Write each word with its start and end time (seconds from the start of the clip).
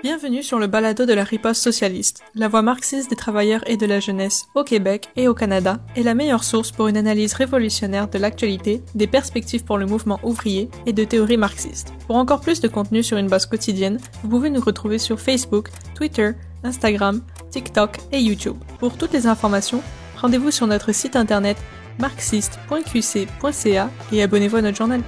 Bienvenue 0.00 0.44
sur 0.44 0.60
le 0.60 0.68
balado 0.68 1.06
de 1.06 1.12
la 1.12 1.24
riposte 1.24 1.60
socialiste, 1.60 2.22
la 2.36 2.46
voix 2.46 2.62
marxiste 2.62 3.10
des 3.10 3.16
travailleurs 3.16 3.68
et 3.68 3.76
de 3.76 3.84
la 3.84 3.98
jeunesse 3.98 4.46
au 4.54 4.62
Québec 4.62 5.08
et 5.16 5.26
au 5.26 5.34
Canada 5.34 5.80
est 5.96 6.04
la 6.04 6.14
meilleure 6.14 6.44
source 6.44 6.70
pour 6.70 6.86
une 6.86 6.96
analyse 6.96 7.34
révolutionnaire 7.34 8.06
de 8.06 8.16
l'actualité, 8.16 8.80
des 8.94 9.08
perspectives 9.08 9.64
pour 9.64 9.76
le 9.76 9.86
mouvement 9.86 10.20
ouvrier 10.22 10.70
et 10.86 10.92
de 10.92 11.02
théories 11.02 11.36
marxistes. 11.36 11.92
Pour 12.06 12.14
encore 12.14 12.40
plus 12.40 12.60
de 12.60 12.68
contenu 12.68 13.02
sur 13.02 13.16
une 13.16 13.26
base 13.26 13.46
quotidienne, 13.46 13.98
vous 14.22 14.28
pouvez 14.28 14.50
nous 14.50 14.60
retrouver 14.60 14.98
sur 14.98 15.18
Facebook, 15.18 15.70
Twitter, 15.96 16.30
Instagram, 16.62 17.20
TikTok 17.50 17.98
et 18.12 18.20
YouTube. 18.20 18.56
Pour 18.78 18.96
toutes 18.96 19.12
les 19.12 19.26
informations, 19.26 19.82
rendez-vous 20.16 20.52
sur 20.52 20.68
notre 20.68 20.92
site 20.92 21.16
internet 21.16 21.56
marxiste.qc.ca 21.98 23.90
et 24.12 24.22
abonnez-vous 24.22 24.56
à 24.56 24.62
notre 24.62 24.78
journal. 24.78 25.02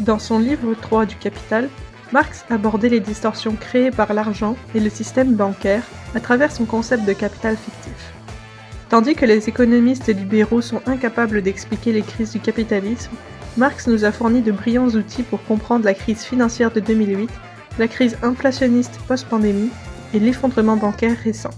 Dans 0.00 0.18
son 0.18 0.38
livre 0.38 0.74
3 0.74 1.06
du 1.06 1.16
Capital, 1.16 1.70
Marx 2.12 2.44
abordait 2.50 2.88
les 2.88 3.00
distorsions 3.00 3.54
créées 3.54 3.92
par 3.92 4.12
l'argent 4.12 4.56
et 4.74 4.80
le 4.80 4.90
système 4.90 5.34
bancaire 5.34 5.84
à 6.14 6.20
travers 6.20 6.50
son 6.50 6.64
concept 6.64 7.04
de 7.04 7.12
capital 7.12 7.56
fictif. 7.56 8.12
Tandis 8.88 9.14
que 9.14 9.24
les 9.24 9.48
économistes 9.48 10.08
libéraux 10.08 10.60
sont 10.60 10.82
incapables 10.86 11.42
d'expliquer 11.42 11.92
les 11.92 12.02
crises 12.02 12.32
du 12.32 12.40
capitalisme, 12.40 13.12
Marx 13.56 13.86
nous 13.86 14.04
a 14.04 14.10
fourni 14.10 14.42
de 14.42 14.50
brillants 14.50 14.88
outils 14.88 15.22
pour 15.22 15.44
comprendre 15.44 15.84
la 15.84 15.94
crise 15.94 16.24
financière 16.24 16.72
de 16.72 16.80
2008, 16.80 17.30
la 17.78 17.86
crise 17.86 18.18
inflationniste 18.22 18.98
post-pandémie 19.06 19.70
et 20.12 20.18
l'effondrement 20.18 20.76
bancaire 20.76 21.16
récent. 21.22 21.50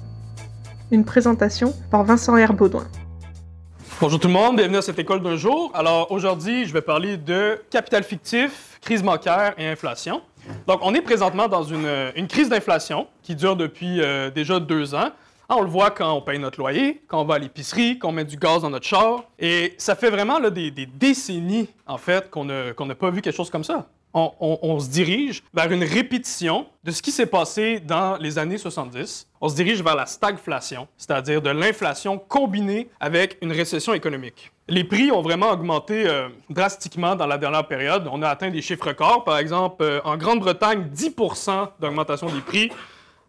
Une 0.91 1.07
présentation 1.07 1.75
par 1.91 2.05
Vincent 2.05 2.34
R. 2.34 2.53
Bonjour 2.53 4.21
tout 4.21 4.29
le 4.29 4.34
monde, 4.34 4.57
bienvenue 4.57 4.77
à 4.77 4.83
cette 4.83 4.98
école 4.98 5.23
d'un 5.23 5.37
jour. 5.37 5.71
Alors 5.75 6.12
aujourd'hui, 6.12 6.67
je 6.67 6.73
vais 6.75 6.83
parler 6.83 7.17
de 7.17 7.62
capital 7.71 8.03
fictif, 8.05 8.79
crise 8.83 9.03
bancaire 9.03 9.55
et 9.57 9.67
inflation. 9.67 10.21
Donc 10.67 10.81
on 10.83 10.95
est 10.95 11.03
présentement 11.03 11.49
dans 11.49 11.63
une, 11.63 11.89
une 12.17 12.27
crise 12.27 12.49
d'inflation 12.49 13.07
qui 13.23 13.35
dure 13.35 13.57
depuis 13.57 14.01
euh, 14.01 14.31
déjà 14.31 14.61
deux 14.61 14.95
ans. 14.95 15.11
Ah, 15.49 15.57
on 15.59 15.62
le 15.62 15.69
voit 15.69 15.91
quand 15.91 16.11
on 16.12 16.23
paye 16.23 16.39
notre 16.39 16.59
loyer, 16.59 17.03
quand 17.09 17.21
on 17.21 17.25
va 17.25 17.34
à 17.34 17.39
l'épicerie, 17.39 17.99
quand 17.99 18.09
on 18.09 18.12
met 18.12 18.25
du 18.25 18.37
gaz 18.37 18.62
dans 18.62 18.71
notre 18.71 18.87
char. 18.87 19.25
Et 19.39 19.75
ça 19.77 19.95
fait 19.95 20.09
vraiment 20.09 20.41
des, 20.41 20.71
des 20.71 20.87
décennies, 20.87 21.69
en 21.87 21.99
fait, 21.99 22.31
qu'on 22.31 22.45
n'a 22.45 22.73
qu'on 22.73 22.89
pas 22.89 23.11
vu 23.11 23.21
quelque 23.21 23.37
chose 23.37 23.51
comme 23.51 23.65
ça. 23.65 23.87
On 24.15 24.79
se 24.79 24.91
dirige 24.91 25.43
vers 25.55 25.73
une 25.73 25.84
répétition 25.84 26.67
de 26.84 26.91
ce 26.91 27.01
qui 27.01 27.11
s'est 27.11 27.27
passé 27.27 27.81
dans 27.81 28.19
les 28.19 28.39
années 28.39 28.59
70. 28.59 29.27
On 29.41 29.49
se 29.49 29.55
dirige 29.55 29.83
vers 29.83 29.97
la 29.97 30.05
stagflation, 30.05 30.87
c'est-à-dire 30.99 31.41
de 31.41 31.49
l'inflation 31.49 32.19
combinée 32.19 32.89
avec 33.01 33.39
une 33.41 33.53
récession 33.53 33.95
économique. 33.95 34.52
Les 34.73 34.84
prix 34.84 35.12
ont 35.12 35.20
vraiment 35.20 35.51
augmenté 35.51 36.09
euh, 36.09 36.31
drastiquement 36.48 37.15
dans 37.15 37.27
la 37.27 37.37
dernière 37.37 37.67
période. 37.67 38.09
On 38.11 38.23
a 38.23 38.28
atteint 38.31 38.48
des 38.48 38.62
chiffres 38.62 38.89
records. 38.89 39.23
Par 39.23 39.37
exemple, 39.37 39.84
euh, 39.84 40.01
en 40.03 40.17
Grande-Bretagne, 40.17 40.87
10% 40.91 41.69
d'augmentation 41.78 42.28
des 42.28 42.41
prix. 42.41 42.70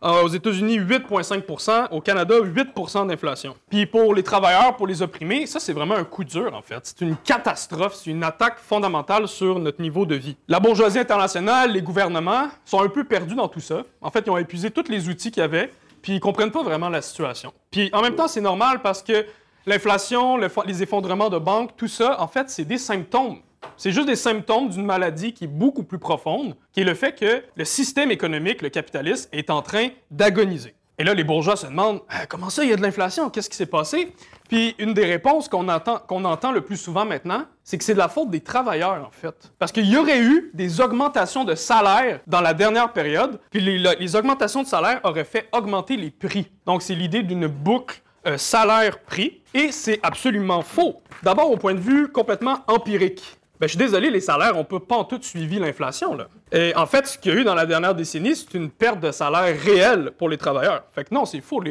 Euh, 0.05 0.23
aux 0.23 0.29
États-Unis, 0.29 0.79
8,5% 0.79 1.89
Au 1.91 1.99
Canada, 1.99 2.35
8% 2.39 3.07
d'inflation. 3.07 3.57
Puis 3.69 3.85
pour 3.85 4.13
les 4.13 4.23
travailleurs, 4.23 4.77
pour 4.77 4.87
les 4.87 5.01
opprimés, 5.01 5.45
ça, 5.45 5.59
c'est 5.59 5.73
vraiment 5.73 5.95
un 5.95 6.05
coup 6.05 6.23
dur, 6.23 6.53
en 6.55 6.61
fait. 6.61 6.79
C'est 6.83 7.01
une 7.01 7.17
catastrophe, 7.17 7.95
c'est 7.95 8.11
une 8.11 8.23
attaque 8.23 8.57
fondamentale 8.57 9.27
sur 9.27 9.59
notre 9.59 9.81
niveau 9.81 10.05
de 10.05 10.15
vie. 10.15 10.37
La 10.47 10.61
bourgeoisie 10.61 10.99
internationale, 10.99 11.73
les 11.73 11.81
gouvernements 11.81 12.47
sont 12.63 12.81
un 12.81 12.87
peu 12.87 13.03
perdus 13.03 13.35
dans 13.35 13.49
tout 13.49 13.59
ça. 13.59 13.83
En 13.99 14.11
fait, 14.11 14.23
ils 14.25 14.29
ont 14.29 14.37
épuisé 14.37 14.71
tous 14.71 14.89
les 14.89 15.09
outils 15.09 15.29
qu'il 15.29 15.41
y 15.41 15.43
avait, 15.43 15.73
puis 16.01 16.13
ils 16.13 16.19
comprennent 16.21 16.51
pas 16.51 16.63
vraiment 16.63 16.87
la 16.87 17.01
situation. 17.01 17.51
Puis 17.69 17.89
en 17.91 18.01
même 18.01 18.15
temps, 18.15 18.29
c'est 18.29 18.39
normal 18.39 18.81
parce 18.81 19.03
que 19.03 19.25
l'inflation, 19.65 20.37
les 20.65 20.83
effondrements 20.83 21.29
de 21.29 21.37
banques, 21.37 21.75
tout 21.75 21.87
ça, 21.87 22.21
en 22.21 22.27
fait, 22.27 22.49
c'est 22.49 22.65
des 22.65 22.77
symptômes. 22.77 23.39
C'est 23.77 23.91
juste 23.91 24.07
des 24.07 24.15
symptômes 24.17 24.69
d'une 24.69 24.85
maladie 24.85 25.33
qui 25.33 25.45
est 25.45 25.47
beaucoup 25.47 25.83
plus 25.83 25.99
profonde, 25.99 26.55
qui 26.73 26.81
est 26.81 26.83
le 26.83 26.93
fait 26.93 27.13
que 27.13 27.43
le 27.55 27.65
système 27.65 28.11
économique, 28.11 28.61
le 28.61 28.69
capitalisme, 28.69 29.29
est 29.31 29.49
en 29.49 29.61
train 29.61 29.87
d'agoniser. 30.11 30.75
Et 30.99 31.03
là, 31.03 31.15
les 31.15 31.23
bourgeois 31.23 31.55
se 31.55 31.65
demandent 31.65 32.01
Euh, 32.11 32.25
comment 32.29 32.51
ça, 32.51 32.63
il 32.63 32.69
y 32.69 32.73
a 32.73 32.75
de 32.75 32.81
l'inflation? 32.81 33.29
Qu'est-ce 33.31 33.49
qui 33.49 33.57
s'est 33.57 33.65
passé 33.65 34.13
Puis 34.47 34.75
une 34.77 34.93
des 34.93 35.05
réponses 35.05 35.47
qu'on 35.47 35.67
entend, 35.67 35.97
qu'on 35.97 36.23
entend 36.23 36.51
le 36.51 36.61
plus 36.61 36.77
souvent 36.77 37.03
maintenant, 37.03 37.45
c'est 37.63 37.79
que 37.79 37.83
c'est 37.83 37.95
de 37.95 37.99
la 37.99 38.09
faute 38.09 38.29
des 38.29 38.41
travailleurs, 38.41 39.03
en 39.07 39.11
fait. 39.11 39.51
Parce 39.57 39.71
qu'il 39.71 39.87
y 39.87 39.97
aurait 39.97 40.21
eu 40.21 40.51
des 40.53 40.81
augmentations 40.81 41.45
de 41.45 41.55
salaire 41.55 42.19
dans 42.27 42.41
la 42.41 42.53
dernière 42.53 42.93
période, 42.93 43.39
puis 43.49 43.59
les, 43.59 43.79
les 43.79 44.15
augmentations 44.15 44.61
de 44.61 44.67
salaire 44.67 44.99
auraient 45.03 45.23
fait 45.23 45.49
augmenter 45.51 45.97
les 45.97 46.11
prix. 46.11 46.51
Donc, 46.67 46.83
c'est 46.83 46.95
l'idée 46.95 47.23
d'une 47.23 47.47
boucle 47.47 48.01
euh, 48.27 48.37
salaire-prix, 48.37 49.41
et 49.53 49.71
c'est 49.71 49.99
absolument 50.03 50.61
faux. 50.61 51.01
D'abord, 51.21 51.51
au 51.51 51.57
point 51.57 51.73
de 51.73 51.79
vue 51.79 52.07
complètement 52.09 52.59
empirique. 52.67 53.37
Ben, 53.59 53.67
je 53.67 53.71
suis 53.71 53.77
désolé, 53.77 54.09
les 54.09 54.19
salaires 54.19 54.55
n'ont 54.55 54.65
pas, 54.65 54.79
pas 54.79 54.97
en 54.97 55.03
tout 55.05 55.21
suivi 55.21 55.59
l'inflation. 55.59 56.15
là. 56.15 56.27
Et 56.51 56.75
en 56.75 56.85
fait, 56.85 57.07
ce 57.07 57.17
qu'il 57.17 57.33
y 57.33 57.37
a 57.37 57.39
eu 57.39 57.43
dans 57.43 57.55
la 57.55 57.65
dernière 57.65 57.95
décennie, 57.95 58.35
c'est 58.35 58.53
une 58.55 58.69
perte 58.69 58.99
de 58.99 59.11
salaire 59.11 59.57
réelle 59.57 60.11
pour 60.17 60.27
les 60.27 60.37
travailleurs. 60.37 60.83
Fait 60.91 61.03
que 61.03 61.13
non, 61.13 61.25
c'est 61.25 61.39
faux. 61.39 61.63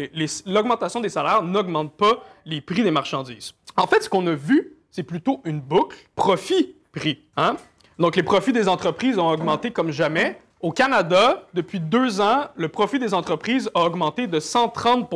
L'augmentation 0.46 1.00
des 1.00 1.08
salaires 1.08 1.42
n'augmente 1.42 1.92
pas 1.96 2.24
les 2.46 2.60
prix 2.60 2.82
des 2.82 2.90
marchandises. 2.90 3.52
En 3.76 3.86
fait, 3.86 4.02
ce 4.02 4.08
qu'on 4.08 4.26
a 4.26 4.34
vu, 4.34 4.74
c'est 4.90 5.02
plutôt 5.02 5.42
une 5.44 5.60
boucle 5.60 5.96
profit-prix. 6.14 7.20
Hein? 7.36 7.56
Donc, 7.98 8.16
les 8.16 8.22
profits 8.22 8.52
des 8.52 8.68
entreprises 8.68 9.18
ont 9.18 9.28
augmenté 9.28 9.70
comme 9.70 9.90
jamais. 9.90 10.40
Au 10.60 10.70
Canada, 10.70 11.48
depuis 11.54 11.80
deux 11.80 12.20
ans, 12.20 12.44
le 12.54 12.68
profit 12.68 13.00
des 13.00 13.14
entreprises 13.14 13.68
a 13.74 13.80
augmenté 13.80 14.28
de 14.28 14.38
130 14.38 15.10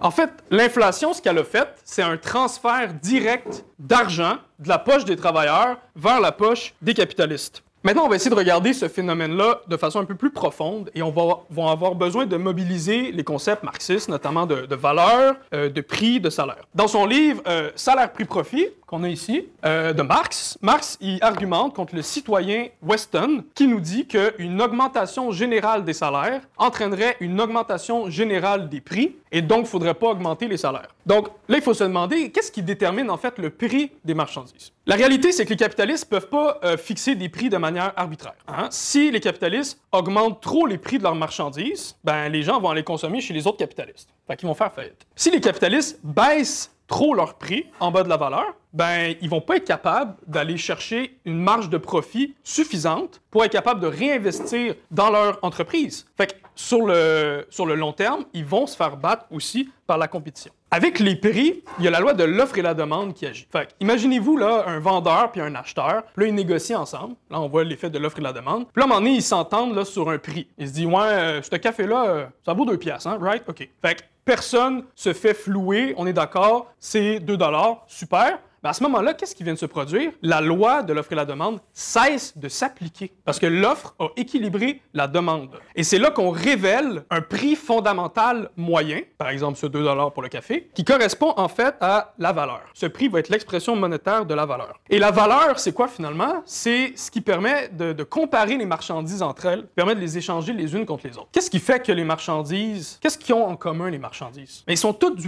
En 0.00 0.10
fait, 0.10 0.30
l'inflation, 0.50 1.12
ce 1.12 1.20
qu'elle 1.20 1.38
a 1.38 1.44
fait, 1.44 1.68
c'est 1.84 2.02
un 2.02 2.16
transfert 2.16 2.94
direct 2.94 3.64
d'argent 3.78 4.36
de 4.58 4.68
la 4.68 4.78
poche 4.78 5.04
des 5.04 5.16
travailleurs 5.16 5.78
vers 5.96 6.20
la 6.20 6.30
poche 6.30 6.74
des 6.80 6.94
capitalistes. 6.94 7.62
Maintenant, 7.84 8.04
on 8.06 8.08
va 8.08 8.16
essayer 8.16 8.30
de 8.30 8.34
regarder 8.34 8.72
ce 8.72 8.88
phénomène-là 8.88 9.60
de 9.68 9.76
façon 9.76 10.00
un 10.00 10.04
peu 10.04 10.16
plus 10.16 10.30
profonde 10.30 10.90
et 10.94 11.02
on 11.02 11.10
va, 11.10 11.70
avoir 11.70 11.94
besoin 11.94 12.26
de 12.26 12.36
mobiliser 12.36 13.12
les 13.12 13.22
concepts 13.22 13.62
marxistes, 13.62 14.08
notamment 14.08 14.46
de, 14.46 14.74
valeur, 14.74 15.36
euh, 15.54 15.68
de 15.68 15.80
prix, 15.80 16.20
de 16.20 16.28
salaire. 16.28 16.64
Dans 16.74 16.88
son 16.88 17.06
livre 17.06 17.40
euh, 17.46 17.70
Salaire-prix-profit, 17.76 18.66
qu'on 18.88 19.04
a 19.04 19.08
ici, 19.08 19.46
euh, 19.66 19.92
de 19.92 20.02
Marx, 20.02 20.58
Marx 20.62 20.96
y 21.00 21.18
argumente 21.20 21.74
contre 21.74 21.94
le 21.94 22.00
citoyen 22.02 22.68
Weston 22.82 23.44
qui 23.54 23.66
nous 23.66 23.80
dit 23.80 24.06
qu'une 24.06 24.60
augmentation 24.62 25.30
générale 25.30 25.84
des 25.84 25.92
salaires 25.92 26.40
entraînerait 26.56 27.16
une 27.20 27.38
augmentation 27.40 28.08
générale 28.08 28.68
des 28.70 28.80
prix 28.80 29.14
et 29.30 29.42
donc 29.42 29.58
il 29.58 29.62
ne 29.62 29.66
faudrait 29.66 29.94
pas 29.94 30.08
augmenter 30.08 30.48
les 30.48 30.56
salaires. 30.56 30.88
Donc 31.04 31.28
là, 31.48 31.58
il 31.58 31.62
faut 31.62 31.74
se 31.74 31.84
demander 31.84 32.30
qu'est-ce 32.30 32.50
qui 32.50 32.62
détermine 32.62 33.10
en 33.10 33.18
fait 33.18 33.38
le 33.38 33.50
prix 33.50 33.92
des 34.04 34.14
marchandises? 34.14 34.72
La 34.86 34.96
réalité, 34.96 35.32
c'est 35.32 35.44
que 35.44 35.50
les 35.50 35.56
capitalistes 35.56 36.10
ne 36.10 36.18
peuvent 36.18 36.30
pas 36.30 36.58
euh, 36.64 36.78
fixer 36.78 37.14
des 37.14 37.28
prix 37.28 37.50
de 37.50 37.58
manière 37.58 37.92
arbitraire. 37.94 38.36
hein? 38.48 38.68
Si 38.70 39.10
les 39.10 39.20
capitalistes 39.20 39.78
augmentent 39.92 40.40
trop 40.40 40.66
les 40.66 40.78
prix 40.78 40.96
de 40.96 41.02
leurs 41.02 41.14
marchandises, 41.14 41.94
ben, 42.04 42.30
les 42.30 42.42
gens 42.42 42.58
vont 42.58 42.70
aller 42.70 42.84
consommer 42.84 43.20
chez 43.20 43.34
les 43.34 43.46
autres 43.46 43.58
capitalistes. 43.58 44.08
Fait 44.28 44.36
qu'ils 44.36 44.46
vont 44.46 44.54
faire 44.54 44.72
faillite. 44.72 45.06
Si 45.16 45.30
les 45.30 45.40
capitalistes 45.40 45.98
baissent 46.04 46.70
trop 46.86 47.14
leur 47.14 47.34
prix 47.34 47.66
en 47.80 47.90
bas 47.90 48.02
de 48.02 48.08
la 48.08 48.16
valeur, 48.16 48.54
ben 48.72 49.14
ils 49.20 49.28
vont 49.28 49.40
pas 49.40 49.56
être 49.56 49.66
capables 49.66 50.14
d'aller 50.26 50.56
chercher 50.56 51.18
une 51.24 51.38
marge 51.38 51.70
de 51.70 51.78
profit 51.78 52.34
suffisante 52.44 53.20
pour 53.30 53.44
être 53.44 53.52
capables 53.52 53.80
de 53.80 53.86
réinvestir 53.86 54.74
dans 54.90 55.10
leur 55.10 55.38
entreprise. 55.42 56.06
Fait 56.16 56.40
sur 56.58 56.84
le, 56.84 57.46
sur 57.50 57.66
le 57.66 57.76
long 57.76 57.92
terme, 57.92 58.24
ils 58.34 58.44
vont 58.44 58.66
se 58.66 58.76
faire 58.76 58.96
battre 58.96 59.26
aussi 59.30 59.70
par 59.86 59.96
la 59.96 60.08
compétition. 60.08 60.52
Avec 60.72 60.98
les 60.98 61.14
prix, 61.14 61.62
il 61.78 61.84
y 61.84 61.88
a 61.88 61.90
la 61.90 62.00
loi 62.00 62.14
de 62.14 62.24
l'offre 62.24 62.58
et 62.58 62.62
la 62.62 62.74
demande 62.74 63.14
qui 63.14 63.26
agit. 63.26 63.46
Fait 63.50 63.68
imaginez-vous 63.78 64.36
là 64.36 64.64
un 64.66 64.80
vendeur 64.80 65.30
puis 65.30 65.40
un 65.40 65.54
acheteur, 65.54 66.02
puis 66.14 66.24
là 66.24 66.28
ils 66.30 66.34
négocient 66.34 66.80
ensemble. 66.80 67.14
Là 67.30 67.40
on 67.40 67.48
voit 67.48 67.62
l'effet 67.62 67.90
de 67.90 67.98
l'offre 67.98 68.18
et 68.18 68.22
la 68.22 68.32
demande. 68.32 68.66
Puis 68.72 68.80
là 68.80 68.82
à 68.82 68.84
un 68.86 68.88
moment 68.88 69.00
donné, 69.00 69.14
ils 69.14 69.22
s'entendent 69.22 69.76
là 69.76 69.84
sur 69.84 70.10
un 70.10 70.18
prix. 70.18 70.48
Ils 70.58 70.68
se 70.68 70.72
disent 70.72 70.86
ouais, 70.86 70.94
euh, 71.00 71.42
ce 71.42 71.56
café 71.56 71.86
là, 71.86 72.28
ça 72.44 72.54
vaut 72.54 72.64
deux 72.64 72.76
piastres, 72.76 73.06
hein, 73.06 73.18
right? 73.20 73.44
OK. 73.48 73.68
Fait 73.80 73.94
que 73.94 74.02
personne 74.24 74.82
se 74.96 75.12
fait 75.12 75.34
flouer, 75.34 75.94
on 75.96 76.08
est 76.08 76.12
d'accord, 76.12 76.66
c'est 76.80 77.20
2 77.20 77.36
dollars, 77.36 77.84
super. 77.86 78.40
Ben 78.62 78.70
à 78.70 78.72
ce 78.72 78.82
moment-là, 78.84 79.14
qu'est-ce 79.14 79.34
qui 79.34 79.44
vient 79.44 79.54
de 79.54 79.58
se 79.58 79.66
produire? 79.66 80.10
La 80.22 80.40
loi 80.40 80.82
de 80.82 80.92
l'offre 80.92 81.12
et 81.12 81.16
la 81.16 81.24
demande 81.24 81.60
cesse 81.72 82.36
de 82.36 82.48
s'appliquer 82.48 83.12
parce 83.24 83.38
que 83.38 83.46
l'offre 83.46 83.94
a 84.00 84.08
équilibré 84.16 84.82
la 84.94 85.06
demande. 85.06 85.50
Et 85.76 85.84
c'est 85.84 85.98
là 85.98 86.10
qu'on 86.10 86.30
révèle 86.30 87.04
un 87.10 87.20
prix 87.20 87.54
fondamental 87.54 88.50
moyen, 88.56 89.00
par 89.16 89.28
exemple 89.28 89.58
ce 89.58 89.66
2 89.66 89.84
pour 90.12 90.22
le 90.22 90.28
café, 90.28 90.70
qui 90.74 90.84
correspond 90.84 91.34
en 91.36 91.48
fait 91.48 91.76
à 91.80 92.14
la 92.18 92.32
valeur. 92.32 92.62
Ce 92.74 92.86
prix 92.86 93.08
va 93.08 93.20
être 93.20 93.28
l'expression 93.28 93.76
monétaire 93.76 94.26
de 94.26 94.34
la 94.34 94.44
valeur. 94.44 94.80
Et 94.90 94.98
la 94.98 95.10
valeur, 95.10 95.58
c'est 95.58 95.72
quoi 95.72 95.88
finalement? 95.88 96.42
C'est 96.44 96.92
ce 96.96 97.10
qui 97.10 97.20
permet 97.20 97.68
de, 97.68 98.02
comparer 98.02 98.56
les 98.56 98.66
marchandises 98.66 99.22
entre 99.22 99.46
elles, 99.46 99.66
permet 99.66 99.94
de 99.94 100.00
les 100.00 100.18
échanger 100.18 100.52
les 100.52 100.74
unes 100.74 100.84
contre 100.84 101.06
les 101.06 101.16
autres. 101.16 101.28
Qu'est-ce 101.32 101.50
qui 101.50 101.60
fait 101.60 101.84
que 101.84 101.92
les 101.92 102.04
marchandises, 102.04 102.98
qu'est-ce 103.00 103.18
qu'ils 103.18 103.34
ont 103.34 103.46
en 103.46 103.56
commun 103.56 103.90
les 103.90 103.98
marchandises? 103.98 104.64
Mais 104.66 104.74
ils 104.74 104.78
sont 104.78 104.92
toutes 104.92 105.18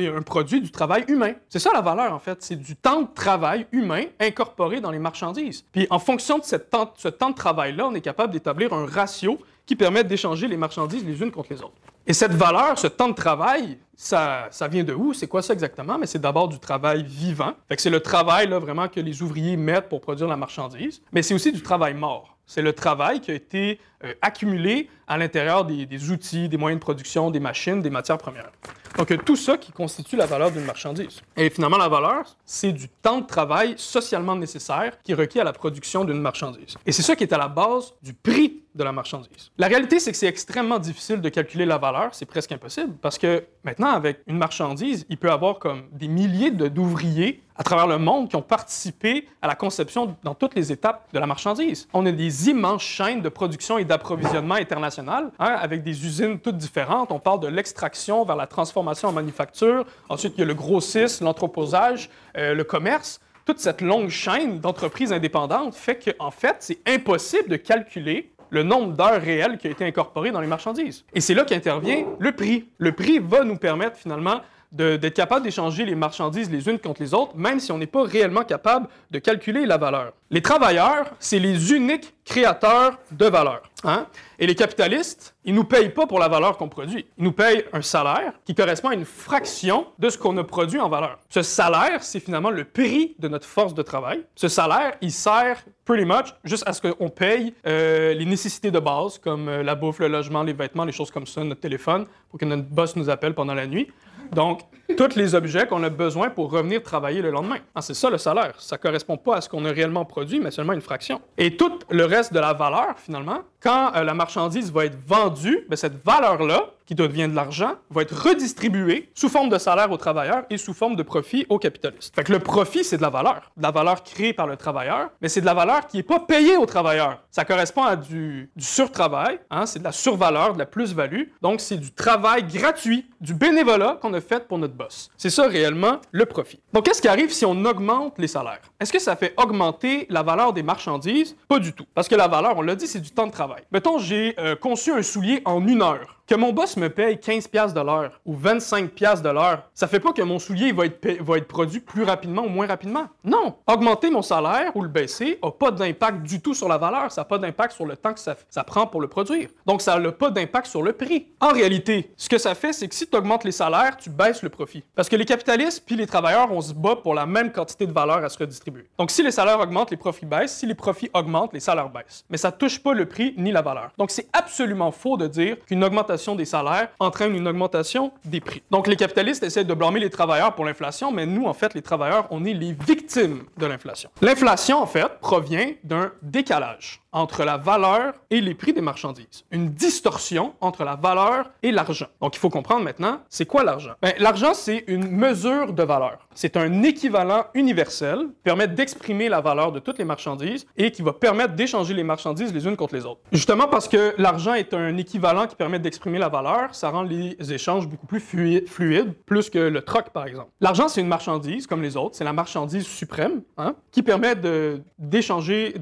un 0.00 0.22
produit 0.22 0.60
du 0.60 0.70
travail 0.70 1.04
humain. 1.08 1.32
C'est 1.48 1.58
ça 1.58 1.70
la 1.72 1.80
valeur 1.80 2.12
en 2.12 2.18
fait, 2.18 2.42
c'est 2.42 2.56
du 2.56 2.71
temps 2.74 3.02
de 3.02 3.08
travail 3.14 3.66
humain 3.72 4.04
incorporé 4.20 4.80
dans 4.80 4.90
les 4.90 4.98
marchandises. 4.98 5.64
Puis 5.72 5.86
en 5.90 5.98
fonction 5.98 6.38
de 6.38 6.44
cette 6.44 6.70
temps- 6.70 6.92
ce 6.96 7.08
temps 7.08 7.30
de 7.30 7.34
travail-là, 7.34 7.86
on 7.86 7.94
est 7.94 8.00
capable 8.00 8.32
d'établir 8.32 8.72
un 8.72 8.86
ratio 8.86 9.38
qui 9.66 9.76
permet 9.76 10.02
d'échanger 10.04 10.48
les 10.48 10.56
marchandises 10.56 11.04
les 11.04 11.20
unes 11.22 11.30
contre 11.30 11.52
les 11.52 11.62
autres. 11.62 11.74
Et 12.04 12.12
cette 12.12 12.32
valeur, 12.32 12.78
ce 12.78 12.88
temps 12.88 13.08
de 13.08 13.14
travail, 13.14 13.78
ça, 13.94 14.48
ça 14.50 14.66
vient 14.66 14.82
de 14.82 14.92
où? 14.92 15.14
C'est 15.14 15.28
quoi 15.28 15.40
ça 15.40 15.52
exactement? 15.52 15.98
Mais 15.98 16.06
c'est 16.06 16.18
d'abord 16.18 16.48
du 16.48 16.58
travail 16.58 17.04
vivant. 17.04 17.52
Que 17.68 17.80
c'est 17.80 17.90
le 17.90 18.00
travail 18.00 18.48
là, 18.48 18.58
vraiment 18.58 18.88
que 18.88 18.98
les 18.98 19.22
ouvriers 19.22 19.56
mettent 19.56 19.88
pour 19.88 20.00
produire 20.00 20.26
la 20.26 20.36
marchandise. 20.36 21.00
Mais 21.12 21.22
c'est 21.22 21.34
aussi 21.34 21.52
du 21.52 21.62
travail 21.62 21.94
mort. 21.94 22.31
C'est 22.52 22.60
le 22.60 22.74
travail 22.74 23.22
qui 23.22 23.30
a 23.30 23.34
été 23.34 23.80
euh, 24.04 24.12
accumulé 24.20 24.90
à 25.08 25.16
l'intérieur 25.16 25.64
des, 25.64 25.86
des 25.86 26.10
outils, 26.10 26.50
des 26.50 26.58
moyens 26.58 26.78
de 26.78 26.82
production, 26.82 27.30
des 27.30 27.40
machines, 27.40 27.80
des 27.80 27.88
matières 27.88 28.18
premières. 28.18 28.52
Donc, 28.98 29.10
a 29.10 29.16
tout 29.16 29.36
ça 29.36 29.56
qui 29.56 29.72
constitue 29.72 30.16
la 30.16 30.26
valeur 30.26 30.50
d'une 30.50 30.66
marchandise. 30.66 31.22
Et 31.34 31.48
finalement, 31.48 31.78
la 31.78 31.88
valeur, 31.88 32.36
c'est 32.44 32.72
du 32.72 32.90
temps 32.90 33.22
de 33.22 33.26
travail 33.26 33.72
socialement 33.78 34.36
nécessaire 34.36 35.00
qui 35.02 35.12
est 35.12 35.14
requis 35.14 35.40
à 35.40 35.44
la 35.44 35.54
production 35.54 36.04
d'une 36.04 36.20
marchandise. 36.20 36.76
Et 36.84 36.92
c'est 36.92 37.00
ça 37.00 37.16
qui 37.16 37.24
est 37.24 37.32
à 37.32 37.38
la 37.38 37.48
base 37.48 37.94
du 38.02 38.12
prix 38.12 38.61
de 38.74 38.84
la 38.84 38.92
marchandise. 38.92 39.50
La 39.58 39.66
réalité, 39.66 40.00
c'est 40.00 40.12
que 40.12 40.16
c'est 40.16 40.26
extrêmement 40.26 40.78
difficile 40.78 41.20
de 41.20 41.28
calculer 41.28 41.66
la 41.66 41.78
valeur, 41.78 42.14
c'est 42.14 42.26
presque 42.26 42.52
impossible, 42.52 42.94
parce 43.00 43.18
que 43.18 43.44
maintenant, 43.64 43.88
avec 43.88 44.20
une 44.26 44.38
marchandise, 44.38 45.06
il 45.08 45.16
peut 45.18 45.28
y 45.28 45.30
avoir 45.30 45.58
comme 45.58 45.84
des 45.92 46.08
milliers 46.08 46.50
d'ouvriers 46.50 47.42
à 47.56 47.62
travers 47.62 47.86
le 47.86 47.98
monde 47.98 48.28
qui 48.28 48.36
ont 48.36 48.42
participé 48.42 49.28
à 49.40 49.46
la 49.46 49.54
conception 49.54 50.16
dans 50.22 50.34
toutes 50.34 50.54
les 50.54 50.72
étapes 50.72 51.06
de 51.12 51.18
la 51.18 51.26
marchandise. 51.26 51.86
On 51.92 52.04
a 52.06 52.12
des 52.12 52.48
immenses 52.48 52.82
chaînes 52.82 53.20
de 53.20 53.28
production 53.28 53.78
et 53.78 53.84
d'approvisionnement 53.84 54.54
international, 54.54 55.30
hein, 55.38 55.56
avec 55.60 55.82
des 55.82 56.06
usines 56.06 56.38
toutes 56.38 56.56
différentes. 56.56 57.12
On 57.12 57.18
parle 57.18 57.40
de 57.40 57.48
l'extraction 57.48 58.24
vers 58.24 58.36
la 58.36 58.46
transformation 58.46 59.08
en 59.08 59.12
manufacture. 59.12 59.84
Ensuite, 60.08 60.34
il 60.36 60.40
y 60.40 60.42
a 60.42 60.46
le 60.46 60.54
grossisme, 60.54 61.24
l'entreposage, 61.24 62.08
euh, 62.36 62.54
le 62.54 62.64
commerce. 62.64 63.20
Toute 63.44 63.58
cette 63.58 63.80
longue 63.80 64.08
chaîne 64.08 64.60
d'entreprises 64.60 65.12
indépendantes 65.12 65.74
fait 65.74 66.16
qu'en 66.16 66.30
fait, 66.30 66.56
c'est 66.60 66.78
impossible 66.86 67.48
de 67.48 67.56
calculer 67.56 68.31
le 68.52 68.62
nombre 68.62 68.92
d'heures 68.92 69.20
réelles 69.20 69.56
qui 69.56 69.66
a 69.66 69.70
été 69.70 69.84
incorporé 69.84 70.30
dans 70.30 70.40
les 70.40 70.46
marchandises. 70.46 71.04
Et 71.14 71.22
c'est 71.22 71.34
là 71.34 71.44
qu'intervient 71.44 72.04
le 72.18 72.32
prix. 72.32 72.68
Le 72.76 72.92
prix 72.92 73.18
va 73.18 73.44
nous 73.44 73.56
permettre 73.56 73.96
finalement 73.96 74.42
d'être 74.72 75.14
capable 75.14 75.44
d'échanger 75.44 75.84
les 75.84 75.94
marchandises 75.94 76.50
les 76.50 76.68
unes 76.68 76.78
contre 76.78 77.02
les 77.02 77.12
autres, 77.14 77.36
même 77.36 77.60
si 77.60 77.70
on 77.72 77.78
n'est 77.78 77.86
pas 77.86 78.02
réellement 78.04 78.42
capable 78.42 78.88
de 79.10 79.18
calculer 79.18 79.66
la 79.66 79.76
valeur. 79.76 80.12
Les 80.30 80.40
travailleurs, 80.40 81.10
c'est 81.18 81.38
les 81.38 81.72
uniques 81.74 82.14
créateurs 82.24 82.98
de 83.10 83.26
valeur. 83.26 83.62
hein? 83.84 84.06
Et 84.38 84.46
les 84.46 84.54
capitalistes, 84.54 85.34
ils 85.44 85.54
nous 85.54 85.64
payent 85.64 85.90
pas 85.90 86.06
pour 86.06 86.18
la 86.18 86.28
valeur 86.28 86.56
qu'on 86.56 86.68
produit. 86.70 87.04
Ils 87.18 87.24
nous 87.24 87.32
payent 87.32 87.64
un 87.72 87.82
salaire 87.82 88.32
qui 88.46 88.54
correspond 88.54 88.88
à 88.88 88.94
une 88.94 89.04
fraction 89.04 89.86
de 89.98 90.08
ce 90.08 90.16
qu'on 90.16 90.36
a 90.38 90.44
produit 90.44 90.80
en 90.80 90.88
valeur. 90.88 91.18
Ce 91.28 91.42
salaire, 91.42 92.02
c'est 92.02 92.20
finalement 92.20 92.50
le 92.50 92.64
prix 92.64 93.14
de 93.18 93.28
notre 93.28 93.46
force 93.46 93.74
de 93.74 93.82
travail. 93.82 94.24
Ce 94.36 94.48
salaire, 94.48 94.94
il 95.02 95.12
sert 95.12 95.62
pretty 95.84 96.06
much 96.06 96.32
juste 96.44 96.62
à 96.66 96.72
ce 96.72 96.80
qu'on 96.80 97.10
paye 97.10 97.52
euh, 97.66 98.14
les 98.14 98.24
nécessités 98.24 98.70
de 98.70 98.78
base, 98.78 99.18
comme 99.18 99.48
euh, 99.48 99.62
la 99.62 99.74
bouffe, 99.74 99.98
le 99.98 100.08
logement, 100.08 100.42
les 100.44 100.54
vêtements, 100.54 100.84
les 100.84 100.92
choses 100.92 101.10
comme 101.10 101.26
ça, 101.26 101.44
notre 101.44 101.60
téléphone, 101.60 102.06
pour 102.30 102.38
que 102.38 102.44
notre 102.46 102.62
boss 102.62 102.96
nous 102.96 103.10
appelle 103.10 103.34
pendant 103.34 103.54
la 103.54 103.66
nuit. 103.66 103.88
Donc, 104.32 104.60
tous 104.96 105.16
les 105.16 105.34
objets 105.34 105.66
qu'on 105.66 105.82
a 105.82 105.88
besoin 105.88 106.30
pour 106.30 106.50
revenir 106.50 106.82
travailler 106.82 107.22
le 107.22 107.30
lendemain. 107.30 107.58
Ah, 107.74 107.82
c'est 107.82 107.94
ça 107.94 108.10
le 108.10 108.18
salaire. 108.18 108.54
Ça 108.58 108.78
correspond 108.78 109.16
pas 109.16 109.36
à 109.36 109.40
ce 109.40 109.48
qu'on 109.48 109.64
a 109.64 109.70
réellement 109.70 110.04
produit, 110.04 110.40
mais 110.40 110.50
seulement 110.50 110.72
une 110.72 110.80
fraction. 110.80 111.20
Et 111.38 111.56
tout 111.56 111.78
le 111.90 112.04
reste 112.04 112.32
de 112.32 112.38
la 112.38 112.52
valeur, 112.52 112.94
finalement, 112.96 113.40
quand 113.60 113.92
euh, 113.94 114.04
la 114.04 114.14
marchandise 114.14 114.72
va 114.72 114.84
être 114.84 114.98
vendue, 115.06 115.66
ben, 115.68 115.76
cette 115.76 116.04
valeur-là, 116.04 116.70
qui 116.92 116.96
devient 116.96 117.26
de 117.26 117.34
l'argent, 117.34 117.76
va 117.88 118.02
être 118.02 118.14
redistribuée 118.14 119.08
sous 119.14 119.30
forme 119.30 119.48
de 119.48 119.56
salaire 119.56 119.90
aux 119.90 119.96
travailleurs 119.96 120.44
et 120.50 120.58
sous 120.58 120.74
forme 120.74 120.94
de 120.94 121.02
profit 121.02 121.46
aux 121.48 121.58
capitalistes. 121.58 122.14
Fait 122.14 122.22
que 122.22 122.32
le 122.32 122.38
profit, 122.38 122.84
c'est 122.84 122.98
de 122.98 123.02
la 123.02 123.08
valeur. 123.08 123.50
De 123.56 123.62
la 123.62 123.70
valeur 123.70 124.02
créée 124.02 124.34
par 124.34 124.46
le 124.46 124.58
travailleur, 124.58 125.08
mais 125.22 125.30
c'est 125.30 125.40
de 125.40 125.46
la 125.46 125.54
valeur 125.54 125.86
qui 125.86 125.96
n'est 125.96 126.02
pas 126.02 126.20
payée 126.20 126.58
au 126.58 126.66
travailleur. 126.66 127.22
Ça 127.30 127.46
correspond 127.46 127.82
à 127.82 127.96
du, 127.96 128.50
du 128.54 128.64
surtravail, 128.64 129.40
hein, 129.50 129.64
c'est 129.64 129.78
de 129.78 129.84
la 129.84 129.92
survaleur, 129.92 130.52
de 130.52 130.58
la 130.58 130.66
plus-value. 130.66 131.28
Donc, 131.40 131.62
c'est 131.62 131.78
du 131.78 131.92
travail 131.92 132.42
gratuit, 132.42 133.06
du 133.22 133.32
bénévolat 133.32 133.98
qu'on 134.02 134.12
a 134.12 134.20
fait 134.20 134.46
pour 134.46 134.58
notre 134.58 134.74
boss. 134.74 135.10
C'est 135.16 135.30
ça 135.30 135.46
réellement 135.46 135.98
le 136.10 136.26
profit. 136.26 136.60
Donc, 136.74 136.84
qu'est-ce 136.84 137.00
qui 137.00 137.08
arrive 137.08 137.32
si 137.32 137.46
on 137.46 137.64
augmente 137.64 138.18
les 138.18 138.28
salaires? 138.28 138.60
Est-ce 138.78 138.92
que 138.92 138.98
ça 138.98 139.16
fait 139.16 139.32
augmenter 139.38 140.06
la 140.10 140.22
valeur 140.22 140.52
des 140.52 140.62
marchandises? 140.62 141.36
Pas 141.48 141.58
du 141.58 141.72
tout. 141.72 141.86
Parce 141.94 142.08
que 142.08 142.16
la 142.16 142.28
valeur, 142.28 142.58
on 142.58 142.62
l'a 142.62 142.74
dit, 142.74 142.86
c'est 142.86 143.00
du 143.00 143.12
temps 143.12 143.28
de 143.28 143.32
travail. 143.32 143.62
Mettons, 143.72 143.96
j'ai 143.98 144.34
euh, 144.38 144.56
conçu 144.56 144.92
un 144.92 145.02
soulier 145.02 145.40
en 145.46 145.66
une 145.66 145.80
heure. 145.80 146.18
Que 146.32 146.36
mon 146.38 146.50
boss 146.50 146.78
me 146.78 146.88
paye 146.88 147.20
15 147.20 147.46
pièces 147.48 147.74
de 147.74 147.80
l'heure 147.82 148.18
ou 148.24 148.34
25 148.34 148.92
pièces 148.92 149.20
de 149.20 149.28
l'heure, 149.28 149.64
ça 149.74 149.86
fait 149.86 150.00
pas 150.00 150.14
que 150.14 150.22
mon 150.22 150.38
soulier 150.38 150.72
va 150.72 150.86
être, 150.86 151.46
produit 151.46 151.80
plus 151.80 152.04
rapidement 152.04 152.44
ou 152.44 152.48
moins 152.48 152.66
rapidement. 152.66 153.04
Non. 153.22 153.56
Augmenter 153.66 154.08
mon 154.08 154.22
salaire 154.22 154.74
ou 154.74 154.80
le 154.80 154.88
baisser 154.88 155.38
a 155.42 155.50
pas 155.50 155.70
d'impact 155.70 156.22
du 156.22 156.40
tout 156.40 156.54
sur 156.54 156.68
la 156.68 156.78
valeur. 156.78 157.12
Ça 157.12 157.20
n'a 157.20 157.24
pas 157.26 157.36
d'impact 157.36 157.74
sur 157.74 157.84
le 157.84 157.98
temps 157.98 158.14
que 158.14 158.18
ça, 158.18 158.34
ça 158.48 158.64
prend 158.64 158.86
pour 158.86 159.02
le 159.02 159.08
produire. 159.08 159.50
Donc, 159.66 159.82
ça 159.82 159.98
n'a 159.98 160.10
pas 160.10 160.30
d'impact 160.30 160.68
sur 160.68 160.82
le 160.82 160.94
prix. 160.94 161.26
En 161.38 161.50
réalité, 161.50 162.14
ce 162.16 162.30
que 162.30 162.38
ça 162.38 162.54
fait, 162.54 162.72
c'est 162.72 162.88
que 162.88 162.94
si 162.94 163.06
tu 163.06 163.14
augmentes 163.14 163.44
les 163.44 163.52
salaires, 163.52 163.98
tu 163.98 164.08
baisses 164.08 164.42
le 164.42 164.48
profit. 164.48 164.82
Parce 164.94 165.10
que 165.10 165.16
les 165.16 165.26
capitalistes 165.26 165.82
puis 165.84 165.96
les 165.96 166.06
travailleurs, 166.06 166.50
on 166.50 166.62
se 166.62 166.72
bat 166.72 166.96
pour 166.96 167.12
la 167.12 167.26
même 167.26 167.52
quantité 167.52 167.86
de 167.86 167.92
valeur 167.92 168.24
à 168.24 168.30
se 168.30 168.38
redistribuer. 168.38 168.86
Donc, 168.96 169.10
si 169.10 169.22
les 169.22 169.32
salaires 169.32 169.60
augmentent, 169.60 169.90
les 169.90 169.98
profits 169.98 170.24
baissent. 170.24 170.56
Si 170.56 170.64
les 170.64 170.74
profits 170.74 171.10
augmentent, 171.12 171.52
les 171.52 171.60
salaires 171.60 171.90
baissent. 171.90 172.24
Mais 172.30 172.38
ça 172.38 172.50
touche 172.50 172.82
pas 172.82 172.94
le 172.94 173.04
prix 173.04 173.34
ni 173.36 173.52
la 173.52 173.60
valeur. 173.60 173.90
Donc, 173.98 174.10
c'est 174.10 174.28
absolument 174.32 174.92
faux 174.92 175.18
de 175.18 175.26
dire 175.26 175.58
qu'une 175.66 175.84
augmentation 175.84 176.21
des 176.34 176.44
salaires 176.44 176.88
entraîne 176.98 177.34
une 177.34 177.46
augmentation 177.46 178.12
des 178.24 178.40
prix. 178.40 178.62
Donc, 178.70 178.86
les 178.86 178.96
capitalistes 178.96 179.42
essaient 179.42 179.64
de 179.64 179.74
blâmer 179.74 180.00
les 180.00 180.10
travailleurs 180.10 180.54
pour 180.54 180.64
l'inflation, 180.64 181.12
mais 181.12 181.26
nous, 181.26 181.44
en 181.46 181.54
fait, 181.54 181.74
les 181.74 181.82
travailleurs, 181.82 182.26
on 182.30 182.44
est 182.44 182.54
les 182.54 182.72
victimes 182.72 183.44
de 183.58 183.66
l'inflation. 183.66 184.10
L'inflation, 184.20 184.80
en 184.80 184.86
fait, 184.86 185.08
provient 185.20 185.72
d'un 185.84 186.12
décalage 186.22 187.01
entre 187.12 187.44
la 187.44 187.56
valeur 187.58 188.14
et 188.30 188.40
les 188.40 188.54
prix 188.54 188.72
des 188.72 188.80
marchandises. 188.80 189.44
Une 189.50 189.68
distorsion 189.70 190.54
entre 190.60 190.84
la 190.84 190.96
valeur 190.96 191.50
et 191.62 191.70
l'argent. 191.70 192.06
Donc, 192.20 192.34
il 192.36 192.38
faut 192.38 192.50
comprendre 192.50 192.82
maintenant, 192.84 193.20
c'est 193.28 193.46
quoi 193.46 193.62
l'argent? 193.64 193.92
Ben, 194.00 194.14
l'argent, 194.18 194.54
c'est 194.54 194.84
une 194.86 195.10
mesure 195.10 195.72
de 195.72 195.82
valeur. 195.82 196.26
C'est 196.34 196.56
un 196.56 196.82
équivalent 196.82 197.44
universel 197.54 198.18
qui 198.18 198.42
permet 198.42 198.66
d'exprimer 198.68 199.28
la 199.28 199.40
valeur 199.40 199.72
de 199.72 199.78
toutes 199.78 199.98
les 199.98 200.04
marchandises 200.04 200.66
et 200.76 200.90
qui 200.90 201.02
va 201.02 201.12
permettre 201.12 201.54
d'échanger 201.54 201.92
les 201.94 202.04
marchandises 202.04 202.52
les 202.54 202.66
unes 202.66 202.76
contre 202.76 202.94
les 202.94 203.04
autres. 203.04 203.20
Justement 203.30 203.68
parce 203.68 203.88
que 203.88 204.14
l'argent 204.18 204.54
est 204.54 204.72
un 204.74 204.96
équivalent 204.96 205.46
qui 205.46 205.54
permet 205.56 205.78
d'exprimer 205.78 206.18
la 206.18 206.28
valeur, 206.28 206.74
ça 206.74 206.88
rend 206.90 207.02
les 207.02 207.36
échanges 207.52 207.86
beaucoup 207.86 208.06
plus 208.06 208.20
flui- 208.20 208.66
fluides, 208.66 209.12
plus 209.26 209.50
que 209.50 209.58
le 209.58 209.82
troc, 209.82 210.10
par 210.10 210.26
exemple. 210.26 210.50
L'argent, 210.60 210.88
c'est 210.88 211.00
une 211.00 211.08
marchandise 211.08 211.66
comme 211.66 211.82
les 211.82 211.96
autres, 211.96 212.16
c'est 212.16 212.24
la 212.24 212.32
marchandise 212.32 212.86
suprême 212.86 213.42
hein, 213.58 213.74
qui 213.90 214.02
permet 214.02 214.34
d'être 214.34 214.82
échangée 215.12 215.72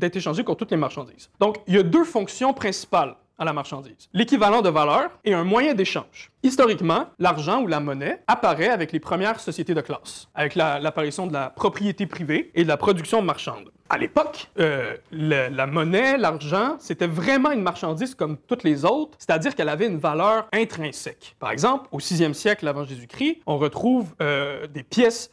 contre 0.44 0.56
toutes 0.58 0.70
les 0.72 0.76
marchandises. 0.76 1.19
Donc, 1.40 1.56
il 1.66 1.74
y 1.74 1.78
a 1.78 1.82
deux 1.82 2.04
fonctions 2.04 2.52
principales 2.52 3.14
à 3.38 3.44
la 3.44 3.52
marchandise. 3.54 4.08
L'équivalent 4.12 4.60
de 4.60 4.68
valeur 4.68 5.08
et 5.24 5.32
un 5.32 5.44
moyen 5.44 5.72
d'échange. 5.72 6.30
Historiquement, 6.42 7.06
l'argent 7.18 7.62
ou 7.62 7.66
la 7.66 7.80
monnaie 7.80 8.22
apparaît 8.26 8.68
avec 8.68 8.92
les 8.92 9.00
premières 9.00 9.40
sociétés 9.40 9.72
de 9.72 9.80
classe, 9.80 10.28
avec 10.34 10.54
la- 10.54 10.78
l'apparition 10.78 11.26
de 11.26 11.32
la 11.32 11.48
propriété 11.48 12.06
privée 12.06 12.50
et 12.54 12.64
de 12.64 12.68
la 12.68 12.76
production 12.76 13.22
marchande. 13.22 13.70
À 13.88 13.96
l'époque, 13.96 14.48
euh, 14.58 14.94
la 15.10 15.66
monnaie, 15.66 16.16
l'argent, 16.18 16.76
c'était 16.78 17.06
vraiment 17.06 17.50
une 17.50 17.62
marchandise 17.62 18.14
comme 18.14 18.36
toutes 18.36 18.62
les 18.62 18.84
autres, 18.84 19.16
c'est-à-dire 19.18 19.54
qu'elle 19.54 19.70
avait 19.70 19.86
une 19.86 19.98
valeur 19.98 20.46
intrinsèque. 20.52 21.34
Par 21.40 21.50
exemple, 21.50 21.88
au 21.92 21.98
6e 21.98 22.34
siècle 22.34 22.68
avant 22.68 22.84
Jésus-Christ, 22.84 23.40
on 23.46 23.56
retrouve 23.58 24.14
euh, 24.20 24.66
des 24.68 24.82
pièces 24.82 25.30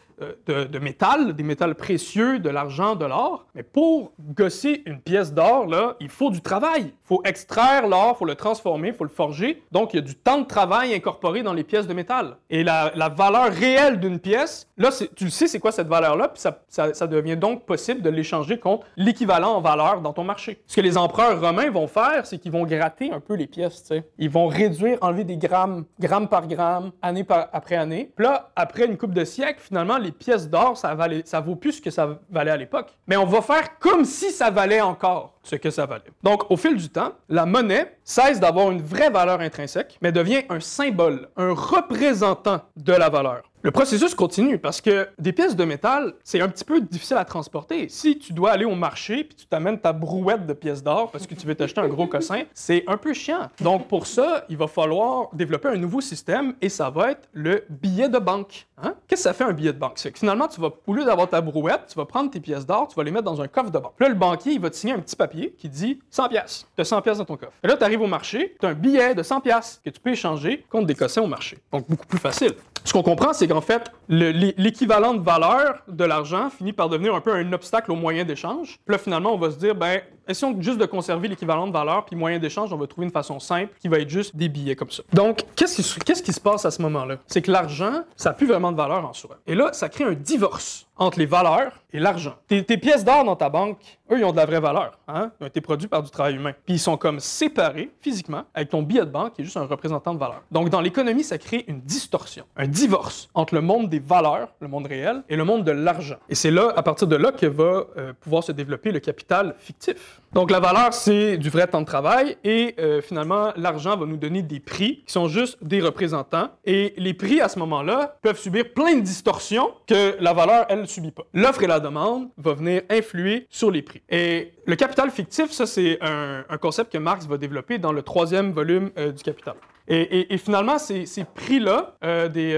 de, 0.47 0.63
de 0.63 0.79
métal, 0.79 1.33
des 1.33 1.43
métals 1.43 1.75
précieux, 1.75 2.39
de 2.39 2.49
l'argent, 2.49 2.95
de 2.95 3.05
l'or. 3.05 3.45
Mais 3.55 3.63
pour 3.63 4.13
gosser 4.19 4.83
une 4.85 4.99
pièce 4.99 5.33
d'or, 5.33 5.67
il 5.99 6.09
faut 6.09 6.29
du 6.29 6.41
travail. 6.41 6.85
Il 6.85 7.07
faut 7.07 7.21
extraire 7.23 7.87
l'or, 7.87 8.13
il 8.15 8.19
faut 8.19 8.25
le 8.25 8.35
transformer, 8.35 8.89
il 8.89 8.93
faut 8.93 9.03
le 9.03 9.09
forger. 9.09 9.63
Donc, 9.71 9.93
il 9.93 9.97
y 9.97 9.99
a 9.99 10.01
du 10.01 10.15
temps 10.15 10.39
de 10.39 10.45
travail 10.45 10.93
incorporé 10.93 11.43
dans 11.43 11.53
les 11.53 11.63
pièces 11.63 11.87
de 11.87 11.93
métal. 11.93 12.37
Et 12.49 12.63
la, 12.63 12.91
valeur 13.15 13.51
réelle 13.51 13.99
d'une 13.99 14.19
pièce, 14.19 14.67
là, 14.77 14.89
tu 15.15 15.25
le 15.25 15.29
sais, 15.29 15.47
c'est 15.47 15.59
quoi 15.59 15.71
cette 15.71 15.87
valeur-là, 15.87 16.29
puis 16.29 16.41
ça, 16.41 17.07
devient 17.07 17.37
donc 17.37 17.65
possible 17.65 18.01
de 18.01 18.09
l'échanger 18.09 18.59
contre 18.59 18.85
l'équivalent 18.97 19.55
en 19.55 19.61
valeur 19.61 20.01
dans 20.01 20.13
ton 20.13 20.23
marché. 20.23 20.61
Ce 20.67 20.75
que 20.75 20.81
les 20.81 20.97
empereurs 20.97 21.39
romains 21.39 21.69
vont 21.69 21.87
faire, 21.87 22.25
c'est 22.25 22.37
qu'ils 22.37 22.51
vont 22.51 22.65
gratter 22.65 23.11
un 23.11 23.19
peu 23.19 23.35
les 23.35 23.47
pièces, 23.47 23.81
tu 23.81 23.87
sais. 23.87 24.03
Ils 24.17 24.29
vont 24.29 24.47
réduire, 24.47 24.97
enlever 25.01 25.23
des 25.23 25.37
grammes, 25.37 25.85
gramme 25.99 26.27
par 26.27 26.47
gramme, 26.47 26.91
année 27.01 27.23
par, 27.23 27.47
après 27.53 27.75
année. 27.75 28.11
Puis 28.15 28.25
là, 28.25 28.51
après 28.55 28.85
une 28.85 28.97
coupe 28.97 29.13
de 29.13 29.23
siècles, 29.23 29.61
finalement, 29.61 29.97
les 30.07 30.11
pièces 30.13 30.49
d'or, 30.49 30.77
ça, 30.77 30.95
ça 31.25 31.39
vaut 31.41 31.55
plus 31.55 31.73
ce 31.73 31.81
que 31.81 31.91
ça 31.91 32.19
valait 32.29 32.51
à 32.51 32.57
l'époque. 32.57 32.95
Mais 33.07 33.17
on 33.17 33.25
va 33.25 33.41
faire 33.41 33.77
comme 33.79 34.05
si 34.05 34.31
ça 34.31 34.49
valait 34.49 34.81
encore 34.81 35.36
ce 35.47 35.55
que 35.55 35.69
ça 35.69 35.85
valait. 35.85 36.03
Donc, 36.23 36.49
au 36.51 36.57
fil 36.57 36.75
du 36.75 36.89
temps, 36.89 37.13
la 37.29 37.45
monnaie 37.45 37.97
cesse 38.03 38.39
d'avoir 38.39 38.71
une 38.71 38.81
vraie 38.81 39.09
valeur 39.09 39.41
intrinsèque, 39.41 39.97
mais 40.01 40.11
devient 40.11 40.43
un 40.49 40.59
symbole, 40.59 41.29
un 41.37 41.53
représentant 41.53 42.61
de 42.75 42.93
la 42.93 43.09
valeur. 43.09 43.43
Le 43.63 43.71
processus 43.71 44.13
continue 44.13 44.59
parce 44.59 44.81
que 44.81 45.09
des 45.17 45.33
pièces 45.33 45.55
de 45.55 45.65
métal, 45.65 46.13
c'est 46.23 46.39
un 46.39 46.47
petit 46.47 46.63
peu 46.63 46.79
difficile 46.79 47.17
à 47.17 47.25
transporter. 47.25 47.89
Si 47.89 48.17
tu 48.17 48.31
dois 48.31 48.51
aller 48.51 48.65
au 48.65 48.75
marché 48.75 49.23
puis 49.23 49.35
tu 49.35 49.47
t'amènes 49.47 49.79
ta 49.79 49.93
brouette 49.93 50.45
de 50.45 50.53
pièces 50.53 50.83
d'or 50.83 51.11
parce 51.11 51.25
que 51.25 51.33
tu 51.33 51.47
veux 51.47 51.55
t'acheter 51.55 51.81
un 51.81 51.87
gros 51.87 52.07
cossin, 52.07 52.43
c'est 52.53 52.83
un 52.87 52.97
peu 52.97 53.13
chiant. 53.13 53.49
Donc 53.59 53.87
pour 53.87 54.07
ça, 54.07 54.45
il 54.47 54.57
va 54.57 54.67
falloir 54.67 55.29
développer 55.33 55.67
un 55.67 55.75
nouveau 55.75 56.01
système 56.01 56.53
et 56.61 56.69
ça 56.69 56.89
va 56.91 57.11
être 57.11 57.27
le 57.33 57.65
billet 57.69 58.09
de 58.09 58.19
banque. 58.19 58.67
Hein? 58.81 58.93
Qu'est-ce 59.07 59.23
que 59.23 59.29
ça 59.29 59.33
fait 59.33 59.43
un 59.43 59.53
billet 59.53 59.73
de 59.73 59.79
banque? 59.79 59.97
C'est 59.97 60.11
que 60.11 60.19
finalement, 60.19 60.47
tu 60.47 60.61
vas, 60.61 60.69
au 60.85 60.93
lieu 60.93 61.03
d'avoir 61.03 61.27
ta 61.27 61.41
brouette, 61.41 61.87
tu 61.89 61.95
vas 61.95 62.05
prendre 62.05 62.29
tes 62.29 62.39
pièces 62.39 62.65
d'or, 62.65 62.87
tu 62.87 62.95
vas 62.95 63.03
les 63.03 63.11
mettre 63.11 63.25
dans 63.25 63.41
un 63.41 63.47
coffre 63.47 63.71
de 63.71 63.79
banque. 63.79 63.99
Là, 63.99 64.07
le 64.07 64.15
banquier, 64.15 64.53
il 64.53 64.61
va 64.61 64.69
te 64.69 64.75
signer 64.75 64.93
un 64.93 64.99
petit 64.99 65.15
papier 65.15 65.36
qui 65.57 65.69
dit 65.69 65.99
100 66.09 66.29
pièces. 66.29 66.67
Tu 66.75 66.81
as 66.81 66.85
100 66.85 67.01
pièces 67.01 67.17
dans 67.19 67.25
ton 67.25 67.37
coffre. 67.37 67.53
Et 67.63 67.67
là, 67.67 67.77
tu 67.77 67.83
arrives 67.83 68.01
au 68.01 68.07
marché, 68.07 68.55
tu 68.59 68.65
as 68.65 68.69
un 68.69 68.73
billet 68.73 69.15
de 69.15 69.23
100 69.23 69.41
pièces 69.41 69.81
que 69.83 69.89
tu 69.89 69.99
peux 69.99 70.11
échanger 70.11 70.65
contre 70.69 70.85
des 70.87 70.95
cossins 70.95 71.21
au 71.21 71.27
marché. 71.27 71.57
Donc 71.71 71.87
beaucoup 71.89 72.05
plus 72.07 72.19
facile. 72.19 72.53
Ce 72.83 72.93
qu'on 72.93 73.03
comprend, 73.03 73.33
c'est 73.33 73.47
qu'en 73.47 73.61
fait, 73.61 73.91
le- 74.07 74.31
l'é- 74.31 74.53
l'équivalent 74.57 75.13
de 75.13 75.21
valeur 75.21 75.81
de 75.87 76.03
l'argent 76.05 76.49
finit 76.49 76.73
par 76.73 76.89
devenir 76.89 77.13
un 77.15 77.21
peu 77.21 77.33
un 77.33 77.51
obstacle 77.53 77.91
au 77.91 77.95
moyen 77.95 78.23
d'échange. 78.23 78.77
Puis 78.85 78.93
là, 78.93 78.97
finalement, 78.97 79.33
on 79.33 79.37
va 79.37 79.51
se 79.51 79.57
dire, 79.57 79.75
ben, 79.75 80.01
essayons 80.27 80.55
juste 80.61 80.77
de 80.77 80.85
conserver 80.85 81.27
l'équivalent 81.27 81.67
de 81.67 81.73
valeur, 81.73 82.05
puis 82.05 82.15
moyen 82.15 82.39
d'échange, 82.39 82.71
on 82.73 82.77
va 82.77 82.87
trouver 82.87 83.05
une 83.05 83.13
façon 83.13 83.39
simple 83.39 83.73
qui 83.79 83.87
va 83.87 83.99
être 83.99 84.09
juste 84.09 84.35
des 84.35 84.49
billets 84.49 84.75
comme 84.75 84.91
ça. 84.91 85.03
Donc, 85.13 85.43
qu'est-ce 85.55 86.21
qui, 86.21 86.33
se 86.33 86.39
passe 86.39 86.65
à 86.65 86.71
ce 86.71 86.81
moment-là? 86.81 87.17
C'est 87.27 87.41
que 87.41 87.51
l'argent, 87.51 88.03
ça 88.15 88.29
n'a 88.29 88.33
plus 88.33 88.47
vraiment 88.47 88.71
de 88.71 88.77
valeur 88.77 89.05
en 89.05 89.13
soi. 89.13 89.37
Et 89.47 89.55
là, 89.55 89.71
ça 89.73 89.89
crée 89.89 90.03
un 90.03 90.13
divorce 90.13 90.87
entre 90.97 91.19
les 91.19 91.25
valeurs 91.25 91.73
et 91.93 91.99
l'argent. 91.99 92.35
Tes, 92.47 92.63
tes 92.63 92.77
pièces 92.77 93.05
d'or 93.05 93.23
dans 93.23 93.35
ta 93.35 93.49
banque, 93.49 93.77
eux, 94.11 94.19
ils 94.19 94.25
ont 94.25 94.31
de 94.31 94.37
la 94.37 94.45
vraie 94.45 94.59
valeur. 94.59 94.97
Hein? 95.07 95.31
Ils 95.39 95.43
ont 95.43 95.47
été 95.47 95.61
produits 95.61 95.87
par 95.87 96.03
du 96.03 96.09
travail 96.09 96.35
humain. 96.35 96.53
Puis 96.65 96.75
ils 96.75 96.79
sont 96.79 96.97
comme 96.97 97.19
séparés 97.19 97.91
physiquement 98.01 98.43
avec 98.53 98.69
ton 98.69 98.81
billet 98.81 99.01
de 99.01 99.11
banque 99.11 99.33
qui 99.33 99.41
est 99.41 99.45
juste 99.45 99.57
un 99.57 99.65
représentant 99.65 100.13
de 100.13 100.19
valeur. 100.19 100.41
Donc 100.51 100.69
dans 100.69 100.81
l'économie, 100.81 101.23
ça 101.23 101.37
crée 101.37 101.65
une 101.67 101.81
distorsion, 101.81 102.45
un 102.55 102.67
divorce 102.67 103.29
entre 103.33 103.55
le 103.55 103.61
monde 103.61 103.89
des 103.89 103.99
valeurs, 103.99 104.49
le 104.59 104.67
monde 104.67 104.87
réel, 104.87 105.23
et 105.29 105.35
le 105.35 105.43
monde 105.43 105.63
de 105.63 105.71
l'argent. 105.71 106.17
Et 106.29 106.35
c'est 106.35 106.51
là, 106.51 106.73
à 106.75 106.83
partir 106.83 107.07
de 107.07 107.15
là, 107.15 107.31
que 107.31 107.45
va 107.45 107.85
euh, 107.97 108.13
pouvoir 108.19 108.43
se 108.43 108.51
développer 108.51 108.91
le 108.91 108.99
capital 108.99 109.55
fictif. 109.57 110.16
Donc 110.33 110.51
la 110.51 110.59
valeur, 110.59 110.93
c'est 110.93 111.37
du 111.37 111.49
vrai 111.49 111.67
temps 111.67 111.81
de 111.81 111.85
travail 111.85 112.37
et 112.43 112.75
euh, 112.79 113.01
finalement, 113.01 113.53
l'argent 113.55 113.95
va 113.97 114.05
nous 114.05 114.17
donner 114.17 114.41
des 114.41 114.59
prix 114.59 115.03
qui 115.05 115.13
sont 115.13 115.27
juste 115.27 115.57
des 115.63 115.81
représentants. 115.81 116.49
Et 116.65 116.93
les 116.97 117.13
prix, 117.13 117.41
à 117.41 117.49
ce 117.49 117.57
moment-là, 117.59 118.17
peuvent 118.21 118.37
subir 118.37 118.73
plein 118.73 118.95
de 118.95 119.01
distorsions 119.01 119.71
que 119.87 120.15
la 120.19 120.33
valeur, 120.33 120.65
elle, 120.69 120.81
ne 120.81 120.85
subit 120.85 121.11
pas. 121.11 121.23
L'offre 121.33 121.63
et 121.63 121.67
la 121.67 121.79
demande 121.79 122.29
vont 122.37 122.53
venir 122.53 122.81
influer 122.89 123.47
sur 123.49 123.71
les 123.71 123.81
prix. 123.81 124.01
Et 124.09 124.53
le 124.65 124.75
capital 124.75 125.09
fictif, 125.11 125.51
ça, 125.51 125.65
c'est 125.65 125.97
un, 126.01 126.43
concept 126.61 126.91
que 126.91 126.97
Marx 126.97 127.25
va 127.25 127.37
développer 127.37 127.77
dans 127.77 127.91
le 127.91 128.01
troisième 128.01 128.51
volume 128.51 128.91
euh, 128.97 129.11
du 129.11 129.23
Capital. 129.23 129.55
Et, 129.87 130.37
finalement, 130.37 130.77
ces, 130.77 131.05
prix-là 131.33 131.95
euh, 132.03 132.27
des, 132.27 132.53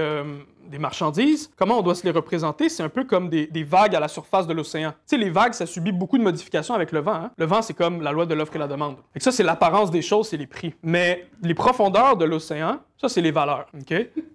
des 0.70 0.78
marchandises, 0.78 1.50
comment 1.56 1.78
on 1.78 1.82
doit 1.82 1.94
se 1.94 2.04
les 2.04 2.10
représenter? 2.10 2.68
C'est 2.68 2.82
un 2.82 2.88
peu 2.88 3.04
comme 3.04 3.28
des, 3.28 3.48
vagues 3.64 3.94
à 3.94 4.00
la 4.00 4.08
surface 4.08 4.46
de 4.46 4.54
l'océan. 4.54 4.90
Tu 4.92 4.96
sais, 5.06 5.16
les 5.18 5.30
vagues, 5.30 5.52
ça 5.52 5.66
subit 5.66 5.92
beaucoup 5.92 6.16
de 6.16 6.22
modifications 6.22 6.74
avec 6.74 6.92
le 6.92 7.00
vent. 7.00 7.14
hein. 7.14 7.30
Le 7.36 7.44
vent, 7.44 7.60
c'est 7.62 7.74
comme 7.74 8.00
la 8.00 8.12
loi 8.12 8.26
de 8.26 8.34
l'offre 8.34 8.56
et 8.56 8.58
la 8.58 8.68
demande. 8.68 8.96
Et 9.14 9.20
ça, 9.20 9.32
c'est 9.32 9.42
l'apparence 9.42 9.90
des 9.90 10.02
choses, 10.02 10.28
c'est 10.28 10.36
les 10.36 10.46
prix. 10.46 10.74
Mais 10.82 11.26
les 11.42 11.54
profondeurs 11.54 12.16
de 12.16 12.24
l'océan, 12.24 12.78
ça, 12.96 13.08
c'est 13.08 13.20
les 13.20 13.30
valeurs, 13.30 13.66
OK? 13.74 13.94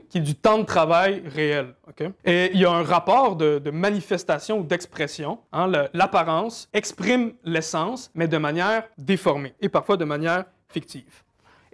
Qui 0.09 0.17
est 0.19 0.21
du 0.21 0.35
temps 0.35 0.59
de 0.59 0.63
travail 0.63 1.23
réel, 1.25 1.73
OK? 1.87 2.07
Et 2.25 2.51
il 2.53 2.59
y 2.59 2.65
a 2.65 2.71
un 2.71 2.83
rapport 2.83 3.35
de, 3.35 3.61
manifestation 3.71 4.59
ou 4.59 4.63
d'expression. 4.63 5.39
hein. 5.53 5.71
L'apparence 5.93 6.69
exprime 6.73 7.33
l'essence, 7.43 8.11
mais 8.13 8.27
de 8.27 8.37
manière 8.37 8.83
déformée 8.97 9.53
et 9.61 9.69
parfois 9.69 9.97
de 9.97 10.05
manière 10.05 10.45
fictive. 10.69 11.24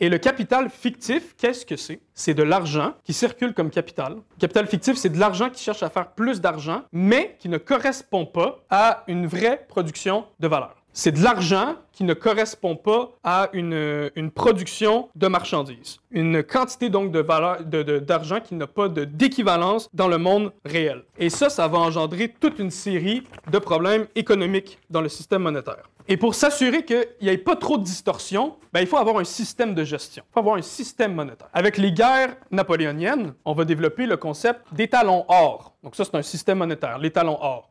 Et 0.03 0.09
le 0.09 0.17
capital 0.17 0.69
fictif, 0.71 1.35
qu'est-ce 1.37 1.63
que 1.63 1.75
c'est? 1.75 1.99
C'est 2.15 2.33
de 2.33 2.41
l'argent 2.41 2.95
qui 3.03 3.13
circule 3.13 3.53
comme 3.53 3.69
capital. 3.69 4.13
Le 4.15 4.39
capital 4.39 4.65
fictif, 4.65 4.95
c'est 4.97 5.09
de 5.09 5.19
l'argent 5.19 5.51
qui 5.51 5.61
cherche 5.63 5.83
à 5.83 5.91
faire 5.91 6.07
plus 6.13 6.41
d'argent, 6.41 6.81
mais 6.91 7.35
qui 7.39 7.47
ne 7.49 7.59
correspond 7.59 8.25
pas 8.25 8.59
à 8.71 9.03
une 9.07 9.27
vraie 9.27 9.63
production 9.69 10.25
de 10.39 10.47
valeur. 10.47 10.73
C'est 10.91 11.11
de 11.11 11.23
l'argent 11.23 11.75
qui 11.93 12.03
ne 12.03 12.13
correspond 12.15 12.75
pas 12.75 13.11
à 13.23 13.49
une, 13.53 14.09
une 14.15 14.31
production 14.31 15.07
de 15.15 15.27
marchandises. 15.27 15.99
Une 16.09 16.41
quantité 16.43 16.89
donc 16.89 17.11
de 17.11 17.19
valeur 17.19 17.63
de- 17.63 17.83
de- 17.83 17.99
d'argent 17.99 18.39
qui 18.41 18.55
n'a 18.55 18.67
pas 18.67 18.89
d'équivalence 18.89 19.87
dans 19.93 20.07
le 20.09 20.17
monde 20.17 20.51
réel. 20.65 21.03
Et 21.19 21.29
ça, 21.29 21.49
ça 21.49 21.67
va 21.67 21.77
engendrer 21.77 22.33
toute 22.39 22.57
une 22.59 22.71
série 22.71 23.23
de 23.51 23.59
problèmes 23.59 24.07
économiques 24.15 24.79
dans 24.89 24.99
le 25.01 25.09
système 25.09 25.43
monétaire. 25.43 25.83
Et 26.07 26.17
pour 26.17 26.35
s'assurer 26.35 26.83
qu'il 26.83 27.05
n'y 27.21 27.29
ait 27.29 27.37
pas 27.37 27.55
trop 27.55 27.77
de 27.77 27.83
distorsion, 27.83 28.55
ben, 28.73 28.81
il 28.81 28.87
faut 28.87 28.97
avoir 28.97 29.17
un 29.17 29.23
système 29.23 29.75
de 29.75 29.83
gestion. 29.83 30.23
Il 30.29 30.33
faut 30.33 30.39
avoir 30.39 30.55
un 30.55 30.61
système 30.61 31.13
monétaire. 31.13 31.49
Avec 31.53 31.77
les 31.77 31.91
guerres 31.91 32.35
napoléoniennes, 32.51 33.33
on 33.45 33.53
va 33.53 33.65
développer 33.65 34.05
le 34.05 34.17
concept 34.17 34.61
d'étalon 34.73 35.25
or. 35.27 35.73
Donc 35.83 35.95
ça, 35.95 36.05
c'est 36.05 36.15
un 36.15 36.21
système 36.21 36.59
monétaire, 36.59 36.97
l'étalon 36.97 37.37
or. 37.41 37.69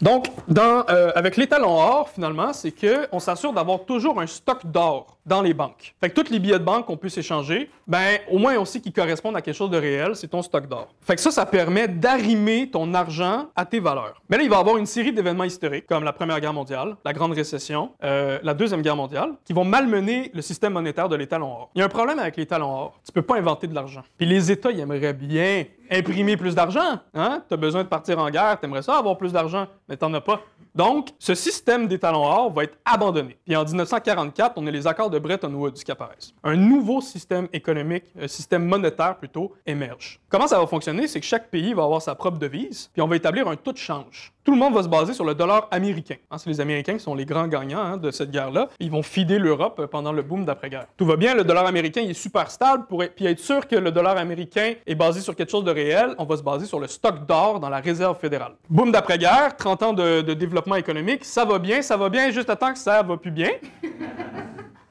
Donc, 0.00 0.28
euh, 0.56 1.10
avec 1.14 1.36
l'étalon 1.36 1.70
or, 1.70 2.08
finalement, 2.10 2.52
c'est 2.52 2.72
qu'on 2.72 3.18
s'assure 3.18 3.52
d'avoir 3.52 3.84
toujours 3.84 4.20
un 4.20 4.26
stock 4.26 4.64
d'or 4.64 5.18
dans 5.26 5.42
les 5.42 5.54
banques. 5.54 5.94
Fait 6.00 6.08
que 6.08 6.20
tous 6.20 6.30
les 6.30 6.38
billets 6.38 6.58
de 6.58 6.64
banque 6.64 6.86
qu'on 6.86 6.96
peut 6.96 7.08
s'échanger, 7.08 7.68
ben, 7.86 8.18
au 8.30 8.38
moins 8.38 8.56
on 8.56 8.64
sait 8.64 8.80
qu'ils 8.80 8.92
correspondent 8.92 9.36
à 9.36 9.42
quelque 9.42 9.56
chose 9.56 9.70
de 9.70 9.76
réel, 9.76 10.16
c'est 10.16 10.28
ton 10.28 10.42
stock 10.42 10.66
d'or. 10.68 10.88
Fait 11.02 11.16
que 11.16 11.20
ça, 11.20 11.30
ça 11.30 11.44
permet 11.44 11.86
d'arrimer 11.88 12.70
ton 12.70 12.94
argent 12.94 13.48
à 13.54 13.66
tes 13.66 13.80
valeurs. 13.80 14.22
Mais 14.30 14.38
là, 14.38 14.42
il 14.42 14.48
va 14.48 14.56
y 14.56 14.60
avoir 14.60 14.78
une 14.78 14.86
série 14.86 15.12
d'événements 15.12 15.44
historiques, 15.44 15.86
comme 15.86 16.04
la 16.04 16.12
Première 16.12 16.40
Guerre 16.40 16.54
mondiale, 16.54 16.96
la 17.04 17.12
Grande 17.12 17.32
Récession, 17.32 17.90
euh, 18.02 18.38
la 18.42 18.54
Deuxième 18.54 18.82
Guerre 18.82 18.96
mondiale, 18.96 19.32
qui 19.44 19.52
vont 19.52 19.64
malmener 19.64 20.30
le 20.32 20.40
système 20.40 20.72
monétaire 20.72 21.08
de 21.08 21.16
l'étalon 21.16 21.48
or. 21.48 21.70
Il 21.74 21.80
y 21.80 21.82
a 21.82 21.84
un 21.84 21.90
problème 21.90 22.18
avec 22.18 22.36
l'étalon 22.36 22.70
or. 22.70 23.00
Tu 23.04 23.12
peux 23.12 23.22
pas 23.22 23.36
inventer 23.36 23.66
de 23.66 23.74
l'argent. 23.74 24.02
Puis 24.16 24.26
les 24.26 24.50
États, 24.50 24.70
ils 24.70 24.80
aimeraient 24.80 25.12
bien 25.12 25.64
imprimer 25.90 26.36
plus 26.36 26.54
d'argent. 26.54 27.00
Hein? 27.14 27.42
Tu 27.48 27.54
as 27.54 27.56
besoin 27.56 27.82
de 27.84 27.88
partir 27.88 28.18
en 28.18 28.30
guerre, 28.30 28.58
tu 28.58 28.66
aimerais 28.66 28.82
ça 28.82 28.98
avoir 28.98 29.16
plus 29.16 29.32
d'argent, 29.32 29.66
mais 29.88 29.96
tu 29.96 30.04
as 30.04 30.20
pas. 30.20 30.40
Donc, 30.78 31.08
ce 31.18 31.34
système 31.34 31.88
d'étalon 31.88 32.22
or 32.24 32.52
va 32.52 32.62
être 32.62 32.78
abandonné. 32.84 33.36
Puis 33.44 33.56
en 33.56 33.64
1944, 33.64 34.52
on 34.58 34.66
a 34.68 34.70
les 34.70 34.86
accords 34.86 35.10
de 35.10 35.18
Bretton 35.18 35.52
Woods 35.52 35.72
qui 35.72 35.90
apparaissent. 35.90 36.32
Un 36.44 36.54
nouveau 36.54 37.00
système 37.00 37.48
économique, 37.52 38.04
un 38.16 38.28
système 38.28 38.64
monétaire 38.64 39.16
plutôt, 39.16 39.56
émerge. 39.66 40.20
Comment 40.28 40.46
ça 40.46 40.60
va 40.60 40.68
fonctionner? 40.68 41.08
C'est 41.08 41.18
que 41.18 41.26
chaque 41.26 41.50
pays 41.50 41.74
va 41.74 41.82
avoir 41.82 42.00
sa 42.00 42.14
propre 42.14 42.38
devise, 42.38 42.90
puis 42.92 43.02
on 43.02 43.08
va 43.08 43.16
établir 43.16 43.48
un 43.48 43.56
taux 43.56 43.72
de 43.72 43.76
change. 43.76 44.32
Tout 44.44 44.52
le 44.52 44.58
monde 44.60 44.72
va 44.72 44.82
se 44.82 44.88
baser 44.88 45.12
sur 45.12 45.24
le 45.24 45.34
dollar 45.34 45.68
américain. 45.70 46.14
Hein, 46.30 46.38
c'est 46.38 46.48
les 46.48 46.60
Américains 46.60 46.94
qui 46.94 47.00
sont 47.00 47.14
les 47.14 47.26
grands 47.26 47.48
gagnants 47.48 47.82
hein, 47.82 47.96
de 47.98 48.10
cette 48.10 48.30
guerre-là. 48.30 48.68
Ils 48.80 48.90
vont 48.90 49.02
fider 49.02 49.38
l'Europe 49.38 49.84
pendant 49.90 50.12
le 50.12 50.22
boom 50.22 50.46
d'après-guerre. 50.46 50.86
Tout 50.96 51.04
va 51.04 51.16
bien, 51.16 51.34
le 51.34 51.44
dollar 51.44 51.66
américain 51.66 52.00
est 52.02 52.14
super 52.14 52.50
stable. 52.50 52.86
Pour 52.86 53.02
puis 53.14 53.26
être 53.26 53.40
sûr 53.40 53.66
que 53.66 53.76
le 53.76 53.90
dollar 53.90 54.16
américain 54.16 54.74
est 54.86 54.94
basé 54.94 55.20
sur 55.20 55.36
quelque 55.36 55.50
chose 55.50 55.64
de 55.64 55.70
réel, 55.70 56.14
on 56.16 56.24
va 56.24 56.36
se 56.36 56.42
baser 56.42 56.64
sur 56.64 56.80
le 56.80 56.86
stock 56.86 57.26
d'or 57.26 57.60
dans 57.60 57.68
la 57.68 57.80
réserve 57.80 58.18
fédérale. 58.18 58.52
Boom 58.70 58.90
d'après-guerre, 58.90 59.54
30 59.56 59.82
ans 59.82 59.92
de 59.92 60.32
développement 60.32 60.67
économique, 60.76 61.24
ça 61.24 61.44
va 61.44 61.58
bien, 61.58 61.82
ça 61.82 61.96
va 61.96 62.08
bien, 62.08 62.30
juste 62.30 62.50
à 62.50 62.56
que 62.56 62.78
ça 62.78 63.02
va 63.02 63.16
plus 63.16 63.30
bien. 63.30 63.50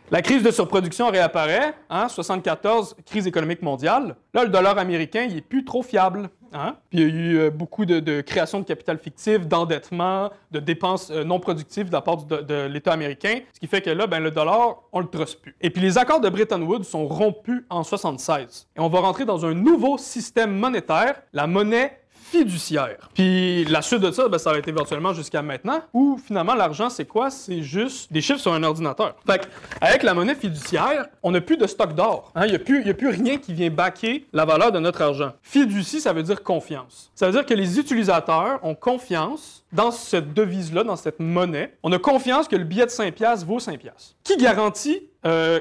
La 0.09 0.21
crise 0.21 0.41
de 0.41 0.51
surproduction 0.51 1.09
réapparaît, 1.09 1.73
hein, 1.89 2.07
74, 2.07 2.95
crise 3.05 3.27
économique 3.27 3.61
mondiale. 3.61 4.15
Là, 4.33 4.45
le 4.45 4.49
dollar 4.49 4.77
américain, 4.77 5.27
il 5.29 5.35
est 5.35 5.41
plus 5.41 5.65
trop 5.65 5.83
fiable. 5.83 6.29
Hein? 6.53 6.77
Puis 6.89 6.99
il 6.99 7.01
y 7.01 7.03
a 7.03 7.13
eu 7.13 7.37
euh, 7.39 7.49
beaucoup 7.49 7.85
de, 7.85 7.99
de 7.99 8.21
création 8.21 8.61
de 8.61 8.63
capital 8.63 8.97
fictif, 8.99 9.45
d'endettement, 9.47 10.31
de 10.51 10.61
dépenses 10.61 11.11
euh, 11.11 11.25
non 11.25 11.41
productives 11.41 11.87
de 11.87 11.91
la 11.91 11.99
part 11.99 12.23
de, 12.23 12.67
l'État 12.67 12.93
américain, 12.93 13.39
ce 13.53 13.59
qui 13.59 13.67
fait 13.67 13.81
que 13.81 13.89
là, 13.89 14.07
ben, 14.07 14.21
le 14.21 14.31
dollar, 14.31 14.77
on 14.93 15.01
le 15.01 15.07
truste 15.07 15.41
plus. 15.41 15.57
Et 15.59 15.69
puis 15.69 15.81
les 15.81 15.97
accords 15.97 16.21
de 16.21 16.29
Bretton 16.29 16.61
Woods 16.61 16.83
sont 16.83 17.05
rompus 17.05 17.65
en 17.69 17.83
76. 17.83 18.69
Et 18.77 18.79
on 18.79 18.87
va 18.87 19.01
rentrer 19.01 19.25
dans 19.25 19.45
un 19.45 19.53
nouveau 19.53 19.97
système 19.97 20.55
monétaire, 20.57 21.21
la 21.33 21.47
monnaie 21.47 21.99
fiduciaire. 22.31 23.09
Puis 23.13 23.65
la 23.65 23.81
suite 23.81 24.01
de 24.01 24.11
ça, 24.11 24.27
ben, 24.27 24.37
ça 24.37 24.51
va 24.51 24.57
être 24.57 24.67
éventuellement 24.67 25.13
jusqu'à 25.13 25.41
maintenant, 25.41 25.81
où 25.93 26.19
finalement 26.25 26.55
l'argent, 26.55 26.89
c'est 26.89 27.05
quoi? 27.05 27.29
C'est 27.29 27.61
juste 27.63 28.11
des 28.11 28.21
chiffres 28.21 28.39
sur 28.39 28.53
un 28.53 28.63
ordinateur. 28.63 29.15
Fait 29.25 29.47
avec 29.81 30.03
la 30.03 30.13
monnaie 30.13 30.35
fiduciaire, 30.35 31.07
on 31.23 31.31
n'a 31.31 31.41
plus 31.41 31.57
de 31.57 31.65
stock 31.67 31.93
d'or. 31.95 32.31
hein. 32.35 32.45
Il 32.45 32.49
n'y 32.49 32.55
a, 32.55 32.59
plus- 32.59 32.87
a 32.89 32.93
plus 32.93 33.09
rien 33.09 33.37
qui 33.37 33.53
vient 33.53 33.69
baquer 33.69 34.25
la 34.33 34.45
valeur 34.45 34.71
de 34.71 34.79
notre 34.79 35.01
argent. 35.01 35.31
Fiducie, 35.41 36.01
ça 36.01 36.13
veut 36.13 36.23
dire 36.23 36.43
confiance. 36.43 37.11
Ça 37.15 37.25
veut 37.27 37.31
dire 37.31 37.45
que 37.45 37.53
les 37.53 37.79
utilisateurs 37.79 38.59
ont 38.63 38.75
confiance 38.75 39.63
dans 39.73 39.91
cette 39.91 40.33
devise-là, 40.33 40.83
dans 40.83 40.95
cette 40.95 41.19
monnaie. 41.19 41.77
On 41.83 41.91
a 41.91 41.99
confiance 41.99 42.47
que 42.47 42.55
le 42.55 42.63
billet 42.63 42.85
de 42.85 42.91
5 42.91 43.13
piastres 43.13 43.45
vaut 43.45 43.59
5 43.59 43.79
piastres. 43.79 44.15
Qui 44.23 44.37
garantit 44.37 45.01
euh, 45.25 45.59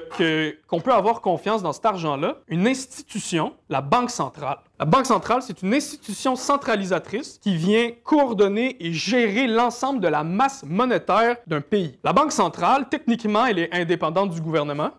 qu'on 0.68 0.80
peut 0.80 0.92
avoir 0.92 1.20
confiance 1.20 1.62
dans 1.62 1.72
cet 1.72 1.86
argent-là? 1.86 2.36
Une 2.46 2.68
institution, 2.68 3.54
la 3.68 3.80
Banque 3.80 4.10
centrale. 4.10 4.58
La 4.78 4.84
Banque 4.84 5.06
centrale, 5.06 5.40
c'est 5.40 5.62
une 5.62 5.72
institution 5.72 6.36
centralisatrice 6.36 7.38
qui 7.42 7.56
vient 7.56 7.92
coordonner 8.04 8.76
et 8.78 8.92
gérer 8.92 9.46
l'ensemble 9.46 10.00
de 10.00 10.08
la 10.08 10.22
masse 10.22 10.64
monétaire 10.66 11.36
d'un 11.46 11.62
pays. 11.62 11.98
La 12.04 12.12
Banque 12.12 12.30
centrale, 12.30 12.86
techniquement, 12.90 13.46
elle 13.46 13.58
est 13.58 13.74
indépendante 13.74 14.32
du 14.32 14.40
gouvernement, 14.42 14.90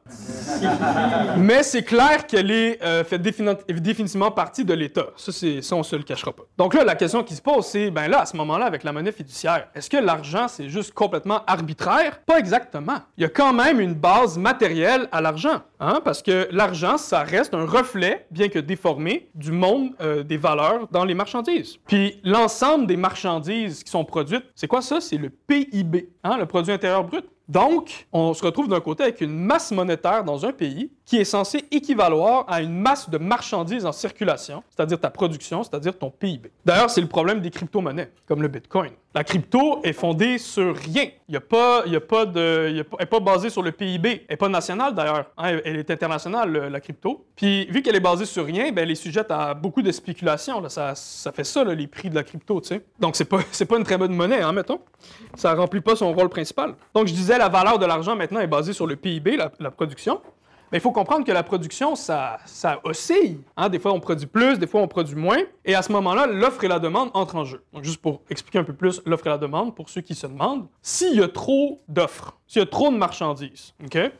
mais 1.38 1.64
c'est 1.64 1.84
clair 1.84 2.26
qu'elle 2.28 2.52
est 2.52 2.82
euh, 2.84 3.04
fait 3.04 3.18
défini- 3.20 3.56
définitivement 3.80 4.32
partie 4.32 4.66
de 4.66 4.74
l'État. 4.74 5.08
Ça, 5.16 5.32
ça, 5.32 5.76
on 5.76 5.84
se 5.84 5.96
le 5.96 6.04
cachera 6.04 6.32
pas. 6.34 6.44
Donc 6.58 6.74
là, 6.74 6.84
la 6.84 6.96
question 6.96 7.24
qui 7.24 7.36
se 7.36 7.42
pose, 7.42 7.66
c'est, 7.66 7.92
ben 7.92 8.08
là, 8.08 8.22
à 8.22 8.26
ce 8.26 8.36
moment-là, 8.38 8.66
avec 8.66 8.84
la 8.84 8.92
monnaie 8.92 9.12
fiduciaire, 9.12 9.68
est-ce 9.76 9.90
que 9.90 9.98
l'argent, 9.98 10.48
c'est 10.48 10.70
juste 10.70 10.94
complètement 10.94 11.42
arbitraire? 11.48 12.20
Pas 12.26 12.40
exactement. 12.40 12.98
Il 13.18 13.24
y 13.24 13.26
a 13.26 13.30
quand 13.30 13.54
même 13.54 13.80
une 13.80 13.94
base 13.94 14.38
matérielle 14.38 15.08
à 15.12 15.22
l'argent, 15.22 15.62
hein, 15.80 16.02
parce 16.04 16.22
que 16.22 16.48
l'argent, 16.52 16.98
ça 16.98 17.22
reste 17.24 17.54
un 17.54 17.66
reflet, 17.66 18.26
bien 18.32 18.50
que 18.50 18.60
déformé, 18.60 19.30
du 19.36 19.52
monde 19.52 19.92
euh, 20.02 20.24
des 20.24 20.38
valeurs 20.38 20.88
dans 20.92 21.06
les 21.06 21.14
marchandises. 21.14 21.78
Puis 21.88 22.20
l'ensemble 22.24 22.88
des 22.88 22.98
marchandises 22.98 23.84
qui 23.84 23.92
sont 23.92 24.06
produites, 24.06 24.46
c'est 24.56 24.68
quoi 24.68 24.82
ça? 24.82 25.00
C'est 25.02 25.18
le 25.18 25.30
PIB, 25.30 26.10
hein, 26.24 26.38
le 26.38 26.46
produit 26.46 26.72
intérieur 26.74 27.04
brut. 27.04 27.26
Donc, 27.48 28.08
on 28.12 28.34
se 28.34 28.44
retrouve 28.44 28.68
d'un 28.68 28.82
côté 28.82 29.04
avec 29.04 29.22
une 29.22 29.34
masse 29.34 29.72
monétaire 29.72 30.26
dans 30.26 30.46
un 30.46 30.52
pays 30.52 30.92
qui 31.06 31.18
est 31.18 31.26
censée 31.26 31.64
équivaloir 31.72 32.44
à 32.50 32.62
une 32.62 32.78
masse 32.78 33.10
de 33.10 33.18
marchandises 33.18 33.86
en 33.86 33.94
circulation, 33.94 34.64
c'est-à-dire 34.70 35.00
ta 35.00 35.10
production, 35.10 35.64
c'est-à-dire 35.64 35.98
ton 35.98 36.12
PIB. 36.12 36.52
D'ailleurs, 36.66 36.90
c'est 36.90 37.00
le 37.00 37.08
problème 37.08 37.40
des 37.40 37.50
crypto-monnaies, 37.50 38.12
comme 38.26 38.42
le 38.42 38.50
Bitcoin. 38.50 38.92
La 39.16 39.24
crypto 39.24 39.80
est 39.84 39.94
fondée 39.94 40.38
sur 40.38 40.76
rien. 40.78 41.06
Il 41.28 41.36
a 41.36 41.42
pas, 41.42 41.82
il 41.88 41.94
y 41.94 41.96
a 41.96 42.00
pas 42.02 42.26
de, 42.26 42.68
elle 42.68 42.76
n'est 43.00 43.06
pas 43.08 43.20
basée 43.20 43.50
sur 43.50 43.64
le 43.64 43.72
PIB. 43.72 44.10
Elle 44.10 44.34
n'est 44.34 44.38
pas 44.38 44.50
nationale 44.50 44.94
d'ailleurs. 44.94 45.26
hein, 45.38 45.58
elle- 45.66 45.78
est 45.78 45.90
internationale, 45.90 46.52
le- 46.52 46.70
la 46.70 46.80
crypto. 46.80 47.26
Puis, 47.36 47.66
vu 47.68 47.82
qu'elle 47.82 47.96
est 47.96 48.00
basée 48.02 48.26
sur 48.26 48.46
rien, 48.46 48.72
ben, 48.72 48.84
elle 48.84 48.92
est 48.92 48.96
sujette 48.96 49.32
à 49.32 49.54
beaucoup 49.56 49.82
de 49.82 49.92
spéculations. 49.92 50.60
là. 50.62 50.70
Ça, 50.70 50.94
ça 50.94 51.32
fait 51.32 51.46
ça, 51.46 51.64
les 51.64 51.88
prix 51.88 52.10
de 52.10 52.16
la 52.16 52.24
crypto. 52.24 52.62
Donc, 53.00 53.16
c'est 53.16 53.26
pas, 53.26 53.40
c'est 53.52 53.66
pas 53.66 53.78
une 53.78 53.84
très 53.84 53.98
bonne 53.98 54.14
monnaie, 54.14 54.42
hein, 54.42 54.52
mettons. 54.52 54.80
Ça 55.36 55.56
remplit 55.56 55.82
pas 55.82 55.96
son 55.96 56.14
rôle 56.14 56.30
principal. 56.30 56.76
Donc, 56.94 57.08
je 57.08 57.14
disais, 57.14 57.38
la 57.40 57.50
valeur 57.50 57.80
de 57.80 57.86
l'argent 57.86 58.16
maintenant 58.16 58.42
est 58.42 58.48
basée 58.48 58.74
sur 58.74 58.86
le 58.86 58.98
PIB, 58.98 59.38
la 59.60 59.72
production. 59.72 60.22
Mais 60.72 60.80
il 60.80 60.82
faut 60.82 60.92
comprendre 60.92 61.26
que 61.26 61.32
la 61.32 61.44
production, 61.44 61.96
ça, 61.96 62.40
ça 62.46 62.80
oscille. 62.84 63.40
Hein. 63.56 63.70
Des 63.70 63.80
fois, 63.80 63.94
on 63.94 64.00
produit 64.00 64.28
plus, 64.28 64.60
des 64.60 64.68
fois, 64.68 64.82
on 64.82 64.88
produit 64.88 65.16
moins. 65.16 65.40
Et 65.64 65.76
à 65.76 65.82
ce 65.82 65.92
moment-là, 65.94 66.28
l'offre 66.28 66.64
et 66.64 66.68
la 66.68 66.80
demande 66.80 67.10
entrent 67.14 67.38
en 67.38 67.46
jeu. 67.46 67.64
Donc, 67.74 67.84
juste 67.84 68.02
pour 68.02 68.22
expliquer 68.30 68.60
un 68.60 68.64
peu 68.64 68.74
plus 68.74 69.02
l'offre 69.06 69.28
et 69.28 69.30
la 69.30 69.38
demande, 69.38 69.76
pour 69.76 69.90
ceux 69.90 70.02
qui 70.02 70.16
se 70.16 70.28
demandent, 70.28 70.68
s'il 70.82 71.16
y 71.16 71.24
a 71.24 71.28
trop 71.30 71.82
d'offres, 71.88 72.38
s'il 72.48 72.62
y 72.62 72.64
a 72.64 72.66
trop 72.68 72.92
de 72.92 72.98
marchandises? 72.98 73.74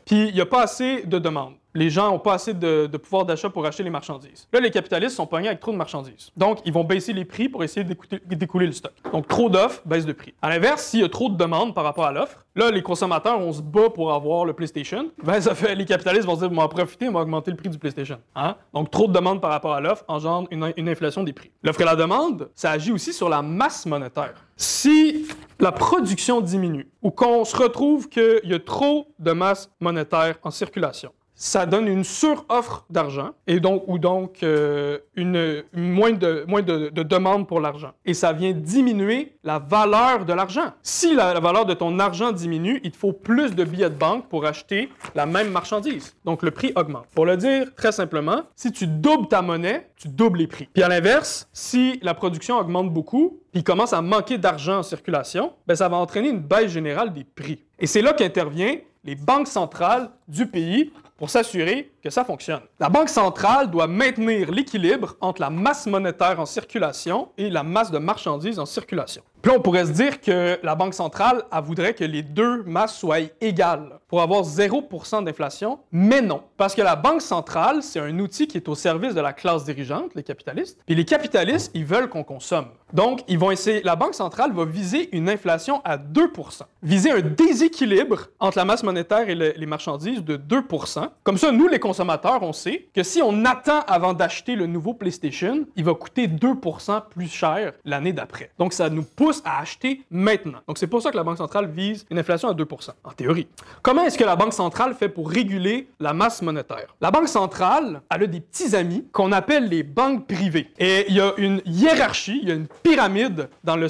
Puis 0.06 0.28
il 0.28 0.34
n'y 0.34 0.40
a 0.40 0.46
pas 0.46 0.62
assez 0.62 1.02
de 1.02 1.18
demandes, 1.18 1.54
les 1.74 1.90
gens 1.90 2.10
n'ont 2.10 2.18
pas 2.18 2.34
assez 2.34 2.54
de, 2.54 2.86
pouvoir 2.96 3.24
d'achat 3.24 3.50
pour 3.50 3.64
acheter 3.66 3.82
les 3.82 3.90
marchandises. 3.90 4.48
Là, 4.52 4.60
les 4.60 4.70
capitalistes 4.70 5.16
sont 5.16 5.26
pognés 5.26 5.48
avec 5.48 5.60
trop 5.60 5.72
de 5.72 5.76
marchandises. 5.76 6.30
Donc, 6.36 6.60
ils 6.64 6.72
vont 6.72 6.84
baisser 6.84 7.12
les 7.12 7.24
prix 7.24 7.48
pour 7.48 7.62
essayer 7.62 7.86
d'écouler 8.26 8.66
le 8.66 8.72
stock. 8.72 8.92
Donc, 9.12 9.28
trop 9.28 9.48
d'offres, 9.48 9.82
baisse 9.84 10.06
de 10.06 10.12
prix. 10.12 10.34
À 10.42 10.48
l'inverse, 10.48 10.84
s'il 10.84 11.00
y 11.00 11.04
a 11.04 11.08
trop 11.08 11.28
de 11.28 11.36
demandes 11.36 11.74
par 11.74 11.84
rapport 11.84 12.06
à 12.06 12.12
l'offre, 12.12 12.44
là, 12.56 12.70
les 12.70 12.82
consommateurs, 12.82 13.38
on 13.38 13.52
se 13.52 13.62
bat 13.62 13.90
pour 13.90 14.12
avoir 14.12 14.44
le 14.44 14.52
PlayStation. 14.52 15.10
Ben, 15.22 15.40
ça 15.40 15.54
fait, 15.54 15.74
les 15.74 15.84
capitalistes 15.84 16.26
vont 16.26 16.34
se 16.34 16.40
dire, 16.40 16.50
on 16.50 16.60
va 16.60 16.68
profiter, 16.68 17.08
on 17.08 17.12
va 17.12 17.20
augmenter 17.20 17.50
le 17.50 17.56
prix 17.56 17.68
du 17.68 17.78
PlayStation. 17.78 18.18
Hein? 18.34 18.56
Donc, 18.72 18.90
trop 18.90 19.06
de 19.06 19.12
demandes 19.12 19.40
par 19.40 19.50
rapport 19.50 19.74
à 19.74 19.80
l'offre 19.80 20.04
engendre 20.08 20.48
une, 20.50 20.72
une 20.76 20.88
inflation 20.88 21.22
des 21.22 21.32
prix. 21.32 21.50
L'offre 21.62 21.80
et 21.82 21.84
la 21.84 21.96
demande, 21.96 22.50
ça 22.54 22.72
agit 22.72 22.92
aussi 22.92 23.12
sur 23.12 23.28
la 23.28 23.42
masse 23.42 23.86
monétaire. 23.86 24.34
Si 24.56 25.28
la 25.60 25.70
production 25.70 26.40
diminue 26.40 26.88
ou 27.02 27.10
qu'on 27.10 27.44
se 27.44 27.56
retrouve 27.56 28.08
qu'il 28.08 28.40
y 28.44 28.54
a 28.54 28.58
trop 28.58 29.06
de 29.18 29.32
masse 29.32 29.70
monétaire 29.80 30.36
en 30.42 30.50
circulation, 30.50 31.12
ça 31.40 31.66
donne 31.66 31.86
une 31.86 32.02
suroffre 32.02 32.84
d'argent 32.90 33.30
et 33.46 33.60
donc 33.60 33.84
ou 33.86 34.00
donc 34.00 34.42
euh, 34.42 34.98
une, 35.14 35.62
moins 35.72 36.10
de 36.10 36.44
moins 36.48 36.62
de, 36.62 36.90
demande 36.90 37.46
pour 37.46 37.60
l'argent 37.60 37.92
et 38.04 38.12
ça 38.12 38.32
vient 38.32 38.50
diminuer 38.50 39.36
la 39.44 39.60
valeur 39.60 40.24
de 40.24 40.32
l'argent. 40.32 40.72
Si 40.82 41.14
la, 41.14 41.38
valeur 41.38 41.64
de 41.64 41.74
ton 41.74 42.00
argent 42.00 42.32
diminue, 42.32 42.80
il 42.82 42.90
te 42.90 42.96
faut 42.96 43.12
plus 43.12 43.54
de 43.54 43.62
billets 43.62 43.88
de 43.88 43.94
banque 43.94 44.28
pour 44.28 44.46
acheter 44.46 44.90
la 45.14 45.26
même 45.26 45.50
marchandise. 45.50 46.16
Donc 46.24 46.42
le 46.42 46.50
prix 46.50 46.72
augmente. 46.74 47.06
Pour 47.14 47.24
le 47.24 47.36
dire 47.36 47.72
très 47.76 47.92
simplement, 47.92 48.42
si 48.56 48.72
tu 48.72 48.88
doubles 48.88 49.28
ta 49.28 49.40
monnaie, 49.40 49.90
tu 49.96 50.08
doubles 50.08 50.40
les 50.40 50.48
prix. 50.48 50.68
Puis 50.74 50.82
à 50.82 50.88
l'inverse, 50.88 51.48
si 51.52 52.00
la 52.02 52.14
production 52.14 52.58
augmente 52.58 52.92
beaucoup, 52.92 53.38
puis 53.52 53.62
commence 53.62 53.92
à 53.92 54.02
manquer 54.02 54.38
d'argent 54.38 54.78
en 54.78 54.82
circulation, 54.82 55.52
ben 55.68 55.76
ça 55.76 55.88
va 55.88 55.98
entraîner 55.98 56.30
une 56.30 56.40
baisse 56.40 56.72
générale 56.72 57.12
des 57.12 57.24
prix. 57.24 57.64
Et 57.78 57.86
c'est 57.86 58.02
là 58.02 58.12
qu'intervient 58.12 58.74
les 59.04 59.14
banques 59.14 59.48
centrales 59.48 60.10
du 60.26 60.46
pays 60.46 60.92
pour 61.18 61.28
s'assurer 61.28 61.92
que 62.02 62.10
ça 62.10 62.24
fonctionne. 62.24 62.62
La 62.78 62.88
Banque 62.88 63.08
centrale 63.08 63.70
doit 63.70 63.88
maintenir 63.88 64.50
l'équilibre 64.50 65.16
entre 65.20 65.40
la 65.40 65.50
masse 65.50 65.86
monétaire 65.86 66.40
en 66.40 66.46
circulation 66.46 67.30
et 67.36 67.50
la 67.50 67.64
masse 67.64 67.90
de 67.90 67.98
marchandises 67.98 68.58
en 68.58 68.66
circulation. 68.66 69.22
Puis 69.42 69.52
on 69.56 69.60
pourrait 69.60 69.86
se 69.86 69.92
dire 69.92 70.20
que 70.20 70.58
la 70.62 70.74
Banque 70.74 70.94
centrale 70.94 71.44
elle 71.52 71.62
voudrait 71.62 71.94
que 71.94 72.04
les 72.04 72.22
deux 72.22 72.62
masses 72.64 72.98
soient 72.98 73.18
égales 73.40 73.98
pour 74.08 74.22
avoir 74.22 74.42
0% 74.42 75.24
d'inflation, 75.24 75.78
mais 75.92 76.22
non. 76.22 76.42
Parce 76.56 76.74
que 76.74 76.82
la 76.82 76.96
Banque 76.96 77.20
centrale, 77.20 77.82
c'est 77.82 78.00
un 78.00 78.18
outil 78.18 78.46
qui 78.46 78.56
est 78.56 78.68
au 78.68 78.74
service 78.74 79.14
de 79.14 79.20
la 79.20 79.32
classe 79.32 79.64
dirigeante, 79.64 80.14
les 80.14 80.22
capitalistes. 80.22 80.80
Puis 80.86 80.94
les 80.94 81.04
capitalistes, 81.04 81.70
ils 81.74 81.84
veulent 81.84 82.08
qu'on 82.08 82.24
consomme. 82.24 82.68
Donc, 82.92 83.20
ils 83.28 83.38
vont 83.38 83.50
essayer, 83.50 83.82
la 83.82 83.96
Banque 83.96 84.14
centrale 84.14 84.52
va 84.52 84.64
viser 84.64 85.14
une 85.14 85.28
inflation 85.28 85.82
à 85.84 85.98
2%. 85.98 86.62
Viser 86.82 87.10
un 87.10 87.20
déséquilibre 87.20 88.28
entre 88.40 88.56
la 88.56 88.64
masse 88.64 88.82
monétaire 88.82 89.28
et 89.28 89.34
les 89.34 89.66
marchandises 89.66 90.24
de 90.24 90.38
2%. 90.38 91.08
Comme 91.22 91.36
ça, 91.36 91.52
nous, 91.52 91.68
les 91.68 91.78
consommateurs, 91.78 92.42
on 92.42 92.54
sait 92.54 92.88
que 92.94 93.02
si 93.02 93.20
on 93.22 93.44
attend 93.44 93.80
avant 93.86 94.14
d'acheter 94.14 94.56
le 94.56 94.66
nouveau 94.66 94.94
PlayStation, 94.94 95.66
il 95.76 95.84
va 95.84 95.92
coûter 95.92 96.28
2% 96.28 97.02
plus 97.10 97.28
cher 97.28 97.74
l'année 97.84 98.14
d'après. 98.14 98.50
Donc, 98.58 98.72
ça 98.72 98.88
nous 98.88 99.04
à 99.44 99.58
acheter 99.60 100.02
maintenant. 100.10 100.58
Donc, 100.66 100.78
c'est 100.78 100.86
pour 100.86 101.02
ça 101.02 101.10
que 101.10 101.16
la 101.16 101.24
Banque 101.24 101.38
centrale 101.38 101.70
vise 101.70 102.06
une 102.10 102.18
inflation 102.18 102.48
à 102.48 102.54
2%, 102.54 102.90
en 103.04 103.10
théorie. 103.10 103.48
Comment 103.82 104.04
est-ce 104.04 104.18
que 104.18 104.24
la 104.24 104.36
Banque 104.36 104.52
centrale 104.52 104.94
fait 104.94 105.08
pour 105.08 105.30
réguler 105.30 105.88
la 106.00 106.12
masse 106.12 106.42
monétaire? 106.42 106.94
La 107.00 107.10
Banque 107.10 107.28
centrale, 107.28 108.02
elle 108.10 108.22
a 108.22 108.26
des 108.26 108.40
petits 108.40 108.74
amis 108.74 109.04
qu'on 109.12 109.32
appelle 109.32 109.68
les 109.68 109.82
banques 109.82 110.26
privées. 110.26 110.70
Et 110.78 111.06
il 111.08 111.14
y 111.14 111.20
a 111.20 111.32
une 111.36 111.62
hiérarchie, 111.64 112.40
il 112.42 112.48
y 112.48 112.52
a 112.52 112.54
une 112.54 112.68
pyramide 112.82 113.48
dans 113.64 113.76
le, 113.76 113.88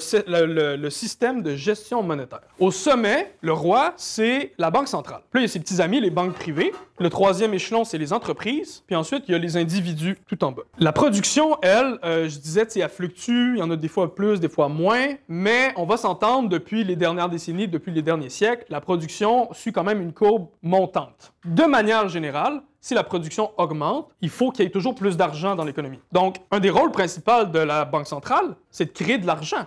système 0.90 1.42
de 1.42 1.54
gestion 1.54 2.02
monétaire. 2.02 2.40
Au 2.58 2.70
sommet, 2.70 3.34
le 3.40 3.52
roi, 3.52 3.92
c'est 3.96 4.52
la 4.58 4.70
Banque 4.70 4.88
centrale. 4.88 5.22
Puis 5.30 5.40
là, 5.40 5.40
il 5.40 5.48
y 5.48 5.50
a 5.50 5.52
ses 5.52 5.60
petits 5.60 5.80
amis, 5.80 6.00
les 6.00 6.10
banques 6.10 6.34
privées. 6.34 6.72
Le 7.00 7.10
troisième 7.10 7.54
échelon, 7.54 7.84
c'est 7.84 7.98
les 7.98 8.12
entreprises. 8.12 8.82
Puis 8.86 8.96
ensuite, 8.96 9.24
il 9.28 9.32
y 9.32 9.34
a 9.34 9.38
les 9.38 9.56
individus 9.56 10.16
tout 10.26 10.42
en 10.42 10.50
bas. 10.50 10.62
La 10.78 10.92
production, 10.92 11.56
elle, 11.62 11.98
euh, 12.04 12.28
je 12.28 12.38
disais, 12.38 12.66
elle 12.74 12.88
fluctue. 12.88 13.54
Il 13.54 13.58
y 13.58 13.62
en 13.62 13.70
a 13.70 13.76
des 13.76 13.88
fois 13.88 14.14
plus, 14.14 14.40
des 14.40 14.48
fois 14.48 14.68
moins. 14.68 15.14
Mais 15.30 15.74
on 15.76 15.84
va 15.84 15.98
s'entendre 15.98 16.48
depuis 16.48 16.84
les 16.84 16.96
dernières 16.96 17.28
décennies, 17.28 17.68
depuis 17.68 17.92
les 17.92 18.00
derniers 18.00 18.30
siècles, 18.30 18.64
la 18.70 18.80
production 18.80 19.52
suit 19.52 19.72
quand 19.72 19.84
même 19.84 20.00
une 20.00 20.14
courbe 20.14 20.48
montante. 20.62 21.34
De 21.44 21.64
manière 21.64 22.08
générale, 22.08 22.62
si 22.88 22.94
la 22.94 23.04
production 23.04 23.50
augmente, 23.58 24.08
il 24.22 24.30
faut 24.30 24.50
qu'il 24.50 24.64
y 24.64 24.66
ait 24.66 24.70
toujours 24.70 24.94
plus 24.94 25.18
d'argent 25.18 25.54
dans 25.54 25.64
l'économie. 25.64 25.98
Donc, 26.10 26.36
un 26.50 26.58
des 26.58 26.70
rôles 26.70 26.90
principaux 26.90 27.44
de 27.44 27.58
la 27.58 27.84
Banque 27.84 28.06
centrale, 28.06 28.56
c'est 28.70 28.86
de 28.86 28.90
créer 28.92 29.18
de 29.18 29.26
l'argent. 29.26 29.66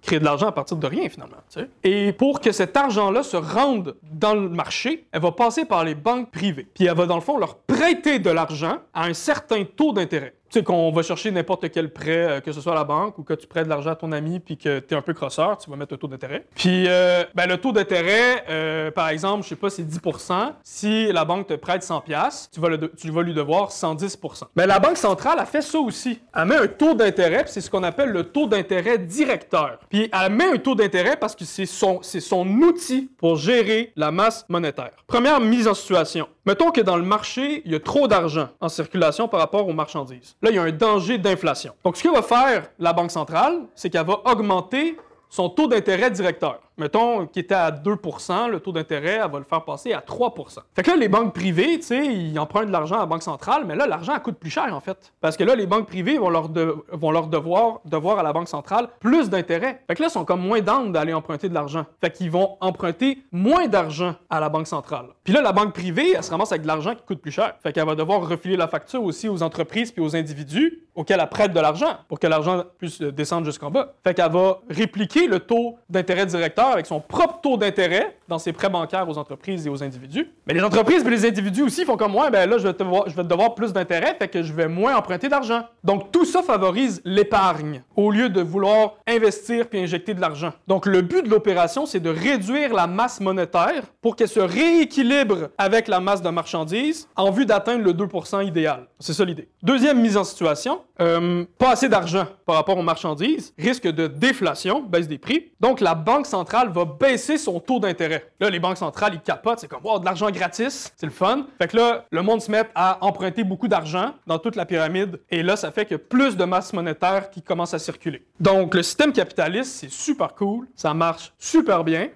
Créer 0.00 0.20
de 0.20 0.24
l'argent 0.24 0.46
à 0.46 0.52
partir 0.52 0.78
de 0.78 0.86
rien, 0.86 1.06
finalement. 1.10 1.36
Et 1.84 2.14
pour 2.14 2.40
que 2.40 2.52
cet 2.52 2.74
argent-là 2.74 3.22
se 3.22 3.36
rende 3.36 3.96
dans 4.10 4.34
le 4.34 4.48
marché, 4.48 5.06
elle 5.12 5.20
va 5.20 5.32
passer 5.32 5.66
par 5.66 5.84
les 5.84 5.94
banques 5.94 6.30
privées. 6.30 6.66
Puis 6.72 6.86
elle 6.86 6.96
va, 6.96 7.04
dans 7.04 7.16
le 7.16 7.20
fond, 7.20 7.36
leur 7.36 7.56
prêter 7.56 8.20
de 8.20 8.30
l'argent 8.30 8.78
à 8.94 9.04
un 9.04 9.14
certain 9.14 9.64
taux 9.64 9.92
d'intérêt. 9.92 10.32
Tu 10.48 10.60
sais, 10.60 10.64
qu'on 10.64 10.92
va 10.92 11.02
chercher 11.02 11.32
n'importe 11.32 11.68
quel 11.72 11.92
prêt, 11.92 12.36
euh, 12.36 12.40
que 12.40 12.52
ce 12.52 12.60
soit 12.60 12.70
à 12.70 12.76
la 12.76 12.84
banque 12.84 13.18
ou 13.18 13.24
que 13.24 13.34
tu 13.34 13.48
prêtes 13.48 13.64
de 13.64 13.68
l'argent 13.68 13.90
à 13.90 13.96
ton 13.96 14.12
ami 14.12 14.38
puis 14.38 14.56
que 14.56 14.78
tu 14.78 14.94
es 14.94 14.96
un 14.96 15.02
peu 15.02 15.12
crosseur, 15.12 15.58
tu 15.58 15.68
vas 15.68 15.74
mettre 15.74 15.94
un 15.94 15.96
taux 15.96 16.06
d'intérêt. 16.06 16.46
Puis, 16.54 16.84
euh, 16.86 17.24
ben, 17.34 17.46
le 17.46 17.56
taux 17.56 17.72
d'intérêt, 17.72 18.44
euh, 18.48 18.92
par 18.92 19.08
exemple, 19.08 19.42
je 19.42 19.48
sais 19.48 19.56
pas, 19.56 19.70
c'est 19.70 19.82
10% 19.82 20.52
Si 20.62 21.12
la 21.12 21.24
banque 21.24 21.48
te 21.48 21.54
prête 21.54 21.82
100$, 21.82 22.45
tu 22.52 22.60
vas, 22.60 22.68
le 22.68 22.90
tu 22.96 23.10
vas 23.10 23.22
lui 23.22 23.34
devoir 23.34 23.70
110% 23.70 24.44
Mais 24.54 24.66
la 24.66 24.78
Banque 24.78 24.96
centrale 24.96 25.38
a 25.38 25.46
fait 25.46 25.62
ça 25.62 25.78
aussi. 25.78 26.20
Elle 26.34 26.46
met 26.46 26.56
un 26.56 26.66
taux 26.66 26.94
d'intérêt, 26.94 27.44
c'est 27.46 27.60
ce 27.60 27.70
qu'on 27.70 27.82
appelle 27.82 28.10
le 28.10 28.24
taux 28.24 28.46
d'intérêt 28.46 28.98
directeur. 28.98 29.78
Puis, 29.88 30.10
elle 30.12 30.32
met 30.32 30.44
un 30.46 30.58
taux 30.58 30.74
d'intérêt 30.74 31.16
parce 31.16 31.34
que 31.34 31.44
c'est 31.44 31.66
son, 31.66 32.00
son 32.02 32.46
outil 32.62 33.10
pour 33.18 33.36
gérer 33.36 33.92
la 33.96 34.10
masse 34.10 34.44
monétaire. 34.48 34.92
Première 35.06 35.40
mise 35.40 35.68
en 35.68 35.74
situation. 35.74 36.28
Mettons 36.44 36.70
que 36.70 36.80
dans 36.80 36.96
le 36.96 37.02
marché, 37.02 37.62
il 37.64 37.72
y 37.72 37.74
a 37.74 37.80
trop 37.80 38.08
d'argent 38.08 38.48
en 38.60 38.68
circulation 38.68 39.28
par 39.28 39.40
rapport 39.40 39.66
aux 39.66 39.72
marchandises. 39.72 40.36
Là, 40.42 40.50
il 40.50 40.56
y 40.56 40.58
a 40.58 40.62
un 40.62 40.72
danger 40.72 41.18
d'inflation. 41.18 41.72
Donc, 41.84 41.96
ce 41.96 42.02
que 42.02 42.08
va 42.08 42.22
faire 42.22 42.68
la 42.78 42.92
Banque 42.92 43.10
centrale, 43.10 43.62
c'est 43.74 43.90
qu'elle 43.90 44.06
va 44.06 44.20
augmenter 44.24 44.96
son 45.28 45.48
taux 45.48 45.66
d'intérêt 45.66 46.10
directeur 46.10 46.60
mettons, 46.78 47.26
qui 47.26 47.40
était 47.40 47.54
à 47.54 47.70
2% 47.70 48.50
le 48.50 48.60
taux 48.60 48.72
d'intérêt, 48.72 49.20
elle 49.24 49.30
va 49.30 49.38
le 49.38 49.44
faire 49.44 49.64
passer 49.64 49.92
à 49.92 50.00
3% 50.00 50.58
Fait 50.74 50.82
que 50.82 50.90
là, 50.90 50.96
les 50.96 51.08
banques 51.08 51.34
privées, 51.34 51.78
tu 51.78 51.86
sais, 51.86 52.06
ils 52.06 52.38
empruntent 52.38 52.66
de 52.68 52.72
l'argent 52.72 52.96
à 52.96 53.00
la 53.00 53.06
Banque 53.06 53.22
centrale, 53.22 53.64
mais 53.66 53.74
là, 53.74 53.86
l'argent 53.86 54.18
coûte 54.20 54.38
plus 54.38 54.50
cher, 54.50 54.72
en 54.74 54.80
fait. 54.80 55.12
Parce 55.20 55.36
que 55.36 55.44
là, 55.44 55.54
les 55.54 55.66
banques 55.66 55.86
privées 55.86 56.18
vont 56.18 56.30
leur, 56.30 56.50
vont 56.92 57.10
leur 57.10 57.28
devoir, 57.28 57.80
devoir 57.84 58.18
à 58.18 58.22
la 58.22 58.32
Banque 58.32 58.48
centrale 58.48 58.88
plus 59.00 59.30
d'intérêt. 59.30 59.82
Fait 59.86 59.94
que 59.94 60.02
là, 60.02 60.08
ils 60.08 60.12
sont 60.12 60.24
comme 60.24 60.40
moins 60.40 60.60
d'âme 60.60 60.92
d'aller 60.92 61.14
emprunter 61.14 61.48
de 61.48 61.54
l'argent. 61.54 61.86
Fait 62.00 62.10
qu'ils 62.10 62.30
vont 62.30 62.56
emprunter 62.60 63.22
moins 63.32 63.68
d'argent 63.68 64.14
à 64.30 64.40
la 64.40 64.48
Banque 64.48 64.66
centrale. 64.66 65.06
Puis 65.24 65.32
là, 65.32 65.40
la 65.40 65.52
banque 65.52 65.72
privée, 65.72 66.12
elle 66.16 66.22
se 66.22 66.30
ramasse 66.30 66.52
avec 66.52 66.62
de 66.62 66.66
l'argent 66.66 66.94
qui 66.94 67.02
coûte 67.02 67.20
plus 67.20 67.32
cher. 67.32 67.54
Fait 67.62 67.72
qu'elle 67.72 67.86
va 67.86 67.94
devoir 67.94 68.26
refiler 68.26 68.56
la 68.56 68.68
facture 68.68 69.02
aussi 69.02 69.28
aux 69.28 69.42
entreprises 69.42 69.92
puis 69.92 70.02
aux 70.02 70.14
individus 70.14 70.86
auxquels 70.94 71.20
elle 71.20 71.28
prête 71.28 71.52
de 71.52 71.60
l'argent 71.60 71.98
pour 72.08 72.18
que 72.18 72.26
l'argent 72.26 72.64
puisse 72.78 73.00
descendre 73.00 73.44
jusqu'en 73.44 73.70
bas. 73.70 73.94
Fait 74.02 74.14
qu'elle 74.14 74.32
va 74.32 74.60
répliquer 74.70 75.26
le 75.26 75.40
taux 75.40 75.78
d'intérêt 75.88 76.26
directeur 76.26 76.65
avec 76.72 76.86
son 76.86 77.00
propre 77.00 77.40
taux 77.42 77.56
d'intérêt 77.56 78.16
dans 78.28 78.38
ses 78.38 78.52
prêts 78.52 78.68
bancaires 78.68 79.08
aux 79.08 79.18
entreprises 79.18 79.66
et 79.66 79.70
aux 79.70 79.82
individus. 79.82 80.30
Mais 80.46 80.54
les 80.54 80.62
entreprises 80.62 81.04
et 81.06 81.10
les 81.10 81.26
individus 81.26 81.62
aussi 81.62 81.84
font 81.84 81.96
comme 81.96 82.12
moi, 82.12 82.30
ben 82.30 82.48
là, 82.48 82.58
je 82.58 82.66
vais, 82.66 82.74
te 82.74 83.22
devoir 83.22 83.54
plus 83.54 83.72
d'intérêt, 83.72 84.16
fait 84.18 84.28
que 84.28 84.42
je 84.42 84.52
vais 84.52 84.68
moins 84.68 84.96
emprunter 84.96 85.28
d'argent. 85.28 85.62
Donc, 85.84 86.10
tout 86.12 86.24
ça 86.24 86.42
favorise 86.42 87.00
l'épargne 87.04 87.82
au 87.94 88.10
lieu 88.10 88.28
de 88.28 88.40
vouloir 88.40 88.94
investir 89.06 89.68
puis 89.68 89.80
injecter 89.80 90.14
de 90.14 90.20
l'argent. 90.20 90.52
Donc, 90.66 90.86
le 90.86 91.02
but 91.02 91.22
de 91.22 91.28
l'opération, 91.28 91.86
c'est 91.86 92.00
de 92.00 92.10
réduire 92.10 92.74
la 92.74 92.86
masse 92.86 93.20
monétaire 93.20 93.82
pour 94.00 94.16
qu'elle 94.16 94.28
se 94.28 94.40
rééquilibre 94.40 95.48
avec 95.58 95.88
la 95.88 96.00
masse 96.00 96.22
de 96.22 96.30
marchandises 96.30 97.08
en 97.16 97.30
vue 97.30 97.46
d'atteindre 97.46 97.84
le 97.84 97.92
2% 97.92 98.46
idéal. 98.46 98.86
C'est 98.98 99.12
ça 99.12 99.24
l'idée. 99.24 99.48
Deuxième 99.62 100.00
mise 100.00 100.16
en 100.16 100.24
situation, 100.24 100.80
euh, 101.00 101.44
pas 101.58 101.70
assez 101.70 101.88
d'argent 101.88 102.26
par 102.44 102.56
rapport 102.56 102.78
aux 102.78 102.82
marchandises, 102.82 103.52
risque 103.58 103.86
de 103.86 104.06
déflation, 104.06 104.80
baisse 104.80 105.08
des 105.08 105.18
prix. 105.18 105.52
Donc, 105.60 105.80
la 105.80 105.94
Banque 105.94 106.26
centrale 106.26 106.55
va 106.64 106.84
baisser 106.84 107.38
son 107.38 107.60
taux 107.60 107.78
d'intérêt. 107.78 108.30
Là, 108.40 108.50
les 108.50 108.58
banques 108.58 108.78
centrales, 108.78 109.14
ils 109.14 109.20
capotent, 109.20 109.60
c'est 109.60 109.68
comme, 109.68 109.84
wow, 109.84 109.98
de 109.98 110.04
l'argent 110.04 110.30
gratis, 110.30 110.92
c'est 110.96 111.06
le 111.06 111.12
fun. 111.12 111.46
Fait 111.58 111.68
que 111.68 111.76
là, 111.76 112.04
le 112.10 112.22
monde 112.22 112.40
se 112.40 112.50
met 112.50 112.64
à 112.74 112.98
emprunter 113.04 113.44
beaucoup 113.44 113.68
d'argent 113.68 114.14
dans 114.26 114.38
toute 114.38 114.56
la 114.56 114.66
pyramide, 114.66 115.20
et 115.30 115.42
là, 115.42 115.56
ça 115.56 115.70
fait 115.70 115.84
qu'il 115.84 115.92
y 115.92 116.00
a 116.00 116.02
plus 116.02 116.36
de 116.36 116.44
masse 116.44 116.72
monétaire 116.72 117.30
qui 117.30 117.42
commence 117.42 117.74
à 117.74 117.78
circuler. 117.78 118.26
Donc, 118.40 118.74
le 118.74 118.82
système 118.82 119.12
capitaliste, 119.12 119.72
c'est 119.72 119.90
super 119.90 120.34
cool, 120.34 120.66
ça 120.74 120.94
marche 120.94 121.32
super 121.38 121.84
bien. 121.84 122.08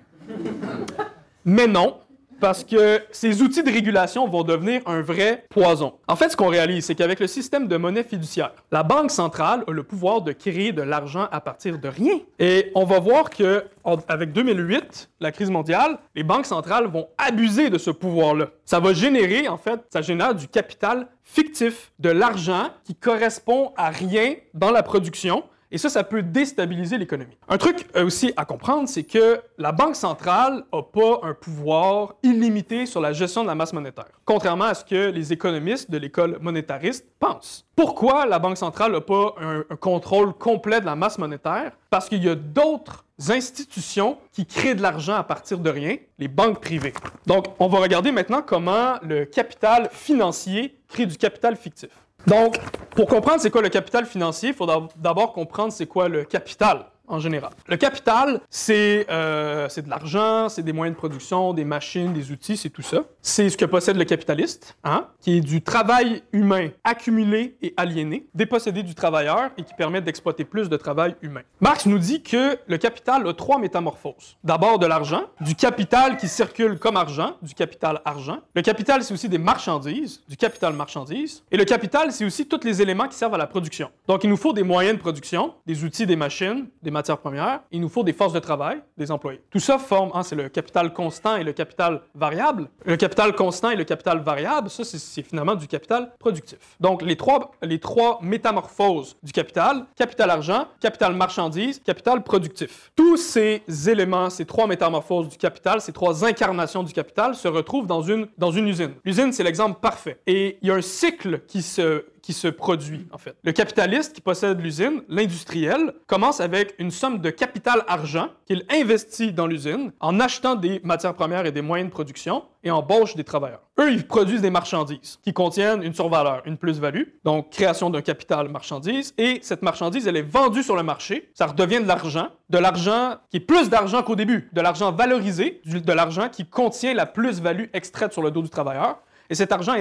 Mais 1.44 1.66
non, 1.66 1.98
parce 2.40 2.64
que 2.64 3.00
ces 3.12 3.42
outils 3.42 3.62
de 3.62 3.70
régulation 3.70 4.26
vont 4.26 4.42
devenir 4.42 4.80
un 4.86 5.02
vrai 5.02 5.44
poison. 5.50 5.94
En 6.08 6.16
fait, 6.16 6.30
ce 6.30 6.36
qu'on 6.36 6.48
réalise, 6.48 6.86
c'est 6.86 6.94
qu'avec 6.94 7.20
le 7.20 7.26
système 7.26 7.68
de 7.68 7.76
monnaie 7.76 8.02
fiduciaire, 8.02 8.52
la 8.72 8.82
Banque 8.82 9.10
centrale 9.10 9.64
a 9.68 9.70
le 9.70 9.82
pouvoir 9.82 10.22
de 10.22 10.32
créer 10.32 10.72
de 10.72 10.82
l'argent 10.82 11.28
à 11.30 11.40
partir 11.40 11.78
de 11.78 11.88
rien. 11.88 12.18
Et 12.38 12.72
on 12.74 12.84
va 12.84 12.98
voir 12.98 13.30
que 13.30 13.64
avec 14.08 14.32
2008, 14.32 15.10
la 15.20 15.32
crise 15.32 15.50
mondiale, 15.50 15.98
les 16.14 16.22
banques 16.22 16.46
centrales 16.46 16.86
vont 16.86 17.08
abuser 17.18 17.70
de 17.70 17.78
ce 17.78 17.90
pouvoir-là. 17.90 18.48
Ça 18.64 18.80
va 18.80 18.92
générer, 18.92 19.48
en 19.48 19.56
fait, 19.56 19.80
ça 19.92 20.02
génère 20.02 20.34
du 20.34 20.48
capital 20.48 21.06
fictif, 21.22 21.92
de 21.98 22.10
l'argent 22.10 22.70
qui 22.84 22.94
correspond 22.94 23.72
à 23.76 23.90
rien 23.90 24.34
dans 24.54 24.70
la 24.70 24.82
production 24.82 25.44
et 25.70 25.78
ça, 25.78 25.88
ça 25.88 26.04
peut 26.04 26.22
déstabiliser 26.22 26.98
l'économie. 26.98 27.36
Un 27.48 27.58
truc 27.58 27.86
euh, 27.96 28.06
aussi 28.06 28.32
à 28.36 28.44
comprendre, 28.44 28.88
c'est 28.88 29.04
que 29.04 29.40
la 29.58 29.72
Banque 29.72 29.96
centrale 29.96 30.64
n'a 30.72 30.82
pas 30.82 31.20
un 31.22 31.34
pouvoir 31.34 32.14
illimité 32.22 32.86
sur 32.86 33.00
la 33.00 33.12
gestion 33.12 33.42
de 33.42 33.48
la 33.48 33.54
masse 33.54 33.72
monétaire, 33.72 34.10
contrairement 34.24 34.64
à 34.64 34.74
ce 34.74 34.84
que 34.84 35.10
les 35.10 35.32
économistes 35.32 35.90
de 35.90 35.98
l'école 35.98 36.38
monétariste 36.40 37.06
pensent. 37.18 37.66
Pourquoi 37.76 38.26
la 38.26 38.38
Banque 38.38 38.56
centrale 38.56 38.92
n'a 38.92 39.00
pas 39.00 39.34
un, 39.40 39.64
un 39.70 39.76
contrôle 39.76 40.32
complet 40.34 40.80
de 40.80 40.86
la 40.86 40.96
masse 40.96 41.18
monétaire? 41.18 41.72
Parce 41.88 42.08
qu'il 42.08 42.22
y 42.24 42.28
a 42.28 42.34
d'autres 42.34 43.04
institutions 43.28 44.16
qui 44.32 44.46
créent 44.46 44.74
de 44.74 44.82
l'argent 44.82 45.14
à 45.14 45.22
partir 45.24 45.58
de 45.58 45.68
rien, 45.70 45.96
les 46.18 46.28
banques 46.28 46.60
privées. 46.60 46.94
Donc, 47.26 47.46
on 47.58 47.68
va 47.68 47.78
regarder 47.78 48.12
maintenant 48.12 48.42
comment 48.42 48.94
le 49.02 49.24
capital 49.24 49.90
financier 49.92 50.80
crée 50.88 51.06
du 51.06 51.16
capital 51.16 51.56
fictif. 51.56 51.90
Donc, 52.26 52.56
pour 52.90 53.06
comprendre 53.06 53.40
c'est 53.40 53.50
quoi 53.50 53.62
le 53.62 53.68
capital 53.68 54.04
financier, 54.06 54.50
il 54.50 54.54
faut 54.54 54.66
d'abord 54.96 55.32
comprendre 55.32 55.72
c'est 55.72 55.86
quoi 55.86 56.08
le 56.08 56.24
capital 56.24 56.86
en 57.10 57.18
général. 57.18 57.50
Le 57.66 57.76
capital, 57.76 58.40
c'est 58.48 59.06
euh, 59.10 59.68
de 59.68 59.90
l'argent, 59.90 60.48
c'est 60.48 60.62
des 60.62 60.72
moyens 60.72 60.96
de 60.96 60.98
production, 60.98 61.52
des 61.52 61.64
machines, 61.64 62.12
des 62.12 62.30
outils, 62.30 62.56
c'est 62.56 62.70
tout 62.70 62.82
ça. 62.82 63.04
C'est 63.22 63.48
ce 63.50 63.56
que 63.56 63.64
possède 63.64 63.96
le 63.96 64.04
capitaliste, 64.04 64.76
hein, 64.84 65.06
qui 65.20 65.38
est 65.38 65.40
du 65.40 65.62
travail 65.62 66.22
humain 66.32 66.68
accumulé 66.84 67.56
et 67.62 67.74
aliéné, 67.76 68.26
dépossédé 68.34 68.82
du 68.82 68.94
travailleur 68.94 69.50
et 69.58 69.62
qui 69.62 69.74
permet 69.74 70.00
d'exploiter 70.00 70.44
plus 70.44 70.68
de 70.68 70.76
travail 70.76 71.16
humain. 71.22 71.42
Marx 71.60 71.86
nous 71.86 71.98
dit 71.98 72.22
que 72.22 72.58
le 72.66 72.78
capital 72.78 73.26
a 73.26 73.34
trois 73.34 73.58
métamorphoses. 73.58 74.36
D'abord 74.44 74.78
de 74.78 74.86
l'argent, 74.86 75.24
du 75.40 75.54
capital 75.54 76.16
qui 76.16 76.28
circule 76.28 76.78
comme 76.78 76.96
argent, 76.96 77.36
du 77.42 77.54
capital 77.54 78.00
argent. 78.04 78.38
Le 78.54 78.62
capital, 78.62 79.02
c'est 79.02 79.14
aussi 79.14 79.28
des 79.28 79.38
marchandises, 79.38 80.22
du 80.28 80.36
capital 80.36 80.74
marchandises. 80.74 81.42
Et 81.50 81.56
le 81.56 81.64
capital, 81.64 82.12
c'est 82.12 82.24
aussi 82.24 82.46
tous 82.46 82.60
les 82.64 82.82
éléments 82.82 83.08
qui 83.08 83.16
servent 83.16 83.34
à 83.34 83.38
la 83.38 83.46
production. 83.46 83.90
Donc, 84.06 84.24
il 84.24 84.30
nous 84.30 84.36
faut 84.36 84.52
des 84.52 84.62
moyens 84.62 84.96
de 84.96 85.00
production, 85.00 85.54
des 85.66 85.84
outils, 85.84 86.06
des 86.06 86.16
machines, 86.16 86.68
des 86.82 86.90
matières 87.00 87.18
premières, 87.18 87.60
il 87.70 87.80
nous 87.80 87.88
faut 87.88 88.04
des 88.04 88.12
forces 88.12 88.34
de 88.34 88.38
travail, 88.38 88.78
des 88.98 89.10
employés. 89.10 89.40
Tout 89.50 89.58
ça 89.58 89.78
forme, 89.78 90.10
hein, 90.14 90.22
c'est 90.22 90.36
le 90.36 90.48
capital 90.50 90.92
constant 90.92 91.36
et 91.36 91.44
le 91.44 91.52
capital 91.52 92.02
variable. 92.14 92.68
Le 92.84 92.96
capital 92.96 93.34
constant 93.34 93.70
et 93.70 93.76
le 93.76 93.84
capital 93.84 94.18
variable, 94.20 94.68
ça, 94.68 94.84
c'est 94.84 95.22
finalement 95.22 95.54
du 95.54 95.66
capital 95.66 96.12
productif. 96.18 96.58
Donc, 96.78 97.02
les 97.02 97.16
trois, 97.16 98.18
métamorphoses 98.20 99.16
du 99.22 99.32
capital, 99.32 99.86
capital 99.96 100.28
argent, 100.30 100.66
capital 100.80 101.14
marchandise, 101.14 101.80
capital 101.84 102.22
productif. 102.22 102.92
Tous 102.94 103.16
ces 103.16 103.62
éléments, 103.88 104.28
ces 104.28 104.44
trois 104.44 104.66
métamorphoses 104.66 105.28
du 105.28 105.38
capital, 105.38 105.80
ces 105.80 105.92
trois 105.92 106.24
incarnations 106.24 106.82
du 106.82 106.92
capital 106.92 107.34
se 107.34 107.48
retrouvent 107.48 107.86
dans 107.86 108.02
une, 108.02 108.28
dans 108.36 108.50
une 108.50 108.68
usine. 108.68 108.92
L'usine, 109.04 109.32
c'est 109.32 109.44
l'exemple 109.44 109.80
parfait. 109.80 110.18
Et 110.26 110.58
il 110.60 110.68
y 110.68 110.70
a 110.70 110.74
un 110.74 110.82
cycle 110.82 111.40
qui 111.46 111.62
se, 111.62 112.04
qui 112.22 112.32
se 112.32 112.48
produit, 112.48 113.06
en 113.12 113.18
fait. 113.18 113.36
Le 113.42 113.52
capitaliste 113.52 114.12
qui 114.14 114.20
possède 114.20 114.60
l'usine, 114.60 115.02
l'industriel, 115.08 115.94
commence 116.06 116.40
avec 116.40 116.74
une 116.78 116.90
somme 116.90 117.18
de 117.18 117.30
capital 117.30 117.82
argent 117.88 118.28
qu'il 118.46 118.64
investit 118.70 119.32
dans 119.32 119.46
l'usine 119.46 119.92
en 120.00 120.20
achetant 120.20 120.54
des 120.54 120.80
matières 120.84 121.14
premières 121.14 121.46
et 121.46 121.52
des 121.52 121.62
moyens 121.62 121.88
de 121.88 121.92
production 121.92 122.44
et 122.62 122.70
embauche 122.70 123.16
des 123.16 123.24
travailleurs. 123.24 123.62
Eux, 123.78 123.90
ils 123.92 124.06
produisent 124.06 124.42
des 124.42 124.50
marchandises 124.50 125.18
qui 125.22 125.32
contiennent 125.32 125.82
une 125.82 125.94
survaleur, 125.94 126.42
une 126.44 126.58
plus-value, 126.58 127.04
donc 127.24 127.50
création 127.50 127.88
d'un 127.88 128.02
capital 128.02 128.48
marchandise, 128.48 129.14
et 129.16 129.38
cette 129.42 129.62
marchandise, 129.62 130.06
elle 130.06 130.16
est 130.16 130.22
vendue 130.22 130.62
sur 130.62 130.76
le 130.76 130.82
marché, 130.82 131.30
ça 131.34 131.46
redevient 131.46 131.80
de 131.80 131.88
l'argent, 131.88 132.28
de 132.50 132.58
l'argent 132.58 133.16
qui 133.30 133.38
est 133.38 133.40
plus 133.40 133.70
d'argent 133.70 134.02
qu'au 134.02 134.16
début, 134.16 134.50
de 134.52 134.60
l'argent 134.60 134.92
valorisé, 134.92 135.62
de 135.64 135.92
l'argent 135.92 136.28
qui 136.28 136.44
contient 136.44 136.92
la 136.92 137.06
plus-value 137.06 137.66
extraite 137.72 138.12
sur 138.12 138.22
le 138.22 138.30
dos 138.30 138.42
du 138.42 138.50
travailleur, 138.50 138.98
et 139.30 139.34
cet 139.34 139.52
argent 139.52 139.74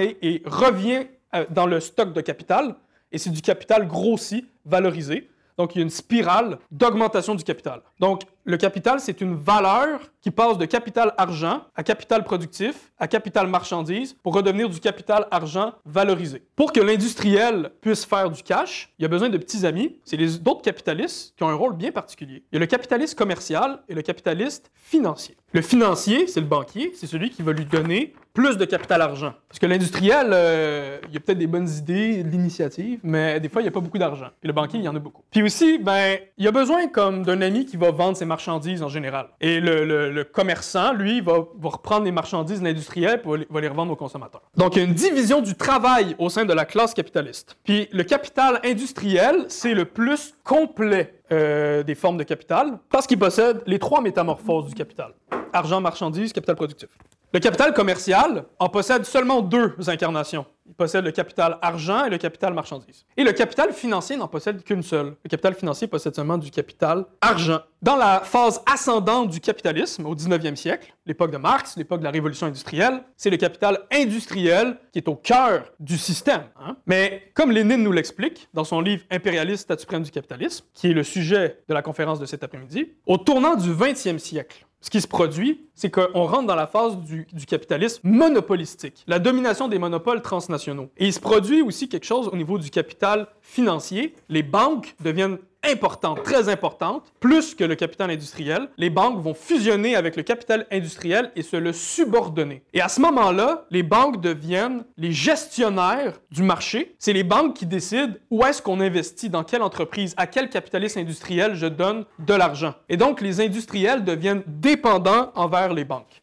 revient 0.46 1.08
dans 1.50 1.66
le 1.66 1.80
stock 1.80 2.14
de 2.14 2.22
capital, 2.22 2.76
et 3.12 3.18
c'est 3.18 3.30
du 3.30 3.42
capital 3.42 3.88
grossi, 3.88 4.46
valorisé. 4.66 5.30
Donc, 5.58 5.76
il 5.76 5.80
y 5.80 5.82
a 5.82 5.84
une 5.84 5.90
spirale 5.90 6.58
d'augmentation 6.72 7.36
du 7.36 7.44
capital. 7.44 7.82
Donc, 8.00 8.22
le 8.46 8.58
capital, 8.58 9.00
c'est 9.00 9.22
une 9.22 9.36
valeur 9.36 10.00
qui 10.22 10.32
passe 10.32 10.58
de 10.58 10.66
capital 10.66 11.14
argent 11.18 11.62
à 11.76 11.84
capital 11.84 12.24
productif 12.24 12.92
à 12.98 13.08
capital 13.08 13.48
marchandise 13.48 14.16
pour 14.22 14.34
redevenir 14.34 14.70
du 14.70 14.80
capital 14.80 15.28
argent 15.32 15.74
valorisé. 15.86 16.44
Pour 16.56 16.74
que 16.74 16.82
l'industriel 16.82 17.72
puisse 17.82 18.06
faire 18.06 18.30
du 18.30 18.44
cash, 18.44 18.90
il 19.00 19.06
a 19.06 19.08
besoin 19.08 19.30
de 19.30 19.38
petits 19.38 19.66
amis. 19.66 19.98
C'est 20.04 20.18
les 20.18 20.38
d'autres 20.38 20.62
capitalistes 20.62 21.34
qui 21.38 21.44
ont 21.44 21.50
un 21.50 21.54
rôle 21.54 21.76
bien 21.76 21.92
particulier. 21.92 22.44
Il 22.52 22.56
y 22.56 22.58
a 22.58 22.60
le 22.60 22.66
capitaliste 22.66 23.18
commercial 23.18 23.80
et 23.88 23.94
le 23.94 24.02
capitaliste 24.02 24.72
financier. 24.74 25.38
Le 25.52 25.62
financier, 25.62 26.28
c'est 26.28 26.42
le 26.42 26.46
banquier, 26.46 26.92
c'est 26.94 27.08
celui 27.08 27.32
qui 27.32 27.42
va 27.42 27.54
lui 27.54 27.66
donner 27.66 28.14
plus 28.34 28.58
de 28.58 28.66
capital 28.66 29.02
argent. 29.02 29.34
Parce 29.48 29.58
que 29.58 29.66
l'industriel, 29.66 30.28
euh, 30.32 31.00
il 31.08 31.14
y 31.14 31.18
a 31.18 31.20
peut-être 31.20 31.40
des 31.40 31.48
bonnes 31.48 31.68
idées, 31.68 32.24
de 32.24 32.30
l'initiative, 32.30 33.00
mais 33.04 33.40
des 33.40 33.50
fois, 33.50 33.62
il 33.62 33.66
n'y 33.66 33.70
a 33.70 33.72
pas 33.72 33.80
beaucoup 33.80 33.98
d'argent. 33.98 34.28
Puis 34.40 34.48
le 34.48 34.54
banquier, 34.54 34.78
il 34.78 34.86
y 34.86 34.88
en 34.88 34.96
a 34.96 35.00
beaucoup. 35.00 35.24
Puis 35.32 35.42
aussi, 35.42 35.80
ben, 35.80 36.20
il 36.38 36.46
y 36.46 36.48
a 36.48 36.52
besoin 36.52 36.88
comme 36.88 37.24
d'un 37.24 37.42
ami 37.42 37.66
qui 37.66 37.78
va 37.78 37.90
vendre 37.90 38.16
ses 38.16 38.26
marchandises 38.30 38.82
en 38.82 38.88
général. 38.88 39.28
Et 39.42 39.60
le, 39.60 40.24
commerçant, 40.24 40.94
lui, 40.94 41.20
va, 41.20 41.40
va, 41.60 41.70
reprendre 41.70 42.06
les 42.06 42.12
marchandises 42.12 42.62
de 42.62 42.66
l'industriel 42.66 43.22
et 43.26 43.48
va 43.50 43.62
les 43.62 43.68
revendre 43.68 43.92
aux 43.92 43.98
consommateurs. 43.98 44.42
Donc, 44.56 44.76
il 44.76 44.80
y 44.80 44.82
a 44.82 44.86
une 44.86 44.94
division 44.94 45.42
du 45.42 45.56
travail 45.56 46.16
au 46.18 46.30
sein 46.30 46.46
de 46.46 46.54
la 46.54 46.64
classe 46.66 46.94
capitaliste. 46.94 47.58
Puis 47.64 47.90
le 47.92 48.04
capital 48.04 48.62
industriel, 48.64 49.46
c'est 49.50 49.74
le 49.74 49.86
plus 49.86 50.36
complet 50.44 51.20
euh, 51.32 51.84
des 51.84 51.96
formes 51.96 52.18
de 52.18 52.24
capital 52.24 52.80
parce 52.90 53.06
qu'il 53.06 53.20
possède 53.20 53.62
les 53.66 53.80
trois 53.80 54.02
métamorphoses 54.02 54.68
du 54.70 54.76
capital. 54.76 55.14
Argent, 55.52 55.82
marchandise, 55.82 56.32
capital 56.32 56.56
productif. 56.56 56.90
Le 57.32 57.40
capital 57.40 57.76
commercial 57.76 58.46
en 58.58 58.70
possède 58.70 59.06
seulement 59.06 59.42
deux 59.42 59.76
incarnations. 59.88 60.48
Il 60.66 60.74
possède 60.74 61.06
le 61.06 61.12
capital 61.12 61.60
argent 61.62 62.06
et 62.06 62.10
le 62.10 62.18
capital 62.18 62.56
marchandise. 62.56 63.06
Et 63.18 63.24
le 63.24 63.34
capital 63.34 63.72
financier 63.72 64.18
n'en 64.18 64.28
possède 64.28 64.64
qu'une 64.64 64.82
seule. 64.82 65.16
Le 65.24 65.30
capital 65.30 65.54
financier 65.54 65.88
possède 65.88 66.16
seulement 66.16 66.40
du 66.40 66.50
capital 66.50 67.06
argent. 67.22 67.60
Dans 67.84 67.96
la 67.96 68.22
phase 68.22 68.62
ascendante 68.66 69.30
du 69.30 69.40
capitalisme, 69.40 70.08
au 70.08 70.16
19e 70.16 70.56
siècle, 70.56 70.92
l'époque 71.06 71.30
de 71.30 71.38
Marx, 71.38 71.78
l'époque 71.78 72.00
de 72.00 72.06
la 72.06 72.12
révolution 72.12 72.48
industrielle, 72.48 73.04
c'est 73.16 73.30
le 73.30 73.38
capital 73.38 73.78
industriel 73.92 74.78
qui 74.92 74.98
est 74.98 75.08
au 75.08 75.16
cœur 75.16 75.66
du 75.80 76.00
système. 76.00 76.46
Hein. 76.60 76.78
Mais 76.88 77.32
comme 77.36 77.52
Lénine 77.52 77.84
nous 77.84 77.92
l'explique 77.92 78.50
dans 78.56 78.64
son 78.64 78.82
livre 78.82 79.04
Impérialiste, 79.12 79.64
statut 79.64 79.82
suprême 79.82 80.04
du 80.04 80.12
capitalisme, 80.12 80.66
qui 80.74 80.90
est 80.90 80.94
le 80.94 81.04
sujet 81.04 81.60
de 81.68 81.74
la 81.76 81.84
conférence 81.84 82.20
de 82.20 82.26
cet 82.26 82.44
après-midi, 82.44 82.94
au 83.06 83.18
tournant 83.18 83.56
du 83.56 83.72
20e 83.72 84.18
siècle, 84.18 84.66
ce 84.82 84.90
qui 84.90 85.02
se 85.02 85.08
produit, 85.08 85.68
c'est 85.74 85.90
qu'on 85.90 86.26
rentre 86.26 86.48
dans 86.48 86.56
la 86.56 86.68
phase 86.68 86.98
du, 86.98 87.26
capitalisme 87.46 88.02
monopolistique, 88.04 89.04
la 89.08 89.20
domination 89.20 89.68
des 89.68 89.78
monopoles 89.78 90.22
transnationaux. 90.22 90.90
Et 90.98 91.08
il 91.08 91.14
se 91.14 91.20
produit 91.20 91.62
aussi 91.62 91.90
quelque 91.90 92.06
chose 92.06 92.30
au 92.32 92.36
niveau 92.36 92.58
du 92.58 92.70
capital 92.70 93.28
financier. 93.42 94.16
Les 94.30 94.44
banques 94.44 94.96
deviennent 95.02 95.38
importante, 95.64 96.24
très 96.24 96.50
importante, 96.50 97.12
plus 97.20 97.56
que 97.56 97.64
le 97.64 97.76
capital 97.76 98.10
industriel. 98.12 98.70
Les 98.78 98.90
banques 98.90 99.22
vont 99.22 99.34
fusionner 99.34 99.96
avec 99.96 100.16
le 100.16 100.24
capital 100.24 100.66
industriel 100.72 101.32
et 101.36 101.42
se 101.42 101.58
le 101.58 101.74
subordonner. 101.74 102.64
Et 102.74 102.82
à 102.82 102.88
ce 102.88 103.02
moment-là, 103.02 103.66
les 103.70 103.84
banques 103.84 104.22
deviennent 104.22 104.86
les 104.98 105.12
gestionnaires 105.12 106.20
du 106.32 106.44
marché. 106.44 106.96
C'est 107.00 107.14
les 107.14 107.24
banques 107.24 107.56
qui 107.56 107.66
décident 107.66 108.14
où 108.30 108.44
est-ce 108.46 108.62
qu'on 108.62 108.80
investit, 108.80 109.30
dans 109.30 109.44
quelle 109.44 109.62
entreprise, 109.62 110.14
à 110.18 110.28
quel 110.28 110.50
capitaliste 110.50 110.98
industriel 110.98 111.56
je 111.56 111.68
donne 111.68 112.06
de 112.20 112.34
l'argent. 112.34 112.74
Et 112.88 112.98
donc, 112.98 113.22
les 113.22 113.42
industriels 113.42 114.04
deviennent 114.04 114.44
dépendants 114.48 115.32
envers 115.36 115.74
les 115.74 115.84
banques. 115.84 116.19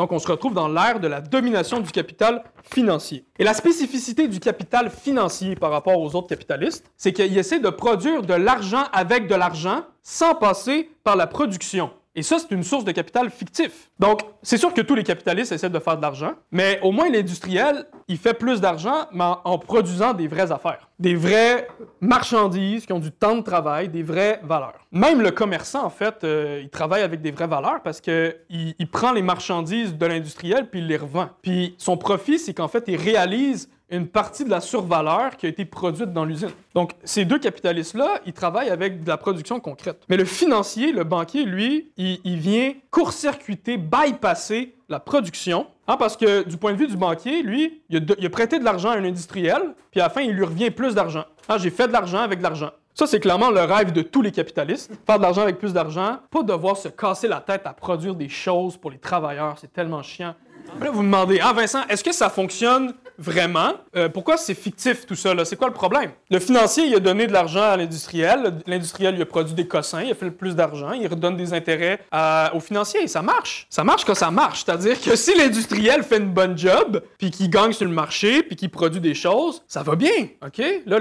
Donc, 0.00 0.12
on 0.12 0.18
se 0.18 0.28
retrouve 0.28 0.54
dans 0.54 0.66
l'ère 0.66 0.98
de 0.98 1.08
la 1.08 1.20
domination 1.20 1.78
du 1.78 1.90
capital 1.90 2.42
financier. 2.62 3.26
Et 3.38 3.44
la 3.44 3.52
spécificité 3.52 4.28
du 4.28 4.40
capital 4.40 4.88
financier 4.88 5.56
par 5.56 5.70
rapport 5.70 6.00
aux 6.00 6.16
autres 6.16 6.28
capitalistes, 6.28 6.90
c'est 6.96 7.12
qu'il 7.12 7.36
essaie 7.36 7.60
de 7.60 7.68
produire 7.68 8.22
de 8.22 8.32
l'argent 8.32 8.84
avec 8.94 9.28
de 9.28 9.34
l'argent 9.34 9.82
sans 10.02 10.34
passer 10.34 10.88
par 11.04 11.16
la 11.16 11.26
production. 11.26 11.90
Et 12.16 12.22
ça, 12.22 12.38
c'est 12.40 12.50
une 12.50 12.64
source 12.64 12.84
de 12.84 12.90
capital 12.90 13.30
fictif. 13.30 13.88
Donc, 14.00 14.22
c'est 14.42 14.56
sûr 14.56 14.74
que 14.74 14.80
tous 14.80 14.96
les 14.96 15.04
capitalistes 15.04 15.52
essaient 15.52 15.70
de 15.70 15.78
faire 15.78 15.96
de 15.96 16.02
l'argent, 16.02 16.32
mais 16.50 16.80
au 16.82 16.90
moins 16.90 17.08
l'industriel, 17.08 17.86
il 18.08 18.18
fait 18.18 18.34
plus 18.34 18.60
d'argent, 18.60 19.06
mais 19.12 19.24
en, 19.44 19.58
produisant 19.58 20.12
des 20.12 20.26
vraies 20.26 20.50
affaires, 20.50 20.88
des 20.98 21.14
vraies 21.14 21.68
marchandises 22.00 22.84
qui 22.84 22.92
ont 22.92 22.98
du 22.98 23.12
temps 23.12 23.36
de 23.36 23.42
travail, 23.42 23.88
des 23.88 24.02
vraies 24.02 24.40
valeurs. 24.42 24.86
Même 24.90 25.20
le 25.20 25.30
commerçant, 25.30 25.84
en 25.84 25.90
fait, 25.90 26.24
euh, 26.24 26.60
il 26.62 26.68
travaille 26.68 27.02
avec 27.02 27.20
des 27.20 27.30
vraies 27.30 27.46
valeurs 27.46 27.80
parce 27.84 28.00
qu'il 28.00 28.34
il 28.50 28.90
prend 28.90 29.12
les 29.12 29.22
marchandises 29.22 29.96
de 29.96 30.06
l'industriel 30.06 30.68
puis 30.68 30.80
il 30.80 30.88
les 30.88 30.96
revend. 30.96 31.28
Puis 31.42 31.76
son 31.78 31.96
profit, 31.96 32.40
c'est 32.40 32.54
qu'en 32.54 32.68
fait, 32.68 32.84
il 32.88 32.96
réalise 32.96 33.70
une 33.90 34.06
partie 34.06 34.44
de 34.44 34.50
la 34.50 34.60
survaleur 34.60 35.36
qui 35.36 35.46
a 35.46 35.48
été 35.48 35.64
produite 35.64 36.12
dans 36.12 36.24
l'usine. 36.24 36.50
Donc, 36.74 36.92
ces 37.04 37.24
deux 37.24 37.38
capitalistes-là, 37.38 38.20
ils 38.26 38.32
travaillent 38.32 38.70
avec 38.70 39.02
de 39.02 39.08
la 39.08 39.16
production 39.16 39.60
concrète. 39.60 40.02
Mais 40.08 40.16
le 40.16 40.24
financier, 40.24 40.92
le 40.92 41.04
banquier, 41.04 41.44
lui, 41.44 41.90
il, 41.96 42.38
vient 42.38 42.72
court-circuiter, 42.90 43.76
bypasser 43.76 44.74
la 44.88 45.00
production, 45.00 45.66
hein, 45.88 45.96
parce 45.96 46.16
que 46.16 46.42
du 46.48 46.56
point 46.56 46.72
de 46.72 46.78
vue 46.78 46.86
du 46.86 46.96
banquier, 46.96 47.42
lui, 47.42 47.82
il 47.90 48.26
a, 48.26 48.30
prêté 48.30 48.58
de 48.58 48.64
l'argent 48.64 48.90
à 48.90 48.96
un 48.96 49.04
industriel, 49.04 49.74
puis 49.90 50.00
à 50.00 50.04
la 50.04 50.10
fin, 50.10 50.22
il 50.22 50.32
lui 50.32 50.44
revient 50.44 50.70
plus 50.70 50.94
d'argent. 50.94 51.24
Ah, 51.48 51.58
j'ai 51.58 51.70
fait 51.70 51.88
de 51.88 51.92
l'argent 51.92 52.18
avec 52.18 52.38
de 52.38 52.44
l'argent. 52.44 52.70
Ça, 52.94 53.06
c'est 53.06 53.20
clairement 53.20 53.50
le 53.50 53.62
rêve 53.62 53.92
de 53.92 54.02
tous 54.02 54.20
les 54.20 54.32
capitalistes. 54.32 54.92
Faire 55.06 55.18
de 55.18 55.22
l'argent 55.22 55.42
avec 55.42 55.58
plus 55.58 55.72
d'argent, 55.72 56.18
pas 56.30 56.42
devoir 56.42 56.76
se 56.76 56.88
casser 56.88 57.28
la 57.28 57.40
tête 57.40 57.62
à 57.64 57.72
produire 57.72 58.14
des 58.14 58.28
choses 58.28 58.76
pour 58.76 58.90
les 58.90 58.98
travailleurs, 58.98 59.56
c'est 59.60 59.72
tellement 59.72 60.02
chiant. 60.02 60.34
Là, 60.80 60.90
vous 60.90 61.02
demandez, 61.02 61.40
ah 61.42 61.52
Vincent, 61.52 61.80
est-ce 61.88 62.04
que 62.04 62.12
ça 62.12 62.30
fonctionne 62.30 62.94
vraiment? 63.20 63.74
Euh, 63.94 64.08
pourquoi 64.08 64.36
c'est 64.36 64.54
fictif 64.54 65.06
tout 65.06 65.14
ça? 65.14 65.32
C'est 65.44 65.56
quoi 65.56 65.68
le 65.68 65.74
problème? 65.74 66.10
Le 66.30 66.40
financier, 66.40 66.86
il 66.86 66.94
a 66.94 66.98
donné 67.00 67.26
de 67.26 67.32
l'argent 67.32 67.62
à 67.62 67.76
l'industriel. 67.76 68.54
L'industriel, 68.66 69.14
il 69.14 69.22
a 69.22 69.26
produit 69.26 69.54
des 69.54 69.68
cossins, 69.68 70.02
il 70.02 70.10
a 70.10 70.14
fait 70.14 70.24
le 70.24 70.32
plus 70.34 70.56
d'argent, 70.56 70.92
il 70.92 71.06
redonne 71.06 71.36
des 71.36 71.52
intérêts 71.52 72.00
à- 72.10 72.50
aux. 72.54 72.60
Ça 73.06 73.20
marche. 73.22 73.66
Ça 73.68 73.84
marche 73.84 74.04
quand 74.04 74.14
ça 74.14 74.30
marche. 74.30 74.64
C'est-à-dire 74.64 75.00
que 75.00 75.14
si 75.16 75.36
l'industriel 75.36 76.02
fait 76.02 76.16
une 76.18 76.32
bonne 76.32 76.56
job, 76.56 77.02
puis 77.18 77.30
qu'il 77.30 77.50
gagne 77.50 77.72
sur 77.72 77.84
le 77.86 77.92
marché, 77.92 78.42
puis 78.42 78.56
qu'il 78.56 78.70
produit 78.70 79.00
des 79.00 79.14
choses, 79.14 79.62
ça 79.66 79.82
va 79.82 79.96
bien. 79.96 80.28
OK? 80.46 80.62
Là, 80.86 80.98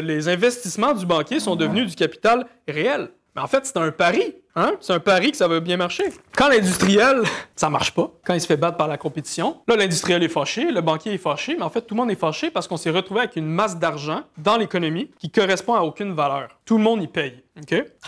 les 0.00 0.28
investissements 0.28 0.92
du 0.92 1.04
banquier 1.06 1.40
sont 1.40 1.56
devenus 1.56 1.88
du 1.90 1.96
capital 1.96 2.46
réel. 2.68 3.08
Mais 3.34 3.42
en 3.42 3.46
fait, 3.46 3.64
c'est 3.66 3.76
un 3.76 3.90
pari. 3.90 4.34
Hein? 4.56 4.72
C'est 4.80 4.94
un 4.94 5.00
pari 5.00 5.30
que 5.30 5.36
ça 5.36 5.46
va 5.46 5.60
bien 5.60 5.76
marcher. 5.76 6.04
Quand 6.34 6.48
l'industriel, 6.48 7.22
ça 7.56 7.68
marche 7.68 7.92
pas, 7.92 8.10
quand 8.24 8.32
il 8.32 8.40
se 8.40 8.46
fait 8.46 8.56
battre 8.56 8.78
par 8.78 8.88
la 8.88 8.96
compétition, 8.96 9.60
là, 9.68 9.76
l'industriel 9.76 10.22
est 10.22 10.28
fâché, 10.28 10.70
le 10.70 10.80
banquier 10.80 11.12
est 11.12 11.18
fâché, 11.18 11.56
mais 11.56 11.62
en 11.62 11.70
fait, 11.70 11.82
tout 11.82 11.94
le 11.94 12.00
monde 12.00 12.10
est 12.10 12.18
fâché 12.18 12.50
parce 12.50 12.66
qu'on 12.66 12.78
s'est 12.78 12.90
retrouvé 12.90 13.20
avec 13.20 13.36
une 13.36 13.46
masse 13.46 13.78
d'argent 13.78 14.22
dans 14.38 14.56
l'économie 14.56 15.10
qui 15.18 15.30
correspond 15.30 15.74
à 15.74 15.80
aucune 15.80 16.14
valeur. 16.14 16.48
Tout 16.64 16.78
le 16.78 16.84
monde 16.84 17.02
y 17.02 17.06
paye. 17.06 17.42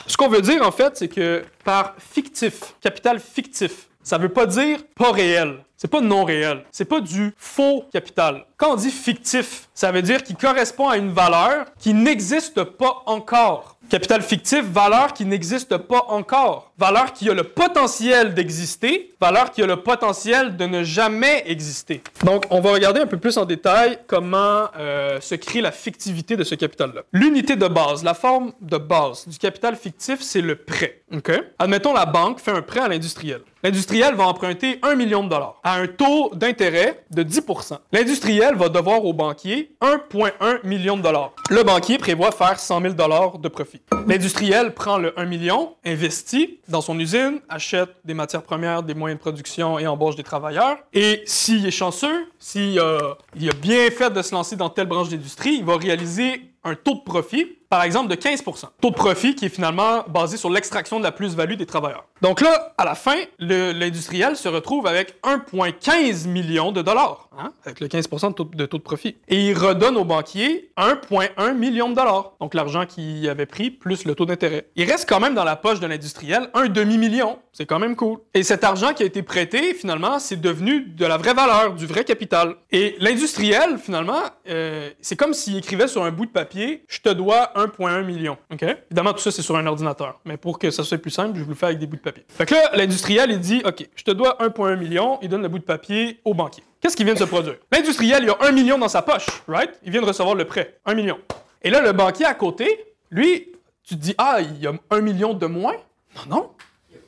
Ce 0.07 0.17
qu'on 0.17 0.29
veut 0.29 0.43
dire, 0.43 0.67
en 0.67 0.73
fait, 0.73 0.97
c'est 0.97 1.09
que 1.09 1.45
par 1.65 1.95
fictif, 1.99 2.75
capital 2.81 3.21
fictif, 3.21 3.89
ça 4.03 4.17
veut 4.17 4.31
pas 4.31 4.47
dire 4.47 4.79
pas 4.95 5.13
réel. 5.13 5.59
C'est 5.77 5.89
pas 5.89 6.01
non 6.01 6.25
réel. 6.25 6.65
C'est 6.73 6.87
pas 6.87 7.01
du 7.01 7.35
faux 7.37 7.85
capital. 7.93 8.47
Quand 8.57 8.73
on 8.73 8.77
dit 8.77 8.91
fictif, 8.91 9.69
ça 9.75 9.93
veut 9.93 10.03
dire 10.03 10.23
qu'il 10.25 10.37
correspond 10.37 10.89
à 10.89 10.97
une 10.97 11.13
valeur 11.13 11.67
qui 11.79 11.95
n'existe 11.95 12.65
pas 12.65 13.03
encore. 13.07 13.78
Capital 13.89 14.21
fictif, 14.21 14.65
valeur 14.65 15.15
qui 15.15 15.25
n'existe 15.25 15.79
pas 15.79 16.05
encore. 16.09 16.73
Valeur 16.77 17.15
qui 17.15 17.31
a 17.31 17.35
le 17.35 17.45
potentiel 17.45 18.35
d'exister, 18.35 19.15
valeur 19.19 19.51
qui 19.51 19.63
a 19.63 19.67
le 19.67 19.77
potentiel 19.77 20.59
de 20.59 20.67
ne 20.67 20.83
jamais 20.85 21.43
exister. 21.47 22.03
Donc, 22.23 22.45
on 22.51 22.61
va 22.61 22.73
regarder 22.73 23.01
un 23.01 23.07
peu 23.07 23.17
plus 23.17 23.39
en 23.39 23.47
détail 23.47 23.99
comment 24.07 24.67
euh, 24.79 25.19
se 25.23 25.35
crée 25.37 25.63
la 25.63 25.73
fictivité 25.73 26.37
de 26.37 26.45
ce 26.45 26.55
capital-là. 26.55 27.01
L'unité 27.15 27.57
de 27.57 27.67
base, 27.67 28.05
la 28.05 28.13
forme 28.13 28.53
de 28.61 28.77
base 28.77 29.27
du 29.27 29.39
capital 29.39 29.75
fictif, 29.75 30.21
c'est 30.21 30.43
le 30.43 30.57
prêt. 30.57 31.01
OK? 31.15 31.33
Admettons, 31.59 31.95
la 31.95 32.05
banque 32.05 32.41
fait 32.41 32.51
un 32.51 32.61
prêt 32.63 32.81
à 32.81 32.89
l'industriel. 32.89 33.41
L'industriel 33.63 34.15
va 34.15 34.29
emprunter 34.29 34.79
1 34.83 34.95
million 34.95 35.25
de 35.25 35.31
dollars 35.31 35.57
à 35.65 35.75
un 35.75 35.89
taux 35.89 36.31
d'intérêt 36.33 37.03
de 37.11 37.25
10% 37.25 37.79
L'industriel 37.93 38.55
va 38.55 38.69
devoir 38.69 39.05
au 39.05 39.13
banquier 39.13 39.73
1,1 39.83 40.65
million 40.65 40.97
de 40.97 41.03
dollars. 41.03 41.33
Le 41.51 41.65
banquier 41.65 41.99
prévoit 41.99 42.31
faire 42.31 42.61
100 42.61 42.83
000 42.83 42.95
dollars 42.95 43.39
de 43.39 43.49
profit. 43.49 43.78
L'industriel 44.07 44.75
prend 44.75 44.99
le 44.99 45.19
1 45.19 45.25
million, 45.27 45.77
investit 45.85 46.61
dans 46.69 46.81
son 46.81 46.99
usine, 46.99 47.41
achète 47.49 47.91
des 48.05 48.15
matières 48.15 48.43
premières, 48.43 48.83
des 48.83 48.95
moyens 48.95 49.19
de 49.19 49.21
production 49.21 49.79
et 49.79 49.87
embauche 49.87 50.17
des 50.17 50.23
travailleurs. 50.23 50.79
Et 50.93 51.23
s'il 51.27 51.67
est 51.67 51.71
chanceux, 51.71 52.27
s'il 52.39 52.79
euh, 52.79 52.99
a 53.01 53.55
bien 53.61 53.91
fait 53.91 54.11
de 54.11 54.23
se 54.23 54.35
lancer 54.35 54.57
dans 54.57 54.71
telle 54.71 54.87
branche 54.87 55.09
d'industrie, 55.09 55.57
il 55.59 55.65
va 55.65 55.77
réaliser 55.77 56.53
un 56.65 56.75
taux 56.75 56.95
de 56.95 57.03
profit, 57.05 57.58
par 57.69 57.83
exemple, 57.83 58.09
de 58.09 58.15
15% 58.15 58.65
Taux 58.81 58.91
de 58.91 58.95
profit 58.95 59.35
qui 59.35 59.47
est 59.47 59.51
finalement 59.51 60.05
basé 60.09 60.37
sur 60.37 60.51
l'extraction 60.51 60.99
de 60.99 61.05
la 61.05 61.13
plus-value 61.13 61.55
des 61.55 61.67
travailleurs. 61.67 62.07
Donc 62.23 62.41
là, 62.41 62.75
à 62.79 62.85
la 62.85 62.95
fin, 62.95 63.17
l'industriel 63.39 64.37
se 64.37 64.49
retrouve 64.49 64.87
avec 64.87 65.15
1,15 65.23 66.27
million 66.27 66.73
de 66.73 66.83
dollars, 66.83 67.29
hein, 67.39 67.53
avec 67.65 67.81
le 67.81 67.89
15 67.89 68.09
de 68.09 68.33
taux, 68.33 68.45
de 68.45 68.67
taux 68.67 68.79
de 68.79 68.83
profit. 68.83 69.17
Et 69.29 69.49
il 69.49 69.55
redonne 69.57 69.97
au 69.97 70.05
banquier 70.05 70.71
1,1 70.77 71.55
million 71.55 71.89
de 71.91 71.95
dollars, 71.95 72.33
donc 72.41 72.55
l'argent 72.55 72.87
qu'il 72.87 73.29
avait 73.29 73.47
pris 73.47 73.71
plus 73.71 74.05
le 74.05 74.15
taux 74.15 74.27
d'intérêt. 74.27 74.69
Il 74.75 74.91
reste 74.91 75.09
quand 75.09 75.21
même 75.21 75.35
dans 75.35 75.45
la 75.45 75.57
poche 75.57 75.81
de 75.81 75.87
l'industriel 75.87 76.51
un 76.55 76.67
demi-million. 76.69 77.39
C'est 77.53 77.67
quand 77.67 77.79
même 77.79 77.97
cool. 77.97 78.19
Et 78.35 78.43
cet 78.43 78.65
argent 78.65 78.95
qui 78.95 79.03
a 79.03 79.07
été 79.07 79.23
prêté, 79.23 79.75
finalement, 79.75 80.19
c'est 80.19 80.41
devenu 80.41 80.81
de 80.81 81.07
la 81.07 81.17
vraie 81.17 81.35
valeur, 81.35 81.75
du 81.75 81.87
vrai 81.87 82.05
capital. 82.05 82.57
Et 82.71 82.97
l'industriel, 83.01 83.79
finalement, 83.79 84.23
euh, 84.49 84.91
c'est 85.01 85.17
comme 85.17 85.35
s'il 85.35 85.57
écrivait 85.57 85.89
sur 85.89 86.05
un 86.05 86.11
bout 86.11 86.27
de 86.27 86.31
papier 86.31 86.85
Je 86.89 87.01
te 87.01 87.09
dois 87.09 87.58
1,1 87.67 88.05
million. 88.05 88.37
Évidemment, 88.51 89.13
tout 89.13 89.19
ça, 89.19 89.31
c'est 89.31 89.43
sur 89.43 89.57
un 89.57 89.67
ordinateur. 89.67 90.21
Mais 90.25 90.37
pour 90.37 90.59
que 90.59 90.71
ça 90.71 90.85
soit 90.85 90.99
plus 90.99 91.11
simple, 91.11 91.39
je 91.39 91.43
vous 91.43 91.51
le 91.51 91.57
fais 91.57 91.67
avec 91.67 91.79
des 91.79 91.87
bouts 91.87 91.97
de 91.97 92.01
papier. 92.01 92.25
Fait 92.29 92.47
que 92.47 92.55
là, 92.55 92.71
l'industriel, 92.75 93.31
il 93.31 93.41
dit 93.41 93.63
OK, 93.65 93.89
je 93.95 94.05
te 94.05 94.11
dois 94.11 94.37
1,1 94.41 94.77
million. 94.77 95.19
Il 95.23 95.29
donne 95.29 95.43
le 95.43 95.49
bout 95.49 95.59
de 95.59 95.65
papier 95.65 96.21
au 96.25 96.35
banquier. 96.35 96.63
Qu'est-ce 96.81 96.97
qui 96.97 97.05
vient 97.05 97.15
de 97.15 97.19
se 97.19 97.25
produire? 97.25 97.57
L'industriel, 97.73 98.23
il 98.23 98.31
a 98.31 98.37
1 98.41 98.53
million 98.53 98.79
dans 98.79 98.89
sa 98.89 99.03
poche, 99.03 99.27
right? 99.49 99.71
Il 99.83 99.91
vient 99.91 100.01
de 100.01 100.07
recevoir 100.07 100.35
le 100.35 100.45
prêt. 100.45 100.79
1 100.87 100.95
million. 100.95 101.19
Et 101.63 101.71
là, 101.71 101.81
le 101.81 101.93
banquier 101.93 102.25
à 102.25 102.35
côté, 102.35 102.95
lui, 103.11 103.49
tu 103.83 103.97
te 103.97 104.01
dis 104.01 104.15
Ah, 104.19 104.39
il 104.41 104.59
y 104.59 104.67
a 104.67 104.73
1 104.91 105.01
million 105.01 105.35
de 105.35 105.47
moins? 105.47 105.75
Non, 106.17 106.37
non. 106.37 106.51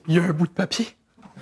Il 0.08 0.16
y 0.16 0.18
a 0.18 0.22
un 0.22 0.32
bout 0.32 0.46
de 0.46 0.52
papier. 0.52 0.88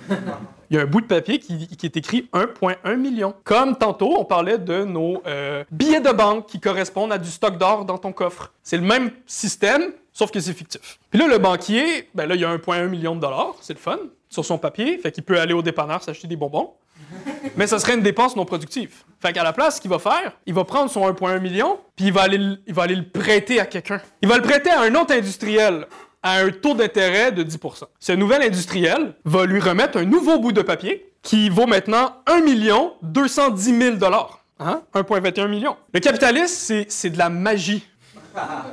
Il 0.69 0.75
y 0.77 0.79
a 0.79 0.83
un 0.83 0.85
bout 0.85 1.01
de 1.01 1.07
papier 1.07 1.39
qui, 1.39 1.67
qui 1.67 1.85
est 1.85 1.97
écrit 1.97 2.29
1,1 2.33 2.95
million. 2.95 3.33
Comme 3.43 3.75
tantôt, 3.77 4.15
on 4.19 4.25
parlait 4.25 4.57
de 4.57 4.83
nos 4.83 5.21
euh, 5.25 5.63
billets 5.71 6.01
de 6.01 6.11
banque 6.11 6.45
qui 6.45 6.59
correspondent 6.59 7.11
à 7.11 7.17
du 7.17 7.29
stock 7.29 7.57
d'or 7.57 7.85
dans 7.85 7.97
ton 7.97 8.11
coffre. 8.11 8.51
C'est 8.61 8.77
le 8.77 8.83
même 8.83 9.09
système, 9.25 9.91
sauf 10.13 10.29
que 10.31 10.39
c'est 10.39 10.53
fictif. 10.53 10.99
Puis 11.09 11.19
là, 11.19 11.27
le 11.27 11.37
banquier, 11.39 12.09
ben 12.13 12.27
là, 12.27 12.35
il 12.35 12.41
y 12.41 12.45
a 12.45 12.55
1,1 12.55 12.87
million 12.87 13.15
de 13.15 13.21
dollars, 13.21 13.55
c'est 13.61 13.73
le 13.73 13.79
fun, 13.79 13.97
sur 14.29 14.45
son 14.45 14.57
papier, 14.59 14.99
fait 14.99 15.11
qu'il 15.11 15.23
peut 15.23 15.39
aller 15.39 15.53
au 15.53 15.61
dépanneur 15.63 16.03
s'acheter 16.03 16.27
des 16.27 16.35
bonbons. 16.35 16.73
Mais 17.57 17.65
ça 17.65 17.79
serait 17.79 17.95
une 17.95 18.03
dépense 18.03 18.35
non 18.35 18.45
productive. 18.45 18.93
Fait 19.19 19.33
qu'à 19.33 19.43
la 19.43 19.53
place, 19.53 19.77
ce 19.77 19.81
qu'il 19.81 19.89
va 19.89 19.97
faire, 19.97 20.33
il 20.45 20.53
va 20.53 20.63
prendre 20.65 20.91
son 20.91 21.09
1,1 21.11 21.39
million, 21.39 21.79
puis 21.95 22.05
il 22.07 22.13
va, 22.13 22.21
aller, 22.21 22.37
le- 22.37 22.57
il 22.67 22.73
va 22.75 22.83
aller 22.83 22.95
le 22.95 23.07
prêter 23.09 23.59
à 23.59 23.65
quelqu'un. 23.65 24.01
Il 24.21 24.29
va 24.29 24.35
le 24.37 24.43
prêter 24.43 24.69
à 24.69 24.81
un 24.81 24.93
autre 24.95 25.13
industriel 25.15 25.87
à 26.23 26.39
un 26.39 26.49
taux 26.51 26.73
d'intérêt 26.73 27.31
de 27.31 27.43
10% 27.43 27.83
Ce 27.99 28.11
nouvel 28.11 28.41
industriel 28.43 29.13
va 29.25 29.45
lui 29.45 29.59
remettre 29.59 29.97
un 29.97 30.05
nouveau 30.05 30.39
bout 30.39 30.51
de 30.51 30.61
papier 30.61 31.11
qui 31.21 31.49
vaut 31.49 31.67
maintenant 31.67 32.17
1 32.27 32.41
210 33.01 33.79
000 33.79 33.97
Hein? 34.61 34.81
1,21 34.93 35.47
million. 35.47 35.77
Le 35.93 35.99
capitalisme, 36.01 36.47
c'est- 36.53 36.85
c'est 36.91 37.09
de 37.09 37.17
la 37.17 37.29
magie. 37.29 37.87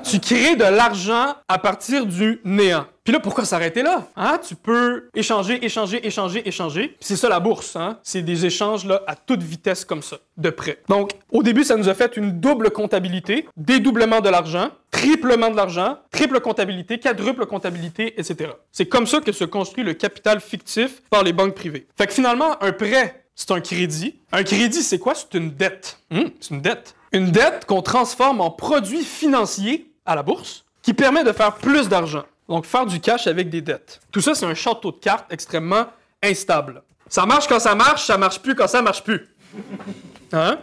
Tu 0.03 0.21
crées 0.21 0.57
de 0.57 0.65
l'argent 0.65 1.35
à 1.49 1.59
partir 1.59 2.07
du 2.07 2.41
néant. 2.45 2.87
Puis 3.05 3.13
là, 3.13 3.21
pourquoi 3.21 3.45
s'arrêter 3.45 3.83
là? 3.83 4.09
Hein? 4.17 4.41
Tu 4.47 4.57
peux 4.57 5.09
échanger, 5.15 5.65
échanger, 5.65 6.05
échanger, 6.05 6.49
échanger. 6.49 6.97
C'est 6.99 7.15
ça 7.15 7.29
la 7.29 7.39
bourse. 7.39 7.77
Hein? 7.77 7.99
C'est 8.03 8.23
des 8.23 8.47
échanges 8.47 8.85
là, 8.85 9.01
à 9.07 9.15
toute 9.15 9.45
vitesse 9.45 9.85
comme 9.85 10.03
ça, 10.03 10.17
de 10.37 10.51
près. 10.51 10.81
Donc, 10.89 11.13
au 11.31 11.45
début, 11.45 11.63
ça 11.63 11.77
nous 11.77 11.89
a 11.89 11.95
fait 11.95 12.17
une 12.17 12.41
double 12.41 12.71
comptabilité, 12.71 13.47
dédoublement 13.57 14.21
de 14.21 14.29
l'argent, 14.29 14.71
triplement 14.91 15.51
de 15.51 15.57
l'argent, 15.57 15.99
triple 16.11 16.41
comptabilité, 16.41 16.99
quadruple 16.99 17.47
comptabilité, 17.47 18.19
etc. 18.19 18.51
C'est 18.73 18.87
comme 18.87 19.07
ça 19.07 19.21
que 19.21 19.31
se 19.31 19.45
construit 19.45 19.85
le 19.85 19.95
capital 19.95 20.41
fictif 20.41 21.03
par 21.09 21.23
les 21.23 21.33
banques 21.33 21.55
privées. 21.55 21.87
Fait 21.97 22.09
que 22.09 22.13
finalement, 22.13 22.61
un 22.61 22.73
prêt, 22.73 23.25
c'est 23.37 23.53
un 23.53 23.61
crédit. 23.61 24.17
Un 24.33 24.43
crédit, 24.43 24.83
c'est 24.83 24.99
quoi? 24.99 25.15
C'est 25.15 25.35
une 25.39 25.51
dette. 25.51 26.01
Hum, 26.11 26.31
c'est 26.41 26.55
une 26.55 26.61
dette. 26.63 26.97
Une 27.13 27.31
dette 27.31 27.65
qu'on 27.67 27.83
transforme 27.83 28.41
en 28.41 28.51
produit 28.51 29.05
financier 29.05 29.93
à 30.05 30.15
la 30.15 30.23
bourse 30.23 30.65
qui 30.83 30.95
permet 30.95 31.25
de 31.25 31.33
faire 31.33 31.55
plus 31.55 31.89
d'argent. 31.89 32.25
Donc, 32.49 32.65
faire 32.65 32.87
du 32.87 33.01
cash 33.01 33.27
avec 33.27 33.51
des 33.51 33.61
dettes. 33.61 34.01
Tout 34.13 34.21
ça, 34.21 34.35
c'est 34.35 34.47
un 34.47 34.55
château 34.55 34.93
de 34.93 34.99
cartes 34.99 35.27
extrêmement 35.33 35.87
instable. 36.23 36.83
Ça 37.09 37.27
marche 37.27 37.49
quand 37.49 37.59
ça 37.59 37.75
marche, 37.75 38.05
ça 38.05 38.19
marche 38.19 38.41
plus 38.41 38.55
quand 38.55 38.69
ça 38.69 38.83
marche 38.83 39.03
plus. 39.03 39.29
Hein? 40.33 40.59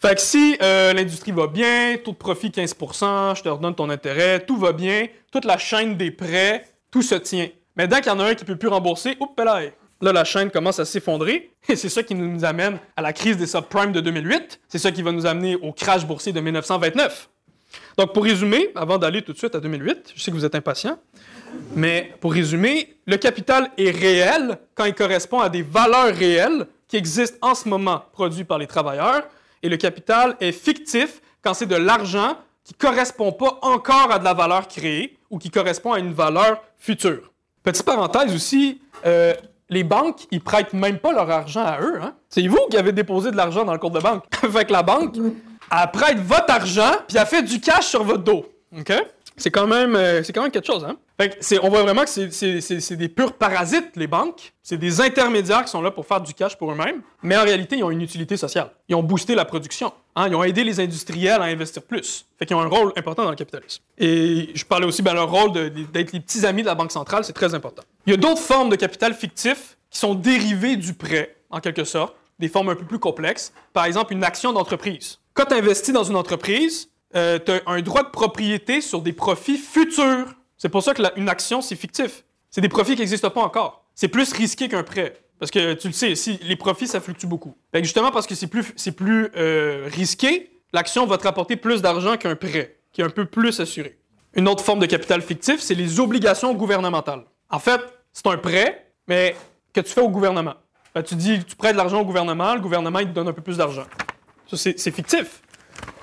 Fait 0.00 0.14
que 0.14 0.20
si 0.22 0.56
euh, 0.62 0.94
l'industrie 0.94 1.32
va 1.32 1.48
bien, 1.48 1.96
taux 2.02 2.12
de 2.12 2.16
profit 2.16 2.48
15%, 2.48 3.36
je 3.36 3.42
te 3.42 3.48
redonne 3.48 3.74
ton 3.74 3.90
intérêt, 3.90 4.40
tout 4.40 4.56
va 4.56 4.72
bien, 4.72 5.06
toute 5.30 5.44
la 5.44 5.58
chaîne 5.58 5.98
des 5.98 6.10
prêts, 6.10 6.66
tout 6.90 7.02
se 7.02 7.14
tient. 7.14 7.48
Mais 7.76 7.86
dès 7.86 8.00
qu'il 8.00 8.10
y 8.10 8.14
en 8.14 8.20
a 8.20 8.24
un 8.24 8.34
qui 8.34 8.46
peut 8.46 8.56
plus 8.56 8.68
rembourser, 8.68 9.16
oups, 9.20 9.44
là, 9.44 9.60
là, 10.00 10.12
la 10.12 10.24
chaîne 10.24 10.50
commence 10.50 10.78
à 10.78 10.84
s'effondrer. 10.84 11.52
Et 11.68 11.76
c'est 11.76 11.88
ça 11.88 12.02
qui 12.02 12.14
nous 12.14 12.44
amène 12.44 12.78
à 12.96 13.02
la 13.02 13.12
crise 13.12 13.36
des 13.36 13.46
subprimes 13.46 13.92
de 13.92 14.00
2008. 14.00 14.60
C'est 14.68 14.78
ça 14.78 14.92
qui 14.92 15.02
va 15.02 15.12
nous 15.12 15.26
amener 15.26 15.56
au 15.56 15.72
crash 15.72 16.06
boursier 16.06 16.32
de 16.32 16.40
1929. 16.40 17.28
Donc, 17.96 18.12
pour 18.12 18.24
résumer, 18.24 18.70
avant 18.74 18.98
d'aller 18.98 19.22
tout 19.22 19.32
de 19.32 19.38
suite 19.38 19.54
à 19.54 19.60
2008, 19.60 20.12
je 20.14 20.22
sais 20.22 20.30
que 20.30 20.36
vous 20.36 20.44
êtes 20.44 20.54
impatient, 20.54 20.98
mais 21.74 22.12
pour 22.20 22.32
résumer, 22.32 22.96
le 23.06 23.16
capital 23.16 23.70
est 23.78 23.90
réel 23.90 24.58
quand 24.74 24.84
il 24.84 24.94
correspond 24.94 25.40
à 25.40 25.48
des 25.48 25.62
valeurs 25.62 26.14
réelles 26.14 26.66
qui 26.88 26.96
existent 26.96 27.38
en 27.40 27.54
ce 27.54 27.68
moment 27.68 28.04
produites 28.12 28.46
par 28.46 28.58
les 28.58 28.66
travailleurs, 28.66 29.22
et 29.62 29.68
le 29.68 29.76
capital 29.76 30.36
est 30.40 30.52
fictif 30.52 31.20
quand 31.42 31.54
c'est 31.54 31.66
de 31.66 31.76
l'argent 31.76 32.38
qui 32.64 32.74
ne 32.74 32.78
correspond 32.78 33.32
pas 33.32 33.58
encore 33.62 34.10
à 34.10 34.18
de 34.18 34.24
la 34.24 34.34
valeur 34.34 34.68
créée 34.68 35.16
ou 35.30 35.38
qui 35.38 35.50
correspond 35.50 35.92
à 35.92 35.98
une 35.98 36.12
valeur 36.12 36.62
future. 36.78 37.32
Petite 37.62 37.84
parenthèse 37.84 38.34
aussi, 38.34 38.80
euh, 39.04 39.34
les 39.68 39.84
banques, 39.84 40.26
ils 40.30 40.40
prêtent 40.40 40.72
même 40.72 40.98
pas 40.98 41.12
leur 41.12 41.30
argent 41.30 41.64
à 41.64 41.80
eux. 41.80 42.00
Hein? 42.00 42.14
C'est 42.28 42.46
vous 42.46 42.66
qui 42.70 42.76
avez 42.76 42.92
déposé 42.92 43.30
de 43.30 43.36
l'argent 43.36 43.64
dans 43.64 43.72
le 43.72 43.78
compte 43.78 43.94
de 43.94 44.00
banque. 44.00 44.24
fait 44.34 44.64
que 44.64 44.72
la 44.72 44.82
banque, 44.82 45.16
elle 45.16 45.90
prête 45.92 46.18
votre 46.18 46.52
argent, 46.52 46.92
puis 47.08 47.16
elle 47.18 47.26
fait 47.26 47.42
du 47.42 47.60
cash 47.60 47.86
sur 47.86 48.04
votre 48.04 48.22
dos. 48.22 48.46
OK? 48.76 48.92
C'est 49.38 49.50
quand 49.50 49.66
même, 49.66 49.94
euh, 49.96 50.22
c'est 50.22 50.32
quand 50.32 50.42
même 50.42 50.50
quelque 50.50 50.66
chose, 50.66 50.84
hein? 50.84 50.96
Fait 51.20 51.28
que 51.38 51.60
on 51.62 51.68
voit 51.68 51.82
vraiment 51.82 52.04
que 52.04 52.08
c'est- 52.10 52.96
des 52.96 53.08
purs 53.08 53.34
parasites, 53.34 53.90
les 53.96 54.06
banques. 54.06 54.52
C'est 54.62 54.78
des 54.78 55.00
intermédiaires 55.00 55.64
qui 55.64 55.70
sont 55.70 55.82
là 55.82 55.90
pour 55.90 56.06
faire 56.06 56.20
du 56.20 56.32
cash 56.32 56.56
pour 56.56 56.72
eux-mêmes. 56.72 57.02
Mais 57.22 57.36
en 57.36 57.42
réalité, 57.42 57.76
ils 57.76 57.84
ont 57.84 57.90
une 57.90 58.00
utilité 58.00 58.36
sociale. 58.36 58.70
Ils 58.88 58.94
ont 58.94 59.02
boosté 59.02 59.34
la 59.34 59.44
production. 59.44 59.92
hein. 60.14 60.28
Ils 60.28 60.34
ont 60.34 60.42
aidé 60.42 60.64
les 60.64 60.80
industriels 60.80 61.40
à 61.42 61.44
investir 61.44 61.82
plus. 61.82 62.24
Fait 62.38 62.46
qu'ils 62.46 62.56
ont 62.56 62.60
un 62.60 62.66
rôle 62.68 62.92
important 62.96 63.24
dans 63.24 63.30
le 63.30 63.36
capitalisme. 63.36 63.82
Et 63.98 64.50
je 64.54 64.64
parlais 64.64 64.86
aussi, 64.86 65.02
ben, 65.02 65.12
leur 65.14 65.30
rôle 65.30 65.52
d'être 65.52 66.12
les 66.12 66.20
petits 66.20 66.46
amis 66.46 66.62
de 66.62 66.66
la 66.66 66.74
Banque 66.74 66.92
centrale, 66.92 67.24
c'est 67.24 67.32
très 67.34 67.54
important. 67.54 67.82
Il 68.06 68.10
y 68.10 68.14
a 68.14 68.16
d'autres 68.18 68.40
formes 68.42 68.70
de 68.70 68.76
capital 68.76 69.12
fictif 69.14 69.76
qui 69.90 69.98
sont 69.98 70.14
dérivées 70.14 70.76
du 70.76 70.94
prêt, 70.94 71.36
en 71.50 71.60
quelque 71.60 71.84
sorte. 71.84 72.14
Des 72.38 72.48
formes 72.48 72.68
un 72.70 72.74
peu 72.74 72.84
plus 72.84 72.98
complexes. 72.98 73.52
Par 73.72 73.84
exemple, 73.86 74.12
une 74.12 74.22
action 74.24 74.52
d'entreprise. 74.52 75.18
Quand 75.32 75.46
tu 75.46 75.54
investis 75.54 75.92
dans 75.94 76.04
une 76.04 76.16
entreprise, 76.16 76.88
tu 77.14 77.18
as 77.20 77.62
un 77.66 77.80
droit 77.82 78.02
de 78.02 78.10
propriété 78.10 78.80
sur 78.80 79.00
des 79.02 79.12
profits 79.12 79.58
futurs. 79.58 80.26
C'est 80.56 80.68
pour 80.68 80.82
ça 80.82 80.94
que 80.94 81.02
la- 81.02 81.16
une 81.18 81.28
action, 81.28 81.60
c'est 81.62 81.76
fictif. 81.76 82.24
C'est 82.50 82.60
des 82.60 82.68
profits 82.68 82.94
qui 82.94 83.00
n'existent 83.00 83.30
pas 83.30 83.42
encore. 83.42 83.84
C'est 83.94 84.08
plus 84.08 84.32
risqué 84.32 84.68
qu'un 84.68 84.82
prêt. 84.82 85.14
Parce 85.38 85.50
que 85.50 85.74
tu 85.74 85.88
le 85.88 85.92
sais, 85.92 86.14
si 86.14 86.38
les 86.42 86.56
profits, 86.56 86.86
ça 86.86 87.00
fluctue 87.00 87.26
beaucoup. 87.26 87.54
Justement, 87.74 88.10
parce 88.10 88.26
que 88.26 88.34
c'est 88.34 88.46
plus, 88.46 88.72
plus 88.96 89.28
euh, 89.36 89.86
risqué, 89.92 90.50
l'action 90.72 91.04
va 91.06 91.18
te 91.18 91.24
rapporter 91.24 91.56
plus 91.56 91.82
d'argent 91.82 92.16
qu'un 92.16 92.36
prêt, 92.36 92.78
qui 92.92 93.02
est 93.02 93.04
un 93.04 93.10
peu 93.10 93.26
plus 93.26 93.60
assuré. 93.60 93.98
Une 94.34 94.48
autre 94.48 94.64
forme 94.64 94.78
de 94.80 94.86
capital 94.86 95.20
fictif, 95.20 95.60
c'est 95.60 95.74
les 95.74 96.00
obligations 96.00 96.54
gouvernementales. 96.54 97.24
En 97.50 97.58
fait, 97.58 97.80
c'est 98.14 98.26
un 98.26 98.38
prêt, 98.38 98.86
mais 99.06 99.36
que 99.74 99.80
tu 99.82 99.92
fais 99.92 100.00
au 100.00 100.08
gouvernement. 100.08 100.54
Tu 101.06 101.14
dis, 101.14 101.44
tu 101.44 101.54
prêtes 101.54 101.72
de 101.72 101.76
l'argent 101.76 102.00
au 102.00 102.04
gouvernement, 102.06 102.54
le 102.54 102.60
gouvernement, 102.62 103.00
il 103.00 103.08
te 103.08 103.12
donne 103.12 103.28
un 103.28 103.32
peu 103.34 103.42
plus 103.42 103.58
d'argent. 103.58 103.84
Ça, 104.50 104.56
c'est 104.56 104.90
fictif. 104.90 105.42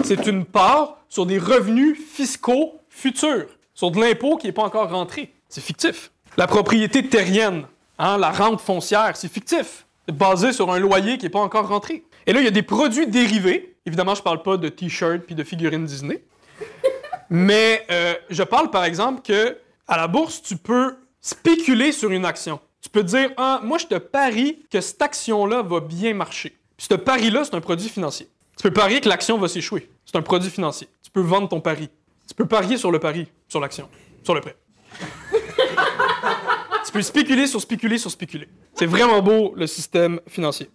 C'est 0.03 0.27
une 0.27 0.45
part 0.45 0.97
sur 1.09 1.25
des 1.25 1.38
revenus 1.38 1.97
fiscaux 1.97 2.79
futurs, 2.89 3.47
sur 3.73 3.91
de 3.91 3.99
l'impôt 3.99 4.38
qui 4.38 4.47
n'est 4.47 4.53
pas 4.53 4.63
encore 4.63 4.89
rentré. 4.89 5.33
C'est 5.49 5.62
fictif. 5.62 6.12
La 6.38 6.47
propriété 6.47 7.07
terrienne, 7.07 7.65
hein, 7.99 8.17
la 8.17 8.31
rente 8.31 8.62
foncière, 8.62 9.15
c'est 9.15 9.31
fictif. 9.31 9.86
C'est 10.07 10.15
basé 10.15 10.51
sur 10.51 10.71
un 10.71 10.79
loyer 10.79 11.17
qui 11.17 11.25
n'est 11.25 11.31
pas 11.31 11.39
encore 11.39 11.67
rentré. 11.67 12.03
Et 12.25 12.33
là, 12.33 12.39
il 12.39 12.43
y 12.43 12.47
a 12.47 12.51
des 12.51 12.63
produits 12.63 13.07
dérivés. 13.07 13.75
Évidemment, 13.86 14.15
je 14.15 14.21
ne 14.21 14.23
parle 14.23 14.41
pas 14.41 14.57
de 14.57 14.69
t-shirts 14.69 15.23
puis 15.25 15.36
de 15.36 15.43
figurines 15.43 15.86
Disney. 15.86 16.23
Mais 17.29 17.86
euh, 17.91 18.13
je 18.29 18.43
parle 18.43 18.69
par 18.69 18.83
exemple 18.83 19.21
que 19.21 19.57
à 19.88 19.97
la 19.97 20.07
bourse, 20.07 20.41
tu 20.41 20.55
peux 20.55 20.97
spéculer 21.21 21.91
sur 21.91 22.12
une 22.12 22.25
action. 22.25 22.59
Tu 22.81 22.89
peux 22.89 23.03
dire 23.03 23.31
ah, 23.38 23.62
moi 23.63 23.77
je 23.77 23.86
te 23.86 23.95
parie 23.95 24.65
que 24.69 24.81
cette 24.81 25.01
action-là 25.01 25.62
va 25.62 25.79
bien 25.79 26.13
marcher. 26.13 26.57
Puis 26.77 26.88
ce 26.89 26.95
pari-là, 26.95 27.43
c'est 27.43 27.55
un 27.55 27.62
produit 27.62 27.89
financier. 27.89 28.27
Tu 28.63 28.69
peux 28.69 28.76
parier 28.76 29.02
que 29.02 29.10
l'action 29.10 29.38
va 29.38 29.49
s'échouer. 29.49 29.89
C'est 30.06 30.15
un 30.15 30.21
produit 30.21 30.49
financier. 30.49 30.88
Tu 31.04 31.12
peux 31.12 31.19
vendre 31.19 31.49
ton 31.49 31.60
pari. 31.60 31.89
Tu 32.26 32.34
peux 32.34 32.45
parier 32.45 32.78
sur 32.78 32.91
le 32.91 32.99
pari, 32.99 33.28
sur 33.49 33.60
l'action, 33.60 33.89
sur 34.23 34.34
le 34.34 34.39
prêt. 34.39 34.56
tu 36.86 36.91
peux 36.93 37.02
spéculer 37.02 37.45
sur 37.45 37.60
spéculer 37.60 37.97
sur 37.97 38.10
spéculer. 38.10 38.47
C'est 38.73 38.86
vraiment 38.86 39.21
beau 39.21 39.52
le 39.58 39.67
système 39.67 40.21
financier. 40.30 40.69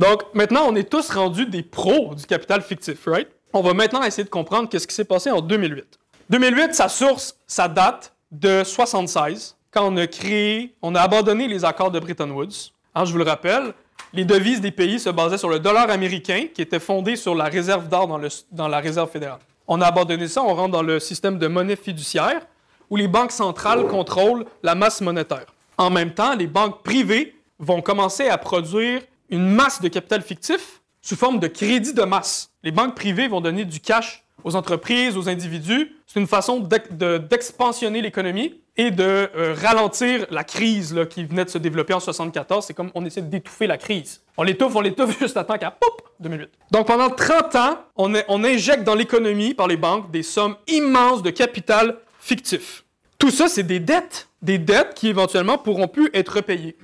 Donc 0.00 0.24
maintenant, 0.34 0.66
on 0.66 0.74
est 0.74 0.90
tous 0.90 1.08
rendus 1.10 1.46
des 1.46 1.62
pros 1.62 2.16
du 2.16 2.26
capital 2.26 2.62
fictif, 2.62 3.06
right? 3.06 3.28
On 3.52 3.62
va 3.62 3.72
maintenant 3.72 4.02
essayer 4.02 4.24
de 4.24 4.28
comprendre 4.28 4.68
qu'est-ce 4.68 4.88
qui 4.88 4.94
s'est 4.96 5.04
passé 5.04 5.30
en 5.30 5.40
2008. 5.40 6.00
2008, 6.30 6.74
sa 6.74 6.88
source, 6.88 7.38
sa 7.46 7.68
date 7.68 8.12
de 8.32 8.64
76, 8.64 9.56
quand 9.70 9.86
on 9.86 9.96
a 9.98 10.08
créé, 10.08 10.74
on 10.82 10.96
a 10.96 11.00
abandonné 11.00 11.46
les 11.46 11.64
accords 11.64 11.92
de 11.92 12.00
Bretton 12.00 12.30
Woods. 12.30 12.72
Je 12.96 13.12
vous 13.12 13.18
le 13.18 13.24
rappelle, 13.24 13.72
les 14.14 14.24
devises 14.24 14.60
des 14.60 14.70
pays 14.70 15.00
se 15.00 15.10
basaient 15.10 15.38
sur 15.38 15.48
le 15.48 15.58
dollar 15.58 15.90
américain, 15.90 16.46
qui 16.54 16.62
était 16.62 16.78
fondé 16.78 17.16
sur 17.16 17.34
la 17.34 17.44
réserve 17.44 17.88
d'or 17.88 18.06
dans, 18.52 18.68
la 18.68 18.80
réserve 18.80 19.10
fédérale. 19.10 19.40
On 19.66 19.80
a 19.80 19.86
abandonné 19.86 20.28
ça, 20.28 20.42
on 20.42 20.54
rentre 20.54 20.72
dans 20.72 20.82
le 20.82 21.00
système 21.00 21.38
de 21.38 21.46
monnaie 21.48 21.76
fiduciaire, 21.76 22.46
où 22.90 22.96
les 22.96 23.08
banques 23.08 23.32
centrales 23.32 23.86
contrôlent 23.86 24.44
la 24.62 24.74
masse 24.74 25.00
monétaire. 25.00 25.46
En 25.76 25.90
même 25.90 26.12
temps, 26.14 26.34
les 26.34 26.46
banques 26.46 26.82
privées 26.82 27.34
vont 27.58 27.82
commencer 27.82 28.28
à 28.28 28.38
produire 28.38 29.00
une 29.30 29.48
masse 29.48 29.80
de 29.80 29.88
capital 29.88 30.22
fictif 30.22 30.80
sous 31.02 31.16
forme 31.16 31.40
de 31.40 31.48
crédit 31.48 31.94
de 31.94 32.02
masse. 32.02 32.50
Les 32.62 32.70
banques 32.70 32.94
privées 32.94 33.26
vont 33.26 33.40
donner 33.40 33.64
du 33.64 33.80
cash 33.80 34.23
aux 34.44 34.54
entreprises, 34.56 35.16
aux 35.16 35.28
individus. 35.28 35.92
C'est 36.06 36.20
une 36.20 36.26
façon 36.26 36.60
d'ex- 36.60 36.92
de- 36.92 37.18
d'expansionner 37.18 38.00
l'économie 38.02 38.60
et 38.76 38.90
de 38.90 39.02
euh, 39.36 39.54
ralentir 39.60 40.26
la 40.30 40.44
crise 40.44 40.94
qui 41.10 41.24
venait 41.24 41.44
de 41.44 41.50
se 41.50 41.58
développer 41.58 41.94
en 41.94 42.00
74. 42.00 42.64
C'est 42.66 42.74
comme 42.74 42.90
on 42.94 43.04
essaie 43.04 43.22
d'étouffer 43.22 43.66
la 43.66 43.78
crise. 43.78 44.22
On 44.36 44.42
l'étouffe, 44.42 44.74
on 44.76 44.80
l'étouffe 44.80 45.18
juste 45.20 45.36
à 45.36 45.44
temps 45.44 45.58
qu'à 45.58 45.70
pop 45.70 46.02
2008. 46.20 46.48
Donc 46.70 46.86
pendant 46.86 47.10
30 47.10 47.54
ans, 47.56 47.78
on 47.96 48.44
injecte 48.44 48.84
dans 48.84 48.94
l'économie 48.94 49.54
par 49.54 49.66
les 49.66 49.76
banques 49.76 50.10
des 50.10 50.22
sommes 50.22 50.56
immenses 50.68 51.22
de 51.22 51.30
capital 51.30 51.98
fictif. 52.20 52.84
Tout 53.18 53.30
ça, 53.30 53.48
c'est 53.48 53.62
des 53.62 53.80
dettes. 53.80 54.28
Des 54.42 54.58
dettes 54.58 54.92
qui 54.94 55.08
éventuellement 55.08 55.56
pourront 55.56 55.88
plus 55.88 56.10
être 56.12 56.34
repayées. 56.36 56.76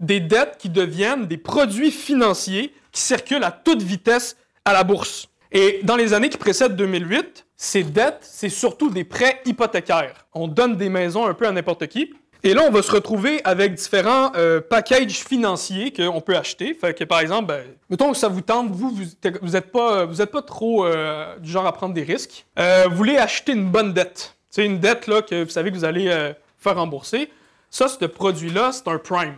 Des 0.00 0.20
dettes 0.20 0.56
qui 0.58 0.68
deviennent 0.68 1.26
des 1.26 1.36
produits 1.38 1.90
financiers 1.92 2.74
qui 2.92 3.00
circulent 3.00 3.44
à 3.44 3.50
toute 3.52 3.82
vitesse 3.82 4.36
à 4.64 4.72
la 4.72 4.82
bourse. 4.84 5.28
Et 5.56 5.80
dans 5.82 5.96
les 5.96 6.12
années 6.12 6.28
qui 6.28 6.36
précèdent 6.36 6.76
2008, 6.76 7.46
ces 7.56 7.82
dettes, 7.82 8.18
c'est 8.20 8.50
surtout 8.50 8.90
des 8.90 9.04
prêts 9.04 9.40
hypothécaires. 9.46 10.26
On 10.34 10.48
donne 10.48 10.76
des 10.76 10.90
maisons 10.90 11.24
un 11.24 11.32
peu 11.32 11.46
à 11.46 11.50
n'importe 11.50 11.86
qui. 11.86 12.12
Et 12.42 12.52
là, 12.52 12.60
on 12.68 12.70
va 12.70 12.82
se 12.82 12.92
retrouver 12.92 13.40
avec 13.42 13.72
différents 13.72 14.32
euh, 14.36 14.60
packages 14.60 15.24
financiers 15.24 15.94
qu'on 15.94 16.20
peut 16.20 16.36
acheter. 16.36 16.74
Fait 16.74 16.92
que, 16.92 17.04
par 17.04 17.20
exemple, 17.20 17.46
ben, 17.46 17.64
mettons 17.88 18.12
que 18.12 18.18
ça 18.18 18.28
vous 18.28 18.42
tente, 18.42 18.70
vous, 18.70 18.90
vous 19.40 19.48
n'êtes 19.48 19.72
pas, 19.72 20.06
pas 20.06 20.42
trop 20.42 20.84
euh, 20.84 21.38
du 21.38 21.50
genre 21.50 21.66
à 21.66 21.72
prendre 21.72 21.94
des 21.94 22.02
risques. 22.02 22.44
Euh, 22.58 22.84
vous 22.90 22.96
voulez 22.96 23.16
acheter 23.16 23.52
une 23.52 23.70
bonne 23.70 23.94
dette. 23.94 24.36
C'est 24.50 24.66
une 24.66 24.78
dette 24.78 25.06
là, 25.06 25.22
que 25.22 25.44
vous 25.44 25.50
savez 25.50 25.70
que 25.70 25.76
vous 25.76 25.86
allez 25.86 26.34
faire 26.58 26.76
rembourser. 26.76 27.30
Ça, 27.70 27.88
ce 27.88 28.04
produit-là, 28.04 28.72
c'est 28.72 28.88
un 28.88 28.98
prime. 28.98 29.36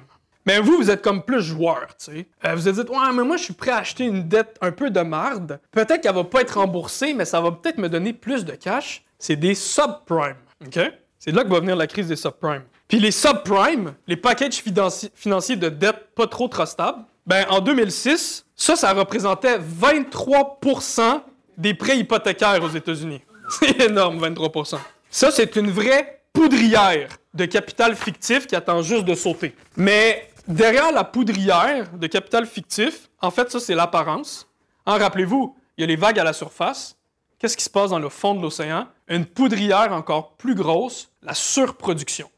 Mais 0.48 0.60
vous, 0.60 0.78
vous 0.78 0.90
êtes 0.90 1.02
comme 1.02 1.22
plus 1.22 1.42
joueur, 1.42 1.88
tu 2.02 2.06
sais. 2.10 2.26
Euh, 2.46 2.54
vous 2.54 2.62
vous 2.62 2.72
dites, 2.72 2.88
ouais, 2.88 3.12
mais 3.12 3.22
moi, 3.22 3.36
je 3.36 3.42
suis 3.42 3.52
prêt 3.52 3.70
à 3.70 3.80
acheter 3.80 4.04
une 4.04 4.26
dette 4.26 4.56
un 4.62 4.72
peu 4.72 4.88
de 4.88 5.00
marde. 5.00 5.60
Peut-être 5.72 6.00
qu'elle 6.00 6.14
va 6.14 6.24
pas 6.24 6.40
être 6.40 6.58
remboursée, 6.58 7.12
mais 7.12 7.26
ça 7.26 7.38
va 7.42 7.52
peut-être 7.52 7.76
me 7.76 7.86
donner 7.90 8.14
plus 8.14 8.46
de 8.46 8.52
cash. 8.52 9.04
C'est 9.18 9.36
des 9.36 9.54
subprimes, 9.54 10.36
OK? 10.66 10.80
C'est 11.18 11.32
là 11.32 11.44
que 11.44 11.50
va 11.50 11.60
venir 11.60 11.76
la 11.76 11.86
crise 11.86 12.08
des 12.08 12.16
subprimes. 12.16 12.62
Puis 12.88 12.98
les 12.98 13.10
subprimes, 13.10 13.92
les 14.06 14.16
packages 14.16 14.62
financi- 14.64 15.10
financiers 15.14 15.56
de 15.56 15.68
dette 15.68 16.14
pas 16.14 16.26
trop 16.26 16.48
trustables, 16.48 17.04
ben 17.26 17.44
en 17.50 17.60
2006, 17.60 18.46
ça, 18.56 18.74
ça 18.74 18.94
représentait 18.94 19.58
23% 19.58 21.20
des 21.58 21.74
prêts 21.74 21.98
hypothécaires 21.98 22.62
aux 22.62 22.70
États-Unis. 22.70 23.20
C'est 23.50 23.82
énorme, 23.82 24.24
23% 24.26 24.78
Ça, 25.10 25.30
c'est 25.30 25.56
une 25.56 25.70
vraie 25.70 26.22
poudrière 26.32 27.08
de 27.34 27.44
capital 27.44 27.94
fictif 27.96 28.46
qui 28.46 28.56
attend 28.56 28.80
juste 28.80 29.04
de 29.04 29.14
sauter. 29.14 29.54
Mais 29.76 30.28
derrière 30.48 30.90
la 30.92 31.04
poudrière 31.04 31.90
de 31.92 32.06
capital 32.06 32.46
fictif, 32.46 33.08
en 33.20 33.30
fait, 33.30 33.50
ça, 33.50 33.60
c'est 33.60 33.74
l'apparence. 33.74 34.48
Rappelez-vous, 34.86 35.54
il 35.76 35.82
y 35.82 35.84
a 35.84 35.86
les 35.86 35.96
vagues 35.96 36.18
à 36.18 36.24
la 36.24 36.32
surface. 36.32 36.96
Qu'est-ce 37.38 37.56
qui 37.56 37.64
se 37.64 37.70
passe 37.70 37.90
dans 37.90 37.98
le 37.98 38.08
fond 38.08 38.34
de 38.34 38.42
l'océan? 38.42 38.88
Une 39.06 39.26
poudrière 39.26 39.92
encore 39.92 40.32
plus 40.32 40.54
grosse, 40.54 41.10
la 41.22 41.34
surproduction. 41.34 42.28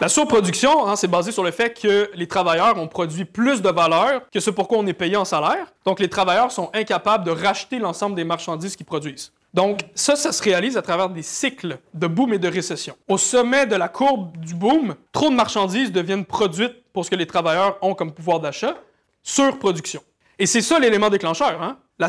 La 0.00 0.08
surproduction, 0.08 0.86
hein, 0.86 0.96
c'est 0.96 1.08
basé 1.08 1.30
sur 1.30 1.44
le 1.44 1.50
fait 1.50 1.78
que 1.78 2.10
les 2.14 2.26
travailleurs 2.26 2.78
ont 2.78 2.88
produit 2.88 3.26
plus 3.26 3.60
de 3.60 3.68
valeur 3.68 4.22
que 4.30 4.40
ce 4.40 4.50
pourquoi 4.50 4.78
on 4.78 4.86
est 4.86 4.94
payé 4.94 5.16
en 5.16 5.24
salaire. 5.24 5.66
Donc, 5.84 6.00
les 6.00 6.08
travailleurs 6.08 6.52
sont 6.52 6.70
incapables 6.72 7.24
de 7.24 7.30
racheter 7.30 7.78
l'ensemble 7.78 8.16
des 8.16 8.24
marchandises 8.24 8.76
qu'ils 8.76 8.86
produisent. 8.86 9.32
Donc, 9.52 9.80
ça, 9.94 10.16
ça 10.16 10.32
se 10.32 10.42
réalise 10.42 10.76
à 10.76 10.82
travers 10.82 11.10
des 11.10 11.22
cycles 11.22 11.78
de 11.92 12.06
boom 12.06 12.32
et 12.32 12.38
de 12.38 12.48
récession. 12.48 12.96
Au 13.08 13.18
sommet 13.18 13.66
de 13.66 13.76
la 13.76 13.88
courbe 13.88 14.36
du 14.38 14.54
boom, 14.54 14.94
trop 15.12 15.28
de 15.28 15.34
marchandises 15.34 15.92
deviennent 15.92 16.24
produites 16.24 16.79
pour 16.92 17.04
ce 17.04 17.10
que 17.10 17.16
les 17.16 17.26
travailleurs 17.26 17.78
ont 17.82 17.94
comme 17.94 18.12
pouvoir 18.12 18.40
d'achat, 18.40 18.74
surproduction. 19.22 20.02
Et 20.38 20.46
c'est 20.46 20.62
ça 20.62 20.78
l'élément 20.78 21.10
déclencheur. 21.10 21.62
Hein? 21.62 21.78
La, 21.98 22.08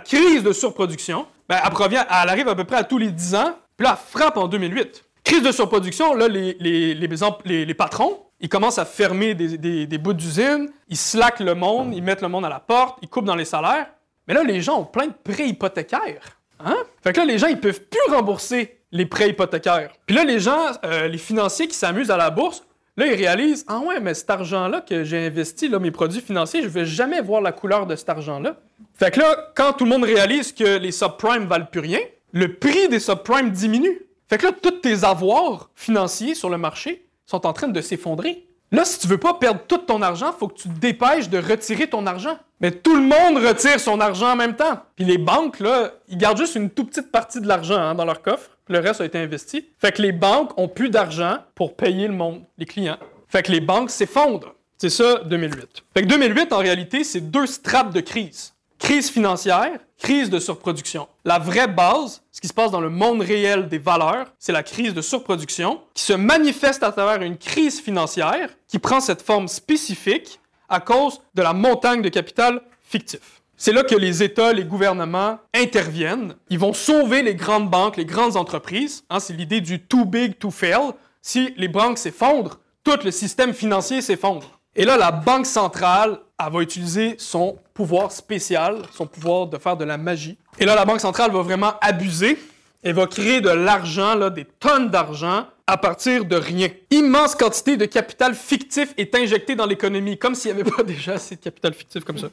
crise 0.00 0.42
de 0.42 0.52
surproduction, 0.52 1.26
ben, 1.48 1.58
elle, 1.64 1.70
provient, 1.70 2.04
elle 2.08 2.28
arrive 2.28 2.48
à 2.48 2.54
peu 2.54 2.64
près 2.64 2.76
à 2.76 2.84
tous 2.84 2.98
les 2.98 3.10
10 3.10 3.34
ans, 3.36 3.56
puis 3.76 3.86
là, 3.86 3.96
elle 3.98 4.10
frappe 4.10 4.36
en 4.36 4.48
2008. 4.48 5.04
Crise 5.22 5.42
de 5.42 5.52
surproduction, 5.52 6.14
là, 6.14 6.26
les, 6.26 7.74
patrons, 7.78 8.18
ils 8.40 8.48
commencent 8.48 8.78
à 8.78 8.84
fermer 8.84 9.34
des, 9.34 9.56
des- 9.56 9.86
des 9.86 9.98
bouts 9.98 10.12
d'usine, 10.12 10.70
ils 10.88 10.96
slackent 10.96 11.40
le 11.40 11.54
monde, 11.54 11.94
ils 11.94 12.02
mettent 12.02 12.22
le 12.22 12.28
monde 12.28 12.44
à 12.44 12.48
la 12.48 12.58
porte, 12.58 12.98
ils 13.02 13.08
coupent 13.08 13.24
dans 13.24 13.36
les 13.36 13.44
salaires. 13.44 13.86
Mais 14.26 14.34
là, 14.34 14.42
les 14.42 14.60
gens 14.60 14.80
ont 14.80 14.84
plein 14.84 15.06
de 15.06 15.12
prêts 15.12 15.48
hypothécaires. 15.48 16.38
Hein? 16.64 16.76
Fait 17.02 17.12
que 17.12 17.20
là, 17.20 17.26
les 17.26 17.38
gens, 17.38 17.46
ils 17.48 17.60
peuvent 17.60 17.82
plus 17.82 18.12
rembourser 18.14 18.80
les 18.90 19.06
prêts 19.06 19.30
hypothécaires. 19.30 19.90
Puis 20.06 20.14
là, 20.14 20.24
les 20.24 20.38
gens, 20.38 20.72
euh, 20.84 21.08
les 21.08 21.18
financiers 21.18 21.66
qui 21.66 21.74
s'amusent 21.74 22.10
à 22.10 22.16
la 22.16 22.30
bourse, 22.30 22.64
là, 22.96 23.06
ils 23.06 23.14
réalisent 23.14 23.64
Ah 23.68 23.80
ouais, 23.80 24.00
mais 24.00 24.14
cet 24.14 24.30
argent-là 24.30 24.80
que 24.80 25.04
j'ai 25.04 25.26
investi, 25.26 25.68
là, 25.68 25.78
mes 25.78 25.90
produits 25.90 26.20
financiers, 26.20 26.62
je 26.62 26.68
vais 26.68 26.84
jamais 26.84 27.20
voir 27.20 27.40
la 27.40 27.52
couleur 27.52 27.86
de 27.86 27.96
cet 27.96 28.08
argent-là. 28.08 28.56
Fait 28.94 29.10
que 29.10 29.20
là, 29.20 29.52
quand 29.54 29.72
tout 29.72 29.84
le 29.84 29.90
monde 29.90 30.04
réalise 30.04 30.52
que 30.52 30.78
les 30.78 30.92
subprimes 30.92 31.46
valent 31.46 31.66
plus 31.70 31.80
rien, 31.80 32.00
le 32.32 32.54
prix 32.54 32.88
des 32.88 33.00
subprimes 33.00 33.50
diminue. 33.50 34.00
Fait 34.28 34.38
que 34.38 34.46
là, 34.46 34.52
tous 34.52 34.70
tes 34.70 35.04
avoirs 35.04 35.70
financiers 35.74 36.34
sur 36.34 36.48
le 36.48 36.56
marché 36.58 37.06
sont 37.26 37.46
en 37.46 37.52
train 37.52 37.68
de 37.68 37.80
s'effondrer. 37.80 38.46
Là, 38.70 38.86
si 38.86 38.98
tu 38.98 39.06
veux 39.06 39.18
pas 39.18 39.34
perdre 39.34 39.60
tout 39.68 39.76
ton 39.78 40.00
argent, 40.00 40.32
faut 40.32 40.48
que 40.48 40.54
tu 40.54 40.68
te 40.68 40.78
dépêches 40.78 41.28
de 41.28 41.36
retirer 41.36 41.88
ton 41.88 42.06
argent. 42.06 42.38
Mais 42.60 42.70
tout 42.70 42.96
le 42.96 43.02
monde 43.02 43.36
retire 43.44 43.78
son 43.78 44.00
argent 44.00 44.32
en 44.32 44.36
même 44.36 44.56
temps. 44.56 44.80
Puis 44.96 45.04
les 45.04 45.18
banques, 45.18 45.60
là, 45.60 45.92
ils 46.08 46.16
gardent 46.16 46.38
juste 46.38 46.54
une 46.54 46.70
toute 46.70 46.88
petite 46.88 47.12
partie 47.12 47.42
de 47.42 47.46
l'argent 47.46 47.76
hein, 47.76 47.94
dans 47.94 48.06
leur 48.06 48.22
coffre. 48.22 48.51
Le 48.68 48.78
reste 48.78 49.00
a 49.00 49.04
été 49.04 49.18
investi. 49.18 49.66
Fait 49.78 49.92
que 49.92 50.02
les 50.02 50.12
banques 50.12 50.58
ont 50.58 50.68
plus 50.68 50.90
d'argent 50.90 51.38
pour 51.54 51.76
payer 51.76 52.06
le 52.06 52.14
monde, 52.14 52.42
les 52.58 52.66
clients. 52.66 52.98
Fait 53.28 53.42
que 53.42 53.52
les 53.52 53.60
banques 53.60 53.90
s'effondrent. 53.90 54.54
C'est 54.78 54.90
ça, 54.90 55.20
2008. 55.24 55.84
Fait 55.94 56.02
que 56.02 56.08
2008, 56.08 56.52
en 56.52 56.58
réalité, 56.58 57.04
c'est 57.04 57.20
deux 57.20 57.46
strates 57.46 57.94
de 57.94 58.00
crise. 58.00 58.54
Crise 58.78 59.10
financière, 59.10 59.78
crise 59.96 60.28
de 60.28 60.40
surproduction. 60.40 61.06
La 61.24 61.38
vraie 61.38 61.68
base, 61.68 62.22
ce 62.32 62.40
qui 62.40 62.48
se 62.48 62.52
passe 62.52 62.72
dans 62.72 62.80
le 62.80 62.90
monde 62.90 63.20
réel 63.20 63.68
des 63.68 63.78
valeurs, 63.78 64.26
c'est 64.40 64.50
la 64.50 64.64
crise 64.64 64.92
de 64.92 65.00
surproduction 65.00 65.80
qui 65.94 66.02
se 66.02 66.12
manifeste 66.14 66.82
à 66.82 66.90
travers 66.90 67.22
une 67.22 67.38
crise 67.38 67.80
financière 67.80 68.50
qui 68.66 68.80
prend 68.80 68.98
cette 68.98 69.22
forme 69.22 69.46
spécifique 69.46 70.40
à 70.68 70.80
cause 70.80 71.20
de 71.34 71.42
la 71.42 71.52
montagne 71.52 72.02
de 72.02 72.08
capital 72.08 72.60
fictif. 72.82 73.41
C'est 73.64 73.72
là 73.72 73.84
que 73.84 73.94
les 73.94 74.24
États, 74.24 74.52
les 74.52 74.64
gouvernements 74.64 75.38
interviennent. 75.54 76.34
Ils 76.50 76.58
vont 76.58 76.72
sauver 76.72 77.22
les 77.22 77.36
grandes 77.36 77.70
banques, 77.70 77.96
les 77.96 78.04
grandes 78.04 78.36
entreprises. 78.36 79.04
Hein, 79.08 79.20
c'est 79.20 79.34
l'idée 79.34 79.60
du 79.60 79.78
too 79.78 80.04
big 80.04 80.36
to 80.36 80.50
fail. 80.50 80.90
Si 81.20 81.54
les 81.56 81.68
banques 81.68 81.98
s'effondrent, 81.98 82.58
tout 82.82 82.98
le 83.04 83.12
système 83.12 83.54
financier 83.54 84.02
s'effondre. 84.02 84.58
Et 84.74 84.84
là, 84.84 84.96
la 84.96 85.12
Banque 85.12 85.46
centrale, 85.46 86.18
elle 86.44 86.52
va 86.52 86.60
utiliser 86.60 87.14
son 87.18 87.56
pouvoir 87.72 88.10
spécial, 88.10 88.78
son 88.92 89.06
pouvoir 89.06 89.46
de 89.46 89.56
faire 89.58 89.76
de 89.76 89.84
la 89.84 89.96
magie. 89.96 90.36
Et 90.58 90.64
là, 90.64 90.74
la 90.74 90.84
Banque 90.84 91.00
centrale 91.00 91.30
va 91.30 91.42
vraiment 91.42 91.74
abuser 91.80 92.36
et 92.82 92.92
va 92.92 93.06
créer 93.06 93.40
de 93.40 93.50
l'argent, 93.50 94.28
des 94.28 94.44
tonnes 94.44 94.90
d'argent 94.90 95.46
à 95.68 95.76
partir 95.76 96.24
de 96.24 96.34
rien. 96.34 96.66
Immense 96.90 97.36
quantité 97.36 97.76
de 97.76 97.84
capital 97.84 98.34
fictif 98.34 98.92
est 98.96 99.14
injectée 99.14 99.54
dans 99.54 99.66
l'économie, 99.66 100.18
comme 100.18 100.34
s'il 100.34 100.52
n'y 100.52 100.62
avait 100.62 100.68
pas 100.68 100.82
déjà 100.82 101.12
assez 101.12 101.36
de 101.36 101.40
capital 101.40 101.74
fictif 101.74 102.02
comme 102.02 102.18
ça. 102.18 102.26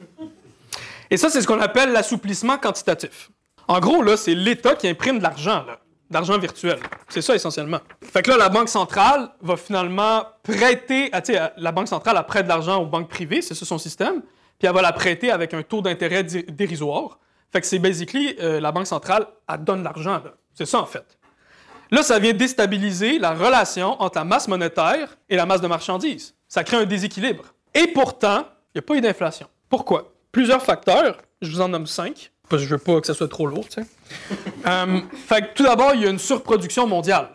Et 1.10 1.16
ça, 1.16 1.28
c'est 1.28 1.40
ce 1.40 1.46
qu'on 1.46 1.60
appelle 1.60 1.92
l'assouplissement 1.92 2.56
quantitatif. 2.58 3.30
En 3.66 3.80
gros, 3.80 4.02
là, 4.02 4.16
c'est 4.16 4.34
l'État 4.34 4.74
qui 4.74 4.88
imprime 4.88 5.18
de 5.18 5.22
l'argent, 5.22 5.64
d'argent 6.10 6.38
virtuel. 6.38 6.78
C'est 7.08 7.22
ça 7.22 7.34
essentiellement. 7.34 7.80
Fait 8.02 8.22
que 8.22 8.30
là, 8.30 8.36
la 8.36 8.48
Banque 8.48 8.68
centrale 8.68 9.28
va 9.40 9.56
finalement 9.56 10.24
prêter, 10.42 11.08
ah, 11.12 11.20
sais, 11.22 11.40
la 11.56 11.72
Banque 11.72 11.88
centrale 11.88 12.16
a 12.16 12.22
prête 12.22 12.44
de 12.44 12.48
l'argent 12.48 12.82
aux 12.82 12.86
banques 12.86 13.08
privées, 13.08 13.42
c'est 13.42 13.54
ça 13.54 13.64
son 13.64 13.78
système, 13.78 14.22
puis 14.58 14.68
elle 14.68 14.74
va 14.74 14.82
la 14.82 14.92
prêter 14.92 15.30
avec 15.30 15.54
un 15.54 15.62
taux 15.62 15.82
d'intérêt 15.82 16.22
dérisoire. 16.22 17.18
Fait 17.52 17.60
que 17.60 17.66
c'est 17.66 17.78
basically 17.78 18.36
euh, 18.40 18.60
la 18.60 18.72
Banque 18.72 18.86
centrale, 18.86 19.26
elle 19.48 19.64
donne 19.64 19.82
l'argent. 19.82 20.22
C'est 20.54 20.66
ça 20.66 20.78
en 20.80 20.86
fait. 20.86 21.18
Là, 21.90 22.04
ça 22.04 22.20
vient 22.20 22.32
déstabiliser 22.32 23.18
la 23.18 23.34
relation 23.34 24.00
entre 24.00 24.18
la 24.18 24.24
masse 24.24 24.46
monétaire 24.46 25.16
et 25.28 25.34
la 25.34 25.44
masse 25.44 25.60
de 25.60 25.66
marchandises. 25.66 26.34
Ça 26.46 26.62
crée 26.62 26.76
un 26.76 26.84
déséquilibre. 26.84 27.44
Et 27.74 27.88
pourtant, 27.88 28.44
il 28.74 28.76
n'y 28.76 28.78
a 28.78 28.82
pas 28.82 28.94
eu 28.94 29.00
d'inflation. 29.00 29.48
Pourquoi? 29.68 30.09
Plusieurs 30.32 30.62
facteurs. 30.62 31.18
Je 31.42 31.50
vous 31.50 31.60
en 31.60 31.68
nomme 31.68 31.86
cinq, 31.86 32.32
parce 32.48 32.62
que 32.62 32.68
je 32.68 32.74
veux 32.74 32.80
pas 32.80 33.00
que 33.00 33.06
ça 33.06 33.14
soit 33.14 33.28
trop 33.28 33.46
lourd, 33.46 33.68
tu 33.68 33.82
sais. 33.82 33.88
Euh, 34.66 35.00
tout 35.54 35.62
d'abord, 35.62 35.94
il 35.94 36.02
y 36.02 36.06
a 36.06 36.10
une 36.10 36.18
surproduction 36.18 36.86
mondiale. 36.86 37.30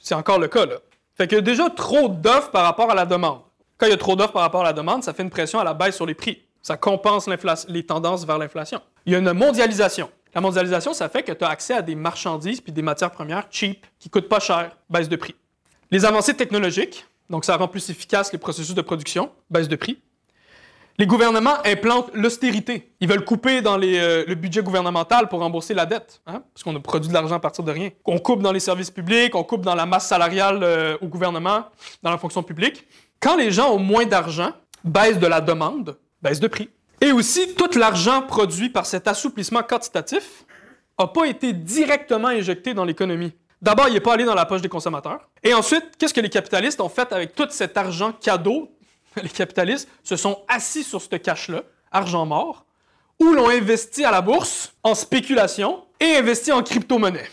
C'est 0.00 0.14
encore 0.14 0.40
le 0.40 0.48
cas, 0.48 0.66
là. 0.66 0.76
Fait 1.16 1.30
y 1.30 1.36
a 1.36 1.40
déjà 1.40 1.70
trop 1.70 2.08
d'offres 2.08 2.50
par 2.50 2.64
rapport 2.64 2.90
à 2.90 2.94
la 2.94 3.06
demande. 3.06 3.40
Quand 3.78 3.86
il 3.86 3.90
y 3.90 3.94
a 3.94 3.96
trop 3.96 4.16
d'offres 4.16 4.32
par 4.32 4.42
rapport 4.42 4.62
à 4.62 4.64
la 4.64 4.72
demande, 4.72 5.04
ça 5.04 5.14
fait 5.14 5.22
une 5.22 5.30
pression 5.30 5.60
à 5.60 5.64
la 5.64 5.72
baisse 5.72 5.94
sur 5.94 6.06
les 6.06 6.14
prix. 6.14 6.42
Ça 6.62 6.76
compense 6.76 7.28
les 7.68 7.86
tendances 7.86 8.26
vers 8.26 8.38
l'inflation. 8.38 8.80
Il 9.06 9.12
y 9.12 9.16
a 9.16 9.18
une 9.18 9.32
mondialisation. 9.32 10.10
La 10.34 10.40
mondialisation, 10.40 10.92
ça 10.94 11.08
fait 11.08 11.22
que 11.22 11.32
tu 11.32 11.44
as 11.44 11.48
accès 11.48 11.74
à 11.74 11.82
des 11.82 11.94
marchandises 11.94 12.60
puis 12.60 12.72
des 12.72 12.82
matières 12.82 13.12
premières 13.12 13.46
cheap, 13.50 13.86
qui 14.00 14.10
coûtent 14.10 14.28
pas 14.28 14.40
cher, 14.40 14.76
baisse 14.90 15.08
de 15.08 15.16
prix. 15.16 15.36
Les 15.92 16.04
avancées 16.04 16.34
technologiques, 16.34 17.06
donc 17.30 17.44
ça 17.44 17.56
rend 17.56 17.68
plus 17.68 17.88
efficace 17.90 18.32
les 18.32 18.38
processus 18.38 18.74
de 18.74 18.82
production, 18.82 19.30
baisse 19.50 19.68
de 19.68 19.76
prix. 19.76 20.00
Les 20.96 21.06
gouvernements 21.06 21.56
implantent 21.64 22.10
l'austérité. 22.14 22.92
Ils 23.00 23.08
veulent 23.08 23.24
couper 23.24 23.62
dans 23.62 23.80
euh, 23.82 24.24
le 24.26 24.34
budget 24.36 24.62
gouvernemental 24.62 25.28
pour 25.28 25.40
rembourser 25.40 25.74
la 25.74 25.86
dette, 25.86 26.20
hein, 26.26 26.44
parce 26.54 26.62
qu'on 26.62 26.76
a 26.76 26.78
produit 26.78 27.08
de 27.08 27.14
l'argent 27.14 27.34
à 27.34 27.40
partir 27.40 27.64
de 27.64 27.72
rien. 27.72 27.90
On 28.04 28.18
coupe 28.18 28.42
dans 28.42 28.52
les 28.52 28.60
services 28.60 28.92
publics, 28.92 29.34
on 29.34 29.42
coupe 29.42 29.62
dans 29.62 29.74
la 29.74 29.86
masse 29.86 30.06
salariale 30.06 30.60
euh, 30.62 30.96
au 31.00 31.06
gouvernement, 31.06 31.64
dans 32.02 32.10
la 32.10 32.18
fonction 32.18 32.44
publique. 32.44 32.86
Quand 33.18 33.36
les 33.36 33.50
gens 33.50 33.72
ont 33.72 33.80
moins 33.80 34.06
d'argent, 34.06 34.52
baisse 34.84 35.18
de 35.18 35.26
la 35.26 35.40
demande, 35.40 35.96
baisse 36.22 36.38
de 36.38 36.46
prix. 36.46 36.70
Et 37.00 37.10
aussi, 37.10 37.54
tout 37.54 37.76
l'argent 37.76 38.22
produit 38.22 38.68
par 38.68 38.86
cet 38.86 39.08
assouplissement 39.08 39.64
quantitatif 39.64 40.44
n'a 40.96 41.08
pas 41.08 41.24
été 41.24 41.52
directement 41.52 42.28
injecté 42.28 42.72
dans 42.72 42.84
l'économie. 42.84 43.32
D'abord, 43.60 43.88
il 43.88 43.94
n'est 43.94 44.00
pas 44.00 44.12
allé 44.12 44.24
dans 44.24 44.34
la 44.34 44.44
poche 44.44 44.62
des 44.62 44.68
consommateurs. 44.68 45.28
Et 45.42 45.54
ensuite, 45.54 45.96
qu'est-ce 45.98 46.14
que 46.14 46.20
les 46.20 46.30
capitalistes 46.30 46.80
ont 46.80 46.88
fait 46.88 47.12
avec 47.12 47.34
tout 47.34 47.48
cet 47.50 47.76
argent 47.76 48.12
cadeau 48.12 48.70
les 49.22 49.28
capitalistes 49.28 49.88
se 50.02 50.16
sont 50.16 50.42
assis 50.48 50.84
sur 50.84 51.00
ce 51.00 51.16
cash-là, 51.16 51.62
argent 51.90 52.26
mort, 52.26 52.64
ou 53.20 53.32
l'ont 53.32 53.48
investi 53.48 54.04
à 54.04 54.10
la 54.10 54.20
bourse 54.20 54.74
en 54.82 54.94
spéculation 54.94 55.84
et 56.00 56.16
investi 56.16 56.52
en 56.52 56.62
crypto-monnaie. 56.62 57.28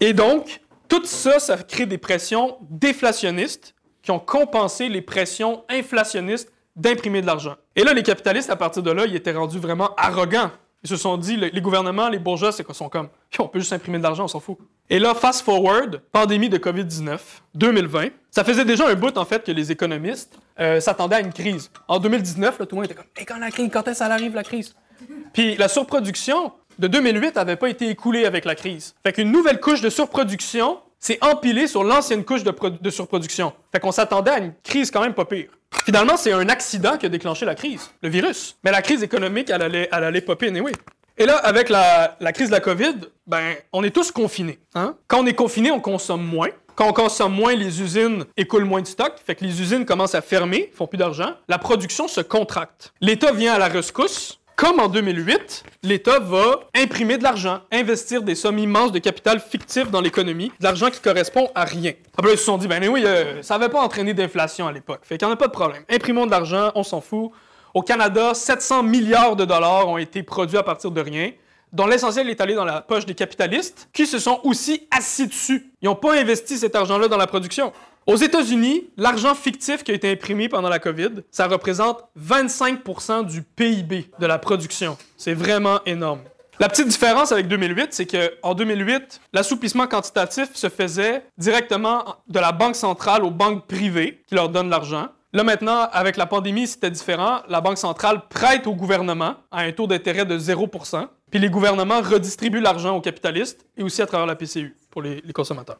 Et 0.00 0.12
donc, 0.12 0.60
tout 0.88 1.04
ça, 1.04 1.38
ça 1.38 1.56
crée 1.56 1.86
des 1.86 1.98
pressions 1.98 2.58
déflationnistes 2.68 3.74
qui 4.02 4.10
ont 4.10 4.18
compensé 4.18 4.88
les 4.88 5.02
pressions 5.02 5.64
inflationnistes 5.68 6.50
d'imprimer 6.76 7.20
de 7.20 7.26
l'argent. 7.26 7.56
Et 7.76 7.84
là, 7.84 7.92
les 7.92 8.02
capitalistes, 8.02 8.50
à 8.50 8.56
partir 8.56 8.82
de 8.82 8.90
là, 8.90 9.04
ils 9.06 9.14
étaient 9.14 9.32
rendus 9.32 9.58
vraiment 9.58 9.94
arrogants 9.96 10.50
ils 10.82 10.88
se 10.88 10.96
sont 10.96 11.16
dit, 11.16 11.36
les 11.36 11.60
gouvernements, 11.60 12.08
les 12.08 12.18
bourgeois, 12.18 12.52
c'est 12.52 12.64
quoi, 12.64 12.74
sont 12.74 12.88
comme, 12.88 13.08
on 13.38 13.48
peut 13.48 13.58
juste 13.58 13.72
imprimer 13.72 13.98
de 13.98 14.02
l'argent, 14.02 14.24
on 14.24 14.28
s'en 14.28 14.40
fout. 14.40 14.56
Et 14.88 14.98
là, 14.98 15.14
fast 15.14 15.42
forward, 15.42 16.00
pandémie 16.10 16.48
de 16.48 16.58
COVID-19, 16.58 17.18
2020, 17.54 18.08
ça 18.30 18.44
faisait 18.44 18.64
déjà 18.64 18.88
un 18.88 18.94
bout, 18.94 19.16
en 19.16 19.24
fait, 19.24 19.44
que 19.44 19.52
les 19.52 19.70
économistes 19.70 20.38
euh, 20.58 20.80
s'attendaient 20.80 21.16
à 21.16 21.20
une 21.20 21.32
crise. 21.32 21.70
En 21.86 21.98
2019, 21.98 22.58
là, 22.58 22.66
tout 22.66 22.74
le 22.74 22.82
monde 22.82 22.86
était 22.86 22.94
comme, 22.94 23.06
et 23.16 23.24
quand 23.24 23.38
la 23.38 23.50
crise, 23.50 23.68
quand 23.72 23.86
est-ce 23.88 23.98
qu'elle 23.98 24.12
arrive, 24.12 24.34
la 24.34 24.42
crise? 24.42 24.74
Puis 25.32 25.56
la 25.56 25.68
surproduction 25.68 26.52
de 26.78 26.86
2008 26.88 27.36
n'avait 27.36 27.56
pas 27.56 27.68
été 27.68 27.88
écoulée 27.88 28.24
avec 28.24 28.44
la 28.44 28.54
crise. 28.54 28.94
Fait 29.02 29.12
qu'une 29.12 29.30
nouvelle 29.30 29.60
couche 29.60 29.82
de 29.82 29.90
surproduction 29.90 30.78
s'est 31.00 31.18
empilée 31.22 31.66
sur 31.66 31.82
l'ancienne 31.82 32.24
couche 32.24 32.44
de, 32.44 32.90
surproduction. 32.90 33.52
Fait 33.72 33.80
qu'on 33.80 33.90
s'attendait 33.90 34.30
à 34.30 34.38
une 34.38 34.52
crise 34.62 34.90
quand 34.90 35.00
même 35.00 35.14
pas 35.14 35.24
pire. 35.24 35.48
Finalement, 35.84 36.16
c'est 36.16 36.32
un 36.32 36.48
accident 36.48 36.98
qui 36.98 37.06
a 37.06 37.08
déclenché 37.08 37.46
la 37.46 37.54
crise, 37.54 37.90
le 38.02 38.08
virus. 38.08 38.56
Mais 38.62 38.70
la 38.70 38.82
crise 38.82 39.02
économique, 39.02 39.50
elle 39.50 39.62
allait, 39.62 39.88
elle 39.90 40.04
allait 40.04 40.20
popper 40.20 40.48
anyway. 40.48 40.72
Et 41.16 41.26
là, 41.26 41.36
avec 41.36 41.68
la, 41.68 42.16
crise 42.32 42.48
de 42.48 42.54
la 42.54 42.60
COVID, 42.60 42.94
ben, 43.26 43.54
on 43.72 43.82
est 43.82 43.90
tous 43.90 44.10
confinés. 44.10 44.58
Hein? 44.74 44.96
Quand 45.06 45.22
on 45.22 45.26
est 45.26 45.34
confiné, 45.34 45.70
on 45.70 45.80
consomme 45.80 46.24
moins. 46.24 46.48
Quand 46.74 46.88
on 46.88 46.92
consomme 46.94 47.34
moins, 47.34 47.54
les 47.54 47.82
usines 47.82 48.24
écoulent 48.38 48.64
moins 48.64 48.80
de 48.80 48.86
stock, 48.86 49.12
fait 49.22 49.34
que 49.34 49.44
les 49.44 49.60
usines 49.60 49.84
commencent 49.84 50.14
à 50.14 50.22
fermer, 50.22 50.70
font 50.74 50.86
plus 50.86 50.96
d'argent. 50.96 51.34
La 51.46 51.58
production 51.58 52.08
se 52.08 52.22
contracte. 52.22 52.94
L'État 53.02 53.32
vient 53.32 53.52
à 53.52 53.58
la 53.58 53.68
rescousse, 53.68 54.39
comme 54.60 54.78
en 54.78 54.88
2008, 54.88 55.64
l'État 55.84 56.18
va 56.18 56.60
imprimer 56.76 57.16
de 57.16 57.22
l'argent, 57.22 57.60
investir 57.72 58.22
des 58.22 58.34
sommes 58.34 58.58
immenses 58.58 58.92
de 58.92 58.98
capital 58.98 59.40
fictif 59.40 59.90
dans 59.90 60.02
l'économie, 60.02 60.52
de 60.60 60.64
l'argent 60.64 60.90
qui 60.90 61.00
correspond 61.00 61.48
à 61.54 61.64
rien. 61.64 61.92
Après, 62.18 62.34
ils 62.34 62.38
se 62.38 62.44
sont 62.44 62.58
dit, 62.58 62.68
ben 62.68 62.86
oui, 62.86 63.02
euh, 63.06 63.40
ça 63.40 63.56
n'avait 63.56 63.72
pas 63.72 63.80
entraîné 63.80 64.12
d'inflation 64.12 64.66
à 64.66 64.72
l'époque, 64.72 65.00
fait 65.02 65.16
qu'il 65.16 65.26
n'y 65.26 65.32
en 65.32 65.34
a 65.34 65.38
pas 65.38 65.46
de 65.46 65.52
problème. 65.52 65.82
Imprimons 65.88 66.26
de 66.26 66.30
l'argent, 66.30 66.72
on 66.74 66.82
s'en 66.82 67.00
fout. 67.00 67.30
Au 67.72 67.80
Canada, 67.80 68.34
700 68.34 68.82
milliards 68.82 69.34
de 69.34 69.46
dollars 69.46 69.88
ont 69.88 69.96
été 69.96 70.22
produits 70.22 70.58
à 70.58 70.62
partir 70.62 70.90
de 70.90 71.00
rien 71.00 71.30
dont 71.72 71.86
l'essentiel 71.86 72.28
est 72.28 72.40
allé 72.40 72.54
dans 72.54 72.64
la 72.64 72.80
poche 72.80 73.06
des 73.06 73.14
capitalistes, 73.14 73.88
qui 73.92 74.06
se 74.06 74.18
sont 74.18 74.40
aussi 74.44 74.88
assis 74.90 75.26
dessus. 75.28 75.70
Ils 75.80 75.86
n'ont 75.86 75.94
pas 75.94 76.18
investi 76.18 76.58
cet 76.58 76.74
argent-là 76.74 77.08
dans 77.08 77.16
la 77.16 77.26
production. 77.26 77.72
Aux 78.06 78.16
États-Unis, 78.16 78.88
l'argent 78.96 79.34
fictif 79.34 79.84
qui 79.84 79.90
a 79.92 79.94
été 79.94 80.10
imprimé 80.10 80.48
pendant 80.48 80.68
la 80.68 80.78
COVID, 80.78 81.22
ça 81.30 81.46
représente 81.46 82.02
25% 82.18 83.26
du 83.26 83.42
PIB 83.42 84.10
de 84.18 84.26
la 84.26 84.38
production. 84.38 84.96
C'est 85.16 85.34
vraiment 85.34 85.80
énorme. 85.84 86.20
La 86.58 86.68
petite 86.68 86.88
différence 86.88 87.32
avec 87.32 87.48
2008, 87.48 87.88
c'est 87.92 88.06
qu'en 88.06 88.54
2008, 88.54 89.20
l'assouplissement 89.32 89.86
quantitatif 89.86 90.48
se 90.54 90.68
faisait 90.68 91.24
directement 91.38 92.16
de 92.28 92.38
la 92.38 92.52
banque 92.52 92.76
centrale 92.76 93.24
aux 93.24 93.30
banques 93.30 93.66
privées 93.66 94.22
qui 94.26 94.34
leur 94.34 94.48
donnent 94.48 94.70
l'argent. 94.70 95.08
Là 95.32 95.44
maintenant, 95.44 95.88
avec 95.92 96.16
la 96.16 96.26
pandémie, 96.26 96.66
c'était 96.66 96.90
différent. 96.90 97.40
La 97.48 97.60
banque 97.60 97.78
centrale 97.78 98.22
prête 98.28 98.66
au 98.66 98.74
gouvernement 98.74 99.36
à 99.50 99.60
un 99.60 99.72
taux 99.72 99.86
d'intérêt 99.86 100.26
de 100.26 100.38
0% 100.38 101.06
puis 101.30 101.38
les 101.38 101.48
gouvernements 101.48 102.00
redistribuent 102.00 102.60
l'argent 102.60 102.96
aux 102.96 103.00
capitalistes 103.00 103.64
et 103.76 103.82
aussi 103.82 104.02
à 104.02 104.06
travers 104.06 104.26
la 104.26 104.34
PCU 104.34 104.74
pour 104.90 105.02
les, 105.02 105.20
les 105.24 105.32
consommateurs. 105.32 105.78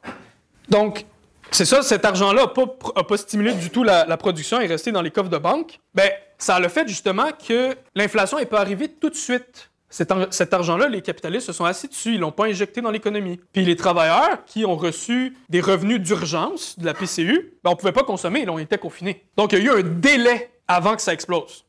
Donc, 0.68 1.04
c'est 1.50 1.64
ça, 1.64 1.82
cet 1.82 2.04
argent-là 2.04 2.52
n'a 2.96 3.02
pas, 3.02 3.16
stimulé 3.16 3.52
du 3.52 3.70
tout 3.70 3.82
la, 3.82 4.16
production 4.16 4.60
et 4.60 4.64
est 4.64 4.68
resté 4.68 4.92
dans 4.92 5.02
les 5.02 5.10
coffres 5.10 5.30
de 5.30 5.38
banque. 5.38 5.80
Ben, 5.94 6.10
ça 6.38 6.56
a 6.56 6.60
le 6.60 6.68
fait 6.68 6.88
justement 6.88 7.28
que 7.46 7.74
l'inflation 7.94 8.38
n'est 8.38 8.46
pas 8.46 8.60
arrivée 8.60 8.88
tout 8.88 9.10
de 9.10 9.14
suite. 9.14 9.70
Cet, 9.90 10.54
argent-là, 10.54 10.88
les 10.88 11.02
capitalistes 11.02 11.46
se 11.46 11.52
sont 11.52 11.64
assis 11.64 11.88
dessus, 11.88 12.14
ils 12.14 12.20
l'ont 12.20 12.30
pas 12.30 12.46
injecté 12.46 12.80
dans 12.80 12.92
l'économie. 12.92 13.40
Puis 13.52 13.64
les 13.64 13.74
travailleurs 13.74 14.44
qui 14.46 14.64
ont 14.64 14.76
reçu 14.76 15.36
des 15.48 15.60
revenus 15.60 16.00
d'urgence 16.00 16.78
de 16.78 16.86
la 16.86 16.94
PCU, 16.94 17.54
ben, 17.64 17.72
on 17.72 17.76
pouvait 17.76 17.92
pas 17.92 18.04
consommer, 18.04 18.42
ils 18.42 18.50
ont 18.50 18.58
été 18.58 18.78
confinés. 18.78 19.24
Donc 19.36 19.52
il 19.52 19.58
y 19.58 19.68
a 19.68 19.72
eu 19.72 19.80
un 19.80 19.82
délai 19.82 20.50
avant 20.70 20.94
que 20.94 21.02
ça 21.02 21.12
explose. 21.12 21.64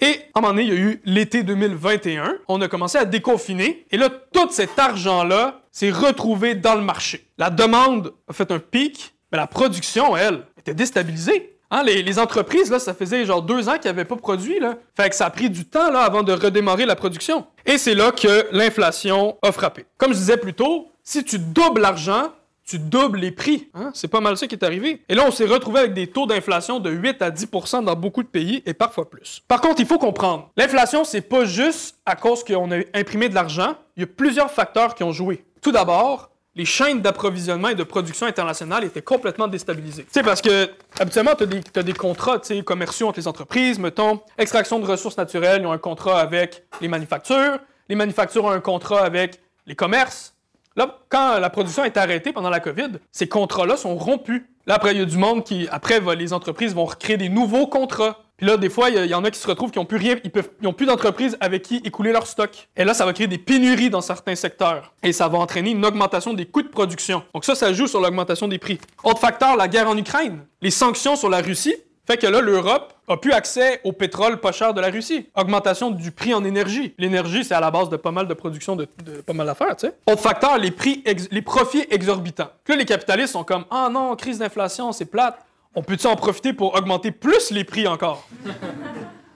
Et 0.00 0.20
à 0.34 0.38
un 0.38 0.40
moment 0.40 0.54
donné, 0.54 0.62
il 0.62 0.68
y 0.68 0.72
a 0.72 0.80
eu 0.80 1.00
l'été 1.04 1.42
2021. 1.42 2.36
On 2.46 2.60
a 2.60 2.68
commencé 2.68 2.96
à 2.96 3.04
déconfiner. 3.04 3.84
Et 3.90 3.96
là, 3.96 4.10
tout 4.10 4.48
cet 4.50 4.78
argent-là 4.78 5.62
s'est 5.72 5.90
retrouvé 5.90 6.54
dans 6.54 6.76
le 6.76 6.82
marché. 6.82 7.26
La 7.36 7.50
demande 7.50 8.12
a 8.28 8.32
fait 8.32 8.50
un 8.52 8.60
pic, 8.60 9.14
mais 9.32 9.38
la 9.38 9.46
production, 9.48 10.16
elle, 10.16 10.44
était 10.58 10.74
déstabilisée. 10.74 11.56
Hein, 11.70 11.82
les, 11.82 12.18
entreprises, 12.18 12.70
là, 12.70 12.78
ça 12.78 12.94
faisait 12.94 13.24
genre 13.26 13.42
deux 13.42 13.68
ans 13.68 13.74
qu'ils 13.74 13.90
n'avaient 13.90 14.04
pas 14.04 14.16
produit. 14.16 14.60
Là. 14.60 14.76
Fait 14.96 15.10
que 15.10 15.16
ça 15.16 15.26
a 15.26 15.30
pris 15.30 15.50
du 15.50 15.64
temps 15.64 15.90
là, 15.90 16.02
avant 16.02 16.22
de 16.22 16.32
redémarrer 16.32 16.86
la 16.86 16.96
production. 16.96 17.44
Et 17.66 17.76
c'est 17.76 17.94
là 17.94 18.12
que 18.12 18.46
l'inflation 18.52 19.36
a 19.42 19.50
frappé. 19.50 19.84
Comme 19.98 20.12
je 20.12 20.18
disais 20.18 20.36
plus 20.36 20.54
tôt, 20.54 20.92
si 21.02 21.24
tu 21.24 21.38
doubles 21.38 21.80
l'argent, 21.80 22.32
tu 22.68 22.78
doubles 22.78 23.18
les 23.18 23.30
prix. 23.30 23.68
Hein? 23.74 23.90
C'est 23.94 24.08
pas 24.08 24.20
mal 24.20 24.36
ça 24.36 24.46
qui 24.46 24.54
est 24.54 24.62
arrivé. 24.62 25.00
Et 25.08 25.14
là, 25.14 25.24
on 25.26 25.30
s'est 25.30 25.46
retrouvé 25.46 25.80
avec 25.80 25.94
des 25.94 26.06
taux 26.06 26.26
d'inflation 26.26 26.80
de 26.80 26.90
8 26.90 27.22
à 27.22 27.30
10% 27.30 27.84
dans 27.84 27.94
beaucoup 27.96 28.22
de 28.22 28.28
pays 28.28 28.62
et 28.66 28.74
parfois 28.74 29.08
plus. 29.08 29.42
Par 29.48 29.62
contre, 29.62 29.80
il 29.80 29.86
faut 29.86 29.98
comprendre, 29.98 30.50
l'inflation, 30.56 31.04
c'est 31.04 31.22
pas 31.22 31.44
juste 31.44 31.96
à 32.04 32.14
cause 32.14 32.44
qu'on 32.44 32.70
a 32.70 32.80
imprimé 32.94 33.30
de 33.30 33.34
l'argent. 33.34 33.74
Il 33.96 34.00
y 34.00 34.04
a 34.04 34.06
plusieurs 34.06 34.50
facteurs 34.50 34.94
qui 34.94 35.02
ont 35.02 35.12
joué. 35.12 35.44
Tout 35.62 35.72
d'abord, 35.72 36.30
les 36.54 36.66
chaînes 36.66 37.00
d'approvisionnement 37.00 37.68
et 37.68 37.74
de 37.74 37.84
production 37.84 38.26
internationale 38.26 38.84
étaient 38.84 39.00
complètement 39.00 39.48
déstabilisées. 39.48 40.02
Tu 40.02 40.10
sais, 40.12 40.22
parce 40.22 40.42
que 40.42 40.68
habituellement, 40.98 41.34
tu 41.36 41.44
as, 41.78 41.82
des 41.82 41.92
contrats 41.94 42.40
commerciaux 42.66 43.08
entre 43.08 43.18
les 43.18 43.28
entreprises, 43.28 43.78
mettons, 43.78 44.20
extraction 44.36 44.78
de 44.78 44.86
ressources 44.86 45.16
naturelles, 45.16 45.62
ils 45.62 45.66
ont 45.66 45.72
un 45.72 45.78
contrat 45.78 46.20
avec 46.20 46.64
les 46.80 46.88
manufactures, 46.88 47.60
les 47.88 47.94
manufactures 47.94 48.44
ont 48.44 48.50
un 48.50 48.60
contrat 48.60 49.04
avec 49.04 49.40
les 49.66 49.74
commerces, 49.74 50.34
Là, 50.78 50.96
quand 51.08 51.40
la 51.40 51.50
production 51.50 51.82
est 51.82 51.96
arrêtée 51.96 52.32
pendant 52.32 52.50
la 52.50 52.60
COVID, 52.60 53.00
ces 53.10 53.26
contrats-là 53.26 53.76
sont 53.76 53.96
rompus. 53.96 54.42
Là, 54.64 54.74
après, 54.74 54.92
il 54.92 54.98
y 54.98 55.02
a 55.02 55.06
du 55.06 55.18
monde 55.18 55.42
qui, 55.42 55.66
après, 55.72 56.00
les 56.14 56.32
entreprises 56.32 56.72
vont 56.72 56.84
recréer 56.84 57.16
des 57.16 57.28
nouveaux 57.28 57.66
contrats. 57.66 58.20
Puis 58.36 58.46
là, 58.46 58.56
des 58.56 58.68
fois, 58.70 58.88
il 58.88 59.06
y, 59.06 59.14
en 59.14 59.24
a 59.24 59.30
qui 59.32 59.40
se 59.40 59.48
retrouvent 59.48 59.72
qui 59.72 59.80
n'ont 59.80 59.84
plus 59.84 59.96
rien, 59.96 60.14
ils 60.22 60.30
peuvent, 60.30 60.50
plus 60.76 60.86
d'entreprise 60.86 61.36
avec 61.40 61.62
qui 61.62 61.78
écouler 61.78 62.12
leur 62.12 62.28
stock. 62.28 62.68
Et 62.76 62.84
là, 62.84 62.94
ça 62.94 63.04
va 63.04 63.12
créer 63.12 63.26
des 63.26 63.38
pénuries 63.38 63.90
dans 63.90 64.00
certains 64.00 64.36
secteurs. 64.36 64.94
Et 65.02 65.12
ça 65.12 65.26
va 65.26 65.38
entraîner 65.38 65.72
une 65.72 65.84
augmentation 65.84 66.32
des 66.32 66.46
coûts 66.46 66.62
de 66.62 66.68
production. 66.68 67.24
Donc 67.34 67.44
ça, 67.44 67.56
ça 67.56 67.72
joue 67.72 67.88
sur 67.88 68.00
l'augmentation 68.00 68.46
des 68.46 68.58
prix. 68.58 68.78
Autre 69.02 69.18
facteur, 69.18 69.56
la 69.56 69.66
guerre 69.66 69.88
en 69.88 69.96
Ukraine. 69.96 70.46
Les 70.62 70.70
sanctions 70.70 71.16
sur 71.16 71.28
la 71.28 71.40
Russie 71.40 71.74
fait 72.08 72.16
que 72.16 72.26
là, 72.26 72.40
l'Europe 72.40 72.94
a 73.06 73.18
plus 73.18 73.32
accès 73.32 73.82
au 73.84 73.92
pétrole 73.92 74.40
pas 74.40 74.50
cher 74.50 74.72
de 74.72 74.80
la 74.80 74.88
Russie. 74.88 75.28
Augmentation 75.36 75.90
du 75.90 76.10
prix 76.10 76.32
en 76.32 76.42
énergie. 76.42 76.94
L'énergie, 76.96 77.44
c'est 77.44 77.52
à 77.52 77.60
la 77.60 77.70
base 77.70 77.90
de 77.90 77.98
pas 77.98 78.12
mal 78.12 78.26
de 78.26 78.32
production 78.32 78.76
de, 78.76 78.86
pas 79.26 79.34
mal 79.34 79.46
d'affaires, 79.46 79.76
tu 79.76 79.88
sais. 79.88 79.94
Autre 80.10 80.22
facteur, 80.22 80.56
les 80.56 80.70
prix, 80.70 81.04
les 81.30 81.42
profits 81.42 81.84
exorbitants. 81.90 82.48
Là, 82.66 82.76
les 82.76 82.86
capitalistes 82.86 83.34
sont 83.34 83.44
comme, 83.44 83.66
ah 83.70 83.90
non, 83.92 84.16
crise 84.16 84.38
d'inflation, 84.38 84.90
c'est 84.92 85.04
plate. 85.04 85.38
On 85.74 85.82
peut-tu 85.82 86.06
en 86.06 86.16
profiter 86.16 86.54
pour 86.54 86.74
augmenter 86.74 87.10
plus 87.10 87.50
les 87.50 87.64
prix 87.64 87.86
encore? 87.86 88.26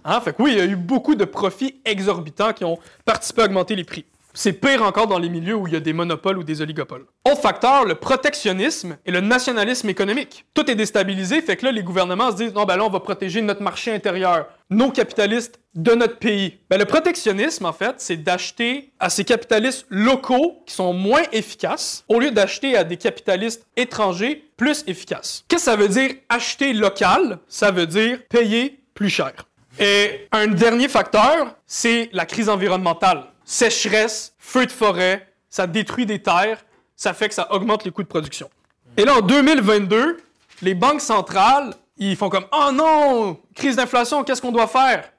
Hein? 0.05 0.21
Fait 0.21 0.33
que 0.33 0.43
oui, 0.43 0.51
il 0.55 0.59
y 0.59 0.61
a 0.61 0.65
eu 0.65 0.75
beaucoup 0.75 1.15
de 1.15 1.25
profits 1.25 1.81
exorbitants 1.85 2.53
qui 2.53 2.65
ont 2.65 2.77
participé 3.05 3.43
à 3.43 3.45
augmenter 3.45 3.77
les 3.77 3.85
prix. 3.85 4.05
C'est 4.35 4.55
pire 4.55 4.83
encore 4.83 5.07
dans 5.07 5.19
les 5.19 5.29
milieux 5.29 5.55
où 5.55 5.67
il 5.67 5.75
y 5.75 5.77
a 5.77 5.81
des 5.81 5.93
monopoles 5.93 6.39
ou 6.39 6.45
des 6.45 6.63
oligopoles. 6.63 7.05
Autre 7.27 7.41
facteur, 7.41 7.85
le 7.85 7.95
protectionnisme 7.95 8.97
et 9.05 9.11
le 9.11 9.21
nationalisme 9.21 9.89
économique. 9.89 10.47
Tout 10.55 10.71
est 10.71 10.75
déstabilisé, 10.75 11.43
fait 11.43 11.57
que 11.57 11.67
là, 11.67 11.73
les 11.73 11.83
gouvernements 11.83 12.31
se 12.31 12.37
disent, 12.37 12.55
non, 12.55 12.65
ben 12.65 12.77
là, 12.77 12.85
on 12.85 12.91
va 12.91 13.01
protéger 13.01 13.43
notre 13.43 13.63
marché 13.63 13.93
intérieur, 13.93 14.47
nos 14.71 14.91
capitalistes 14.91 15.61
de 15.75 15.95
notre 15.95 16.19
pays. 16.19 16.59
Ben, 16.71 16.79
le 16.79 16.87
protectionnisme, 16.87 17.67
en 17.67 17.73
fait, 17.73 17.97
c'est 17.99 18.17
d'acheter 18.17 18.93
à 18.99 19.11
ces 19.11 19.25
capitalistes 19.25 19.87
locaux 19.91 20.63
qui 20.67 20.75
sont 20.75 20.93
moins 20.93 21.23
efficaces, 21.33 22.05
au 22.09 22.19
lieu 22.19 22.31
d'acheter 22.31 22.77
à 22.77 22.85
des 22.85 22.97
capitalistes 22.97 23.67
étrangers 23.77 24.45
plus 24.57 24.85
efficaces. 24.87 25.45
Qu'est-ce 25.49 25.65
que 25.65 25.71
ça 25.71 25.77
veut 25.77 25.89
dire 25.89 26.11
acheter 26.29 26.73
local? 26.73 27.39
Ça 27.49 27.71
veut 27.71 27.87
dire 27.87 28.19
payer 28.29 28.81
plus 28.95 29.11
cher. 29.11 29.33
Et 29.79 30.29
un 30.33 30.49
dernier 30.49 30.89
facteur, 30.89 31.57
c'est 31.67 32.11
la 32.13 32.27
crise 32.27 32.49
environnementale 32.49 33.25
sécheresse, 33.53 34.35
feu 34.39 34.67
de 34.67 34.73
forêt, 34.73 35.29
ça 35.51 35.67
détruit 35.67 36.07
des 36.07 36.23
terres, 36.23 36.65
ça 36.97 37.13
fait 37.13 37.29
que 37.29 37.35
ça 37.35 37.53
augmente 37.53 37.85
les 37.85 37.91
coûts 37.91 38.03
de 38.03 38.09
production. 38.09 38.49
Et 38.97 39.05
là, 39.05 39.17
en 39.17 39.21
2022, 39.21 40.19
les 40.63 40.75
banques 40.75 41.03
centrales, 41.03 41.75
ils 41.99 42.17
font 42.17 42.31
comme 42.31 42.47
Oh 42.53 42.73
non, 42.73 43.39
crise 43.55 43.77
d'inflation, 43.77 44.25
qu'est-ce 44.25 44.41
qu'on 44.41 44.53
doit 44.53 44.67
faire? 44.67 45.13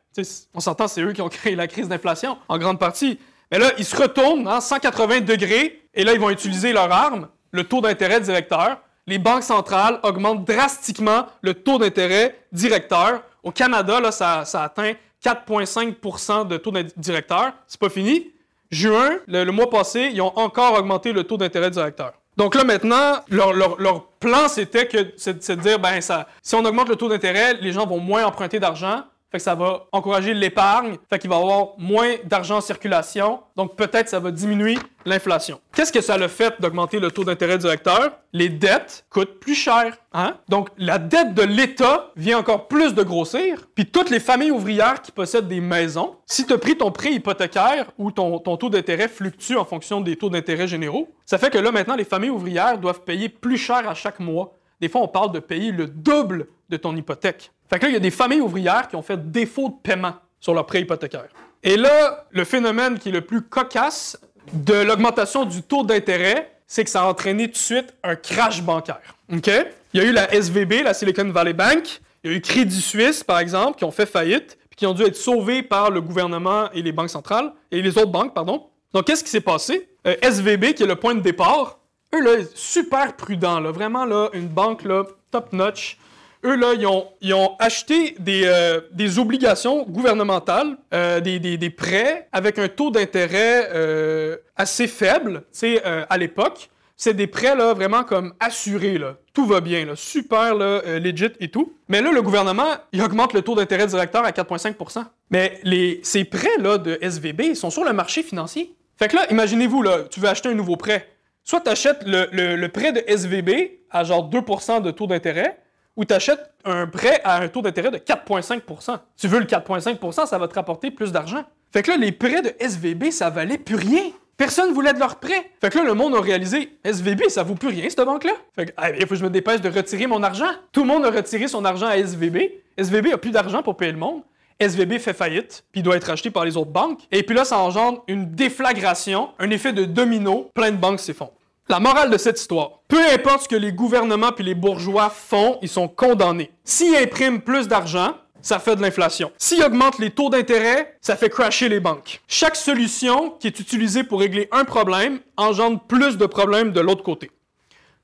on 0.54 0.60
s'entend, 0.60 0.88
c'est 0.88 1.02
eux 1.02 1.12
qui 1.12 1.22
ont 1.24 1.30
créé 1.30 1.56
la 1.56 1.68
crise 1.68 1.88
d'inflation, 1.88 2.38
en 2.48 2.58
grande 2.60 2.80
partie. 2.80 3.20
Mais 3.52 3.58
là, 3.58 3.72
ils 3.78 3.86
se 3.86 3.96
retournent 3.96 4.48
à 4.48 4.58
hein, 4.58 4.62
180 4.62 5.22
degrés, 5.22 5.82
et 5.94 6.04
là, 6.04 6.14
ils 6.14 6.20
vont 6.20 6.30
utiliser 6.30 6.72
leur 6.72 6.92
arme, 6.92 7.30
le 7.52 7.64
taux 7.64 7.82
d'intérêt 7.82 8.20
directeur. 8.20 8.80
Les 9.08 9.18
banques 9.20 9.44
centrales 9.44 10.00
augmentent 10.04 10.46
drastiquement 10.46 11.26
le 11.42 11.54
taux 11.56 11.78
d'intérêt 11.78 12.40
directeur. 12.52 13.24
Au 13.44 13.52
Canada, 13.52 14.00
là, 14.00 14.12
ça 14.12 14.44
atteint 14.64 14.94
4,5% 15.24 16.48
de 16.48 16.58
taux 16.58 16.74
directeur. 16.98 17.54
C'est 17.68 17.80
pas 17.80 17.90
fini. 17.90 18.32
Juin, 18.72 19.20
le, 19.28 19.50
mois 19.52 19.70
passé, 19.70 20.10
ils 20.14 20.22
ont 20.22 20.36
encore 20.38 20.74
augmenté 20.78 21.14
le 21.14 21.24
taux 21.24 21.38
d'intérêt 21.38 21.70
directeur. 21.70 22.14
Donc 22.38 22.56
là, 22.56 22.64
maintenant, 22.64 23.20
leur, 23.30 24.08
plan, 24.20 24.48
c'était 24.48 24.88
que 24.88 24.98
de 24.98 25.62
dire, 25.62 25.80
ben 25.80 26.00
si 26.02 26.56
on 26.56 26.66
augmente 26.66 26.90
le 26.90 26.96
taux 26.96 27.08
d'intérêt, 27.08 27.54
les 27.62 27.72
gens 27.72 27.86
vont 27.86 28.00
moins 28.00 28.26
emprunter 28.26 28.60
d'argent. 28.60 29.04
Fait 29.34 29.40
que 29.40 29.46
ça 29.46 29.56
va 29.56 29.88
encourager 29.92 30.36
l'épargne, 30.36 30.98
fait 31.10 31.18
qu'il 31.18 31.28
va 31.28 31.38
avoir 31.38 31.70
moins 31.80 32.18
d'argent 32.24 32.58
en 32.58 32.62
circulation, 32.62 33.40
donc 33.56 33.76
peut-être 33.76 34.08
ça 34.08 34.20
va 34.20 34.30
diminuer 34.30 34.78
l'inflation. 35.08 35.60
Qu'est-ce 35.74 35.92
que 35.92 36.02
ça 36.02 36.14
a 36.14 36.18
le 36.20 36.28
fait 36.28 36.62
d'augmenter 36.62 37.00
le 37.00 37.10
taux 37.10 37.24
d'intérêt 37.24 37.58
directeur? 37.58 38.12
Les 38.32 38.48
dettes 38.50 39.08
coûtent 39.10 39.40
plus 39.40 39.56
cher. 39.56 39.98
Hein? 40.14 40.38
Donc 40.50 40.70
la 40.78 41.00
dette 41.00 41.34
de 41.34 41.42
l'État 41.42 42.12
vient 42.16 42.38
encore 42.38 42.68
plus 42.68 42.94
de 42.94 43.02
grossir, 43.02 43.68
puis 43.74 43.88
toutes 43.88 44.12
les 44.12 44.20
familles 44.20 44.52
ouvrières 44.52 45.02
qui 45.02 45.12
possèdent 45.12 45.48
des 45.48 45.62
maisons, 45.62 46.18
si 46.28 46.46
tu 46.46 46.54
as 46.54 46.60
pris 46.60 46.78
ton 46.78 46.92
prêt 46.92 47.14
hypothécaire 47.14 47.88
ou 47.98 48.12
ton, 48.12 48.38
ton 48.38 48.56
taux 48.56 48.70
d'intérêt 48.70 49.08
fluctue 49.08 49.56
en 49.56 49.66
fonction 49.66 50.00
des 50.00 50.16
taux 50.16 50.30
d'intérêt 50.30 50.68
généraux, 50.68 51.10
ça 51.26 51.40
fait 51.40 51.50
que 51.50 51.58
là 51.58 51.72
maintenant 51.72 51.96
les 51.96 52.06
familles 52.06 52.30
ouvrières 52.30 52.78
doivent 52.78 53.02
payer 53.02 53.30
plus 53.30 53.58
cher 53.58 53.90
à 53.90 53.96
chaque 53.96 54.20
mois. 54.20 54.60
Des 54.84 54.90
fois, 54.90 55.00
on 55.00 55.08
parle 55.08 55.32
de 55.32 55.40
payer 55.40 55.72
le 55.72 55.88
double 55.88 56.48
de 56.68 56.76
ton 56.76 56.94
hypothèque. 56.94 57.54
Fait 57.70 57.80
que 57.80 57.84
là, 57.86 57.90
il 57.92 57.94
y 57.94 57.96
a 57.96 58.02
des 58.02 58.12
familles 58.12 58.42
ouvrières 58.42 58.90
qui 58.90 58.98
ont 58.98 59.02
fait 59.02 59.32
défaut 59.32 59.70
de 59.70 59.76
paiement 59.82 60.16
sur 60.42 60.54
leur 60.54 60.66
prêt 60.66 60.82
hypothécaire. 60.82 61.30
Et 61.64 61.78
là, 61.78 62.28
le 62.32 62.44
phénomène 62.44 63.00
qui 63.00 63.08
est 63.08 63.14
le 63.14 63.22
plus 63.22 63.44
cocasse 63.44 64.20
de 64.52 64.74
l'augmentation 64.74 65.46
du 65.46 65.62
taux 65.62 65.86
d'intérêt, 65.86 66.58
c'est 66.68 66.84
que 66.84 66.90
ça 66.90 67.04
a 67.04 67.06
entraîné 67.06 67.46
tout 67.46 67.54
de 67.54 67.58
suite 67.58 67.94
un 68.04 68.18
crash 68.18 68.62
bancaire. 68.62 69.16
OK? 69.32 69.50
Il 69.94 70.02
y 70.02 70.04
a 70.04 70.10
eu 70.10 70.12
la 70.12 70.34
SVB, 70.34 70.84
la 70.84 70.94
Silicon 70.94 71.30
Valley 71.30 71.54
Bank. 71.54 72.02
Il 72.26 72.32
y 72.32 72.34
a 72.34 72.38
eu 72.38 72.42
Crédit 72.42 72.82
Suisse, 72.82 73.24
par 73.24 73.40
exemple, 73.40 73.78
qui 73.78 73.86
ont 73.86 73.92
fait 73.92 74.06
faillite, 74.06 74.58
puis 74.70 74.76
qui 74.76 74.86
ont 74.86 74.94
dû 74.94 75.04
être 75.04 75.16
sauvés 75.16 75.64
par 75.64 75.92
le 75.92 76.02
gouvernement 76.02 76.70
et 76.74 76.82
les 76.82 76.92
banques 76.92 77.10
centrales, 77.10 77.54
et 77.72 77.82
les 77.82 77.98
autres 77.98 78.12
banques, 78.12 78.34
pardon. 78.34 78.66
Donc, 78.94 79.06
qu'est-ce 79.06 79.24
qui 79.24 79.30
s'est 79.30 79.40
passé? 79.40 79.88
Euh, 80.06 80.18
SVB, 80.22 80.74
qui 80.74 80.84
est 80.84 80.88
le 80.88 80.98
point 80.98 81.16
de 81.16 81.22
départ, 81.22 81.80
eux, 82.14 82.22
là, 82.22 82.44
super 82.54 83.16
prudents, 83.16 83.60
là, 83.60 83.72
vraiment, 83.72 84.06
là, 84.06 84.30
une 84.34 84.48
banque, 84.48 84.84
là, 84.84 85.04
top-notch, 85.32 85.98
eux, 86.46 86.56
là, 86.56 86.74
ils 87.22 87.34
ont, 87.34 87.56
acheté 87.60 88.16
euh, 88.28 88.82
des, 88.92 89.20
obligations 89.20 89.84
gouvernementales, 89.84 90.78
euh, 90.94 91.20
des, 91.20 91.70
prêts 91.70 92.28
avec 92.32 92.60
un 92.60 92.68
taux 92.68 92.92
d'intérêt 92.92 93.70
euh, 93.74 94.38
assez 94.56 94.88
faible, 94.88 95.44
tu 95.58 95.78
à 95.84 96.18
l'époque. 96.18 96.70
C'est 96.96 97.16
des 97.16 97.28
prêts, 97.28 97.56
là, 97.56 97.74
vraiment 97.74 98.04
comme 98.04 98.34
assurés, 98.40 98.98
là. 98.98 99.16
Tout 99.34 99.46
va 99.46 99.62
bien, 99.62 99.86
là. 99.86 99.96
Super, 99.96 100.54
là, 100.54 100.82
legit 101.00 101.32
et 101.40 101.50
tout. 101.50 101.74
Mais 101.88 102.02
là, 102.02 102.12
le 102.12 102.22
gouvernement, 102.22 102.76
il 102.92 103.02
augmente 103.02 103.34
le 103.34 103.42
taux 103.42 103.56
d'intérêt 103.56 103.88
directeur 103.88 104.24
à 104.24 104.32
4,5% 104.32 105.06
Mais 105.32 105.60
ces 106.04 106.24
prêts, 106.24 106.58
là, 106.60 106.78
de 106.78 107.00
SVB, 107.02 107.56
sont 107.56 107.72
sur 107.72 107.84
le 107.84 107.94
marché 107.94 108.22
financier. 108.22 108.76
Fait 108.98 109.08
que 109.08 109.16
là, 109.16 109.26
imaginez-vous, 109.32 109.82
là, 109.82 110.04
tu 110.10 110.20
veux 110.20 110.30
acheter 110.30 110.50
un 110.50 110.54
nouveau 110.54 110.78
prêt. 110.78 111.13
Soit 111.44 111.62
tu 111.62 111.70
achètes 111.70 112.04
le, 112.06 112.68
prêt 112.68 112.92
de 112.92 113.04
SVB 113.08 113.80
à 113.92 114.04
genre 114.04 114.30
2% 114.30 114.82
de 114.82 114.92
taux 114.92 115.08
d'intérêt, 115.08 115.60
ou 115.96 116.06
tu 116.06 116.14
achètes 116.14 116.52
un 116.66 116.88
prêt 116.88 117.22
à 117.24 117.42
un 117.42 117.48
taux 117.48 117.62
d'intérêt 117.62 117.92
de 117.92 117.98
4,5 117.98 119.00
Tu 119.18 119.28
veux 119.28 119.40
le 119.40 119.46
4,5% 119.46 120.26
ça 120.26 120.38
va 120.38 120.48
te 120.48 120.56
rapporter 120.56 120.90
plus 120.90 121.12
d'argent. 121.12 121.44
Fait 121.72 121.84
que 121.84 121.92
là, 121.92 121.98
les 121.98 122.12
prêts 122.12 122.42
de 122.42 122.54
SVB, 122.60 123.12
ça 123.12 123.30
valait 123.30 123.58
plus 123.58 123.76
rien. 123.76 124.04
Personne 124.38 124.74
voulait 124.74 124.94
de 124.94 125.00
leurs 125.00 125.20
prêts. 125.20 125.52
Fait 125.62 125.70
que 125.70 125.78
là, 125.78 125.84
le 125.84 125.94
monde 125.94 126.16
a 126.16 126.22
réalisé, 126.22 126.78
SVB, 126.84 127.30
ça 127.30 127.44
vaut 127.44 127.56
plus 127.56 127.70
rien, 127.70 127.88
cette 127.88 128.04
banque-là. 128.04 128.34
Fait 128.56 128.68
que, 128.68 128.72
ah, 128.78 128.90
il 128.92 129.02
faut 129.02 129.10
que 129.10 129.16
je 129.16 129.24
me 129.24 129.30
dépêche 129.30 129.62
de 129.62 129.70
retirer 129.70 130.08
mon 130.08 130.24
argent. 130.24 130.50
Tout 130.72 130.82
le 130.82 130.88
monde 130.88 131.06
a 131.06 131.12
retiré 131.12 131.48
son 131.48 131.64
argent 131.66 131.88
à 131.88 131.98
SVB. 131.98 132.52
SVB 132.78 133.14
a 133.14 133.18
plus 133.18 133.32
d'argent 133.32 133.62
pour 133.62 133.78
payer 133.78 133.92
le 133.92 134.00
monde. 134.00 134.24
SVB 134.60 135.00
fait 135.00 135.14
faillite, 135.14 135.64
puis 135.72 135.82
doit 135.82 135.96
être 135.96 136.08
racheté 136.08 136.32
par 136.32 136.46
les 136.46 136.58
autres 136.58 136.72
banques. 136.72 137.02
Et 137.12 137.24
puis 137.24 137.36
là, 137.36 137.46
ça 137.46 137.58
engendre 137.58 138.04
une 138.08 138.32
déflagration, 138.32 139.30
un 139.40 139.50
effet 139.50 139.74
de 139.74 139.86
domino. 139.86 140.50
Plein 140.54 140.72
de 140.72 140.78
banques 140.78 141.00
s'effondrent. 141.00 141.34
La 141.70 141.80
morale 141.80 142.10
de 142.10 142.18
cette 142.18 142.40
histoire, 142.40 142.82
peu 142.90 143.00
importe 143.14 143.44
ce 143.44 143.48
que 143.48 143.56
les 143.56 143.72
gouvernements 143.72 144.34
puis 144.34 144.44
les 144.44 144.54
bourgeois 144.54 145.10
font, 145.10 145.58
ils 145.62 145.70
sont 145.70 145.88
condamnés. 145.88 146.52
S'ils 146.66 146.96
impriment 146.96 147.40
plus 147.40 147.70
d'argent, 147.70 148.16
ça 148.42 148.60
fait 148.60 148.76
de 148.76 148.82
l'inflation. 148.82 149.32
S'ils 149.38 149.64
augmentent 149.64 149.98
les 149.98 150.12
taux 150.12 150.30
d'intérêt, 150.30 150.98
ça 151.00 151.16
fait 151.16 151.30
crasher 151.30 151.70
les 151.70 151.80
banques. 151.80 152.22
Chaque 152.28 152.58
solution 152.58 153.32
qui 153.40 153.48
est 153.48 153.60
utilisée 153.62 154.04
pour 154.04 154.20
régler 154.20 154.50
un 154.52 154.66
problème 154.66 155.20
engendre 155.38 155.80
plus 155.80 156.18
de 156.18 156.26
problèmes 156.26 156.74
de 156.74 156.82
l'autre 156.82 157.04
côté. 157.04 157.32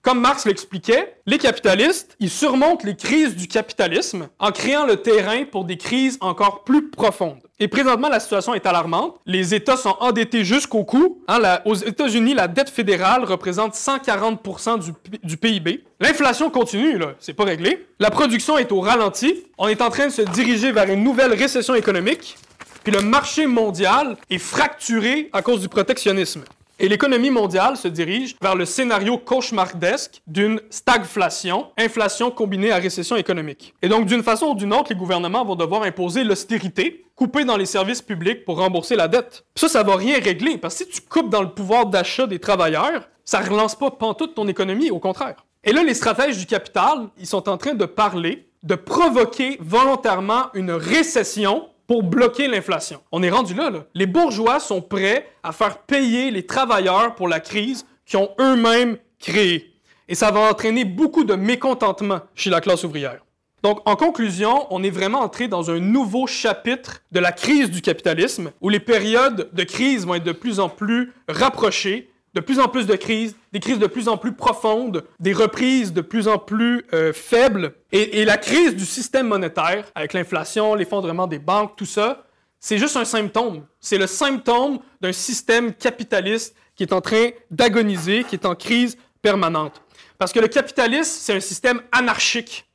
Comme 0.02 0.22
Marx 0.22 0.46
l'expliquait, 0.46 1.18
les 1.26 1.38
capitalistes, 1.38 2.16
ils 2.22 2.30
surmontent 2.30 2.86
les 2.86 2.96
crises 2.96 3.36
du 3.36 3.50
capitalisme 3.50 4.30
en 4.40 4.52
créant 4.52 4.86
le 4.86 4.96
terrain 4.96 5.44
pour 5.44 5.66
des 5.66 5.76
crises 5.76 6.18
encore 6.22 6.64
plus 6.64 6.90
profondes. 6.90 7.40
Et 7.60 7.68
présentement, 7.68 8.08
la 8.08 8.22
situation 8.22 8.54
est 8.54 8.66
alarmante. 8.66 9.20
Les 9.26 9.54
États 9.54 9.76
sont 9.76 9.98
endettés 10.00 10.46
jusqu'au 10.46 10.86
cou. 10.86 11.22
Hein, 11.28 11.60
aux 11.66 11.76
États-Unis, 11.76 12.34
la 12.34 12.48
dette 12.48 12.70
fédérale 12.70 13.26
représente 13.26 13.76
140 13.76 14.80
du, 14.80 14.92
du, 15.22 15.36
PIB. 15.36 15.84
L'inflation 16.00 16.50
continue, 16.50 16.98
là, 16.98 17.16
c'est 17.20 17.34
pas 17.34 17.44
réglé. 17.44 17.86
La 18.00 18.10
production 18.10 18.58
est 18.58 18.72
au 18.72 18.80
ralenti. 18.80 19.44
On 19.58 19.68
est 19.68 19.82
en 19.82 19.90
train 19.90 20.08
de 20.08 20.14
se 20.14 20.22
diriger 20.22 20.72
vers 20.72 20.90
une 20.90 21.04
nouvelle 21.04 21.34
récession 21.34 21.76
économique. 21.76 22.38
Puis 22.86 22.94
le 22.94 23.02
marché 23.02 23.48
mondial 23.48 24.16
est 24.30 24.38
fracturé 24.38 25.30
à 25.34 25.42
cause 25.42 25.60
du 25.60 25.68
protectionnisme. 25.68 26.46
Et 26.82 26.88
l'économie 26.88 27.30
mondiale 27.30 27.76
se 27.76 27.90
dirige 27.90 28.38
vers 28.42 28.56
le 28.56 28.64
scénario 28.64 29.18
cauchemardesque 29.18 30.22
d'une 30.28 30.62
stagflation, 30.70 31.68
inflation 31.78 32.32
combinée 32.32 32.72
à 32.72 32.78
récession 32.78 33.18
économique. 33.18 33.74
Et 33.82 33.90
donc, 33.90 34.06
d'une 34.06 34.24
façon 34.24 34.48
ou 34.48 34.56
d'une 34.56 34.74
autre, 34.74 34.88
les 34.90 34.96
gouvernements 34.96 35.44
vont 35.44 35.56
devoir 35.56 35.84
imposer 35.84 36.24
l'austérité, 36.24 37.06
couper 37.18 37.44
dans 37.44 37.58
les 37.58 37.66
services 37.66 38.02
publics 38.02 38.46
pour 38.46 38.60
rembourser 38.60 38.96
la 38.96 39.10
dette. 39.10 39.44
Ça, 39.56 39.68
ça 39.68 39.84
va 39.84 39.98
rien 39.98 40.20
régler, 40.20 40.58
parce 40.58 40.78
que 40.78 40.86
si 40.86 40.90
tu 40.90 41.02
coupes 41.02 41.30
dans 41.30 41.42
le 41.42 41.50
pouvoir 41.50 41.86
d'achat 41.86 42.28
des 42.28 42.40
travailleurs, 42.40 43.10
ça 43.26 43.42
relance 43.42 43.76
pas 43.76 43.92
pantoute 43.92 44.34
ton 44.34 44.48
économie, 44.48 44.90
au 44.90 45.00
contraire. 45.00 45.46
Et 45.66 45.74
là, 45.74 45.84
les 45.84 45.94
stratèges 45.94 46.38
du 46.38 46.46
capital, 46.46 47.10
ils 47.18 47.28
sont 47.28 47.50
en 47.50 47.58
train 47.58 47.74
de 47.74 47.86
parler 47.86 48.48
de 48.64 48.76
provoquer 48.76 49.58
volontairement 49.62 50.46
une 50.54 50.72
récession 50.72 51.68
pour 51.90 52.04
bloquer 52.04 52.48
l'inflation. 52.48 53.02
On 53.12 53.24
est 53.24 53.32
rendu 53.32 53.56
là, 53.56 53.72
là. 53.72 53.80
Les 53.96 54.06
bourgeois 54.06 54.60
sont 54.60 54.80
prêts 54.80 55.28
à 55.42 55.52
faire 55.52 55.80
payer 55.80 56.30
les 56.30 56.46
travailleurs 56.46 57.16
pour 57.16 57.28
la 57.28 57.40
crise 57.40 57.84
qu'ils 58.06 58.20
ont 58.20 58.30
eux-mêmes 58.40 58.98
créée. 59.18 59.74
Et 60.08 60.14
ça 60.14 60.30
va 60.30 60.52
entraîner 60.52 60.86
beaucoup 60.86 61.24
de 61.24 61.34
mécontentement 61.34 62.20
chez 62.36 62.52
la 62.52 62.62
classe 62.62 62.84
ouvrière. 62.84 63.26
Donc, 63.64 63.82
en 63.86 63.96
conclusion, 63.96 64.68
on 64.70 64.84
est 64.84 64.92
vraiment 64.92 65.22
entré 65.22 65.48
dans 65.48 65.72
un 65.72 65.80
nouveau 65.80 66.28
chapitre 66.28 67.02
de 67.12 67.20
la 67.20 67.32
crise 67.32 67.72
du 67.72 67.82
capitalisme, 67.82 68.52
où 68.62 68.70
les 68.70 68.80
périodes 68.80 69.50
de 69.52 69.64
crise 69.64 70.06
vont 70.06 70.14
être 70.14 70.24
de 70.24 70.32
plus 70.32 70.60
en 70.60 70.70
plus 70.70 71.12
rapprochées 71.28 72.09
de 72.34 72.42
plus 72.42 72.60
en 72.60 72.68
plus 72.68 72.86
de 72.86 72.96
crises, 72.96 73.36
des 73.52 73.60
crises 73.60 73.80
de 73.80 73.88
plus 73.88 74.08
en 74.08 74.18
plus 74.18 74.34
profondes, 74.34 75.06
des 75.20 75.34
reprises 75.34 75.94
de 75.94 76.02
plus 76.02 76.28
en 76.28 76.38
plus 76.38 76.86
euh, 76.94 77.14
faibles. 77.14 77.74
Et, 77.92 78.24
la 78.26 78.38
crise 78.38 78.76
du 78.76 78.86
système 78.86 79.28
monétaire, 79.28 79.86
avec 79.96 80.14
l'inflation, 80.14 80.76
l'effondrement 80.76 81.28
des 81.28 81.40
banques, 81.40 81.76
tout 81.76 81.86
ça, 81.86 82.26
c'est 82.60 82.78
juste 82.78 82.98
un 82.98 83.06
symptôme. 83.06 83.66
C'est 83.80 83.98
le 83.98 84.08
symptôme 84.08 84.80
d'un 85.02 85.14
système 85.14 85.74
capitaliste 85.74 86.56
qui 86.76 86.84
est 86.84 86.94
en 86.94 87.02
train 87.02 87.30
d'agoniser, 87.50 88.24
qui 88.24 88.36
est 88.36 88.46
en 88.46 88.56
crise 88.56 88.98
permanente. 89.22 89.82
Parce 90.18 90.32
que 90.32 90.40
le 90.40 90.48
capitalisme, 90.48 91.12
c'est 91.20 91.34
un 91.34 91.40
système 91.40 91.82
anarchique, 91.92 92.66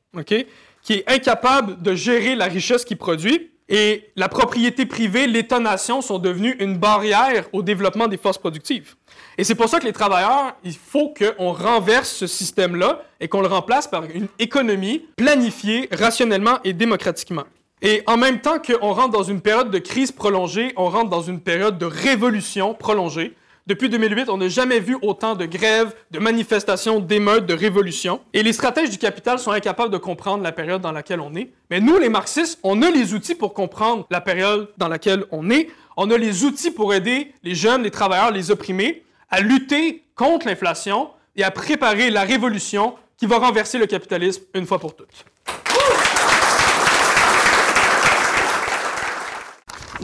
qui 0.82 0.94
est 0.94 1.10
incapable 1.10 1.80
de 1.80 1.94
gérer 1.94 2.34
la 2.34 2.46
richesse 2.46 2.84
qu'il 2.84 2.96
produit. 2.96 3.50
Et 3.68 4.10
la 4.16 4.28
propriété 4.28 4.84
privée, 4.84 5.26
l'État-nation 5.26 6.02
sont 6.02 6.18
devenus 6.18 6.54
une 6.58 6.76
barrière 6.76 7.46
au 7.52 7.62
développement 7.62 8.08
des 8.08 8.18
forces 8.18 8.36
productives. 8.36 8.94
Et 9.36 9.44
c'est 9.44 9.54
pour 9.54 9.68
ça 9.68 9.80
que 9.80 9.84
les 9.84 9.92
travailleurs, 9.92 10.54
il 10.62 10.76
faut 10.76 11.12
qu'on 11.12 11.52
renverse 11.52 12.10
ce 12.10 12.26
système-là 12.26 13.02
et 13.20 13.26
qu'on 13.26 13.40
le 13.40 13.48
remplace 13.48 13.88
par 13.88 14.04
une 14.04 14.28
économie 14.38 15.06
planifiée 15.16 15.88
rationnellement 15.90 16.58
et 16.62 16.72
démocratiquement. 16.72 17.44
Et 17.82 18.02
en 18.06 18.16
même 18.16 18.40
temps 18.40 18.58
qu'on 18.58 18.92
rentre 18.92 19.10
dans 19.10 19.24
une 19.24 19.40
période 19.40 19.70
de 19.70 19.78
crise 19.78 20.12
prolongée, 20.12 20.72
on 20.76 20.88
rentre 20.88 21.10
dans 21.10 21.22
une 21.22 21.40
période 21.40 21.78
de 21.78 21.84
révolution 21.84 22.74
prolongée. 22.74 23.34
Depuis 23.66 23.88
2008, 23.88 24.28
on 24.28 24.36
n'a 24.36 24.48
jamais 24.48 24.78
vu 24.78 24.96
autant 25.02 25.34
de 25.34 25.46
grèves, 25.46 25.94
de 26.10 26.18
manifestations, 26.18 27.00
d'émeutes, 27.00 27.46
de 27.46 27.54
révolutions. 27.54 28.20
Et 28.34 28.42
les 28.42 28.52
stratèges 28.52 28.90
du 28.90 28.98
capital 28.98 29.38
sont 29.38 29.50
incapables 29.50 29.90
de 29.90 29.98
comprendre 29.98 30.44
la 30.44 30.52
période 30.52 30.82
dans 30.82 30.92
laquelle 30.92 31.20
on 31.20 31.34
est. 31.34 31.50
Mais 31.70 31.80
nous, 31.80 31.98
les 31.98 32.10
marxistes, 32.10 32.58
on 32.62 32.82
a 32.82 32.90
les 32.90 33.14
outils 33.14 33.34
pour 33.34 33.52
comprendre 33.52 34.06
la 34.10 34.20
période 34.20 34.68
dans 34.76 34.88
laquelle 34.88 35.24
on 35.32 35.50
est. 35.50 35.68
On 35.96 36.10
a 36.10 36.18
les 36.18 36.44
outils 36.44 36.70
pour 36.70 36.94
aider 36.94 37.32
les 37.42 37.54
jeunes, 37.54 37.82
les 37.82 37.90
travailleurs, 37.90 38.30
les 38.30 38.50
opprimés 38.50 39.02
à 39.34 39.40
lutter 39.40 40.04
contre 40.14 40.46
l'inflation 40.46 41.10
et 41.34 41.42
à 41.42 41.50
préparer 41.50 42.08
la 42.08 42.22
révolution 42.22 42.94
qui 43.16 43.26
va 43.26 43.38
renverser 43.38 43.78
le 43.78 43.86
capitalisme 43.86 44.44
une 44.54 44.64
fois 44.64 44.78
pour 44.78 44.94
toutes. 44.94 45.24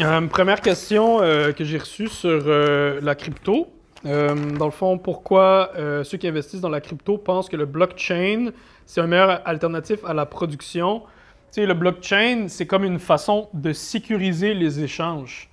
Euh, 0.01 0.26
première 0.26 0.61
question 0.61 1.22
euh, 1.22 1.53
que 1.53 1.62
j'ai 1.62 1.78
reçue 1.78 2.09
sur 2.09 2.43
euh, 2.47 2.99
la 3.03 3.14
crypto. 3.14 3.68
dans 4.03 4.64
le 4.64 4.72
fond, 4.72 4.99
pourquoi 4.99 5.70
ceux 6.03 6.18
qui 6.18 6.26
investissent 6.26 6.62
dans 6.62 6.68
la 6.68 6.81
crypto 6.81 7.16
pensent 7.16 7.49
que 7.49 7.57
le 7.57 7.66
blockchain, 7.66 8.51
c'est 8.85 9.01
un 9.01 9.07
meilleur 9.07 9.43
alternatif 9.45 10.01
à 10.05 10.12
la 10.12 10.26
production? 10.26 11.03
Tu 11.53 11.61
sais, 11.61 11.66
le 11.66 11.74
blockchain, 11.74 12.47
c'est 12.49 12.66
comme 12.66 12.83
une 12.83 12.99
façon 12.99 13.49
de 13.55 13.72
sécuriser 13.72 14.55
les 14.55 14.83
échanges 14.83 15.51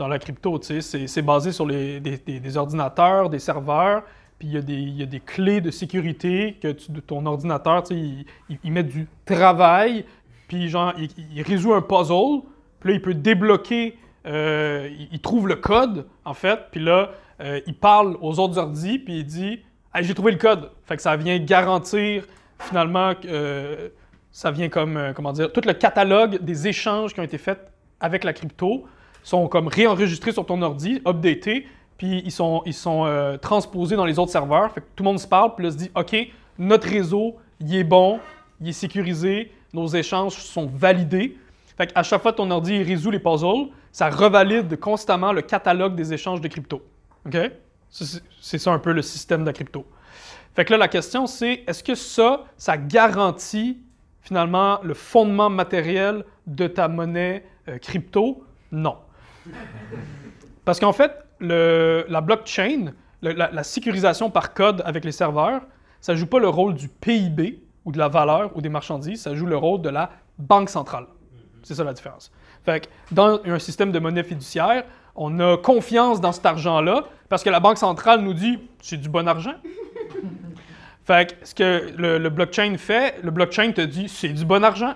dans 0.00 0.08
la 0.08 0.18
crypto. 0.18 0.58
C'est 0.62 1.22
basé 1.22 1.52
sur 1.52 1.66
des, 1.66 2.56
ordinateurs, 2.56 3.28
des 3.28 3.38
serveurs, 3.38 4.02
puis 4.38 4.48
il 4.48 4.98
y, 4.98 5.02
a 5.02 5.06
des, 5.06 5.20
clés 5.20 5.60
de 5.60 5.70
sécurité 5.70 6.56
que 6.60 6.72
ton 7.00 7.24
ordinateur, 7.26 7.84
il, 7.90 8.24
met 8.64 8.82
du 8.82 9.06
travail, 9.26 10.04
puis 10.48 10.68
genre, 10.68 10.94
il, 10.98 11.42
résout 11.42 11.74
un 11.74 11.82
puzzle, 11.82 12.40
puis 12.80 12.90
là, 12.90 12.94
il 12.94 13.02
peut 13.02 13.14
débloquer, 13.14 13.98
euh, 14.26 14.88
il, 15.12 15.20
trouve 15.20 15.46
le 15.46 15.56
code, 15.56 16.06
en 16.24 16.34
fait, 16.34 16.58
puis 16.72 16.80
là, 16.80 17.10
euh, 17.40 17.60
il 17.66 17.74
parle 17.74 18.16
aux 18.22 18.38
autres 18.38 18.58
ordi, 18.58 18.98
puis 18.98 19.18
il 19.18 19.26
dit 19.26 19.60
hey, 19.94 20.02
j'ai 20.02 20.14
trouvé 20.14 20.32
le 20.32 20.38
code. 20.38 20.70
Fait 20.86 20.96
que 20.96 21.02
ça 21.02 21.16
vient 21.16 21.38
garantir, 21.38 22.24
finalement, 22.58 23.12
euh, 23.26 23.90
ça 24.32 24.50
vient 24.50 24.70
comme, 24.70 25.12
comment 25.14 25.32
dire, 25.32 25.52
tout 25.52 25.62
le 25.66 25.74
catalogue 25.74 26.38
des 26.42 26.68
échanges 26.68 27.12
qui 27.12 27.20
ont 27.20 27.24
été 27.24 27.38
faits 27.38 27.70
avec 28.00 28.24
la 28.24 28.32
crypto 28.32 28.86
sont 29.22 29.48
comme 29.48 29.68
réenregistrés 29.68 30.32
sur 30.32 30.46
ton 30.46 30.62
ordi, 30.62 31.00
updatés, 31.06 31.66
puis 31.98 32.22
ils 32.24 32.32
sont, 32.32 32.62
ils 32.64 32.74
sont 32.74 33.04
euh, 33.04 33.36
transposés 33.36 33.96
dans 33.96 34.06
les 34.06 34.18
autres 34.18 34.32
serveurs. 34.32 34.72
Fait 34.72 34.80
que 34.80 34.86
tout 34.96 35.02
le 35.02 35.10
monde 35.10 35.20
se 35.20 35.28
parle, 35.28 35.54
puis 35.54 35.64
là 35.64 35.70
se 35.70 35.76
dit 35.76 35.90
OK, 35.94 36.16
notre 36.58 36.88
réseau, 36.88 37.36
il 37.60 37.76
est 37.76 37.84
bon, 37.84 38.20
il 38.60 38.68
est 38.68 38.72
sécurisé, 38.72 39.52
nos 39.72 39.86
échanges 39.86 40.34
sont 40.34 40.66
validés. 40.66 41.36
Fait 41.76 41.86
qu'à 41.86 42.02
chaque 42.02 42.22
fois 42.22 42.32
que 42.32 42.38
ton 42.38 42.50
ordi 42.50 42.82
résout 42.82 43.10
les 43.10 43.18
puzzles, 43.18 43.68
ça 43.92 44.10
revalide 44.10 44.78
constamment 44.78 45.32
le 45.32 45.42
catalogue 45.42 45.94
des 45.94 46.12
échanges 46.12 46.40
de 46.40 46.48
crypto. 46.48 46.82
OK? 47.26 47.36
C'est 47.90 48.58
ça 48.58 48.72
un 48.72 48.78
peu 48.78 48.92
le 48.92 49.02
système 49.02 49.44
de 49.44 49.50
crypto. 49.50 49.84
Fait 50.54 50.64
que 50.64 50.72
là, 50.72 50.78
la 50.78 50.88
question, 50.88 51.26
c'est 51.26 51.64
est-ce 51.66 51.82
que 51.82 51.94
ça, 51.94 52.44
ça 52.56 52.76
garantit 52.76 53.78
finalement 54.20 54.80
le 54.82 54.94
fondement 54.94 55.50
matériel 55.50 56.24
de 56.46 56.66
ta 56.66 56.88
monnaie 56.88 57.44
euh, 57.68 57.78
crypto? 57.78 58.44
Non. 58.72 58.96
Parce 60.64 60.78
qu'en 60.78 60.92
fait, 60.92 61.12
la 61.40 62.20
blockchain, 62.20 62.92
la, 63.22 63.62
sécurisation 63.62 64.30
par 64.30 64.54
code 64.54 64.82
avec 64.84 65.04
les 65.04 65.12
serveurs, 65.12 65.62
ça 66.00 66.12
ne 66.12 66.18
joue 66.18 66.26
pas 66.26 66.38
le 66.38 66.48
rôle 66.48 66.74
du 66.74 66.88
PIB 66.88 67.62
ou 67.84 67.92
de 67.92 67.98
la 67.98 68.08
valeur 68.08 68.56
ou 68.56 68.60
des 68.60 68.68
marchandises, 68.68 69.22
ça 69.22 69.34
joue 69.34 69.46
le 69.46 69.56
rôle 69.56 69.82
de 69.82 69.88
la 69.88 70.10
banque 70.38 70.70
centrale. 70.70 71.06
C'est 71.62 71.74
ça 71.74 71.84
la 71.84 71.92
différence. 71.92 72.32
Fait 72.64 72.80
que 72.80 72.88
dans 73.10 73.40
un 73.44 73.58
système 73.58 73.92
de 73.92 73.98
monnaie 73.98 74.22
fiduciaire, 74.22 74.84
on 75.14 75.38
a 75.40 75.56
confiance 75.56 76.20
dans 76.20 76.32
cet 76.32 76.46
argent-là 76.46 77.04
parce 77.28 77.42
que 77.42 77.50
la 77.50 77.60
banque 77.60 77.78
centrale 77.78 78.20
nous 78.20 78.34
dit 78.34 78.58
c'est 78.80 78.96
du 78.96 79.08
bon 79.08 79.26
argent. 79.28 79.54
fait 81.04 81.38
que 81.40 81.46
ce 81.46 81.54
que 81.54 81.92
le, 81.96 82.18
le 82.18 82.30
blockchain 82.30 82.76
fait, 82.78 83.16
le 83.22 83.30
blockchain 83.30 83.72
te 83.72 83.80
dit 83.80 84.08
c'est 84.08 84.28
du 84.28 84.44
bon 84.44 84.62
argent. 84.64 84.94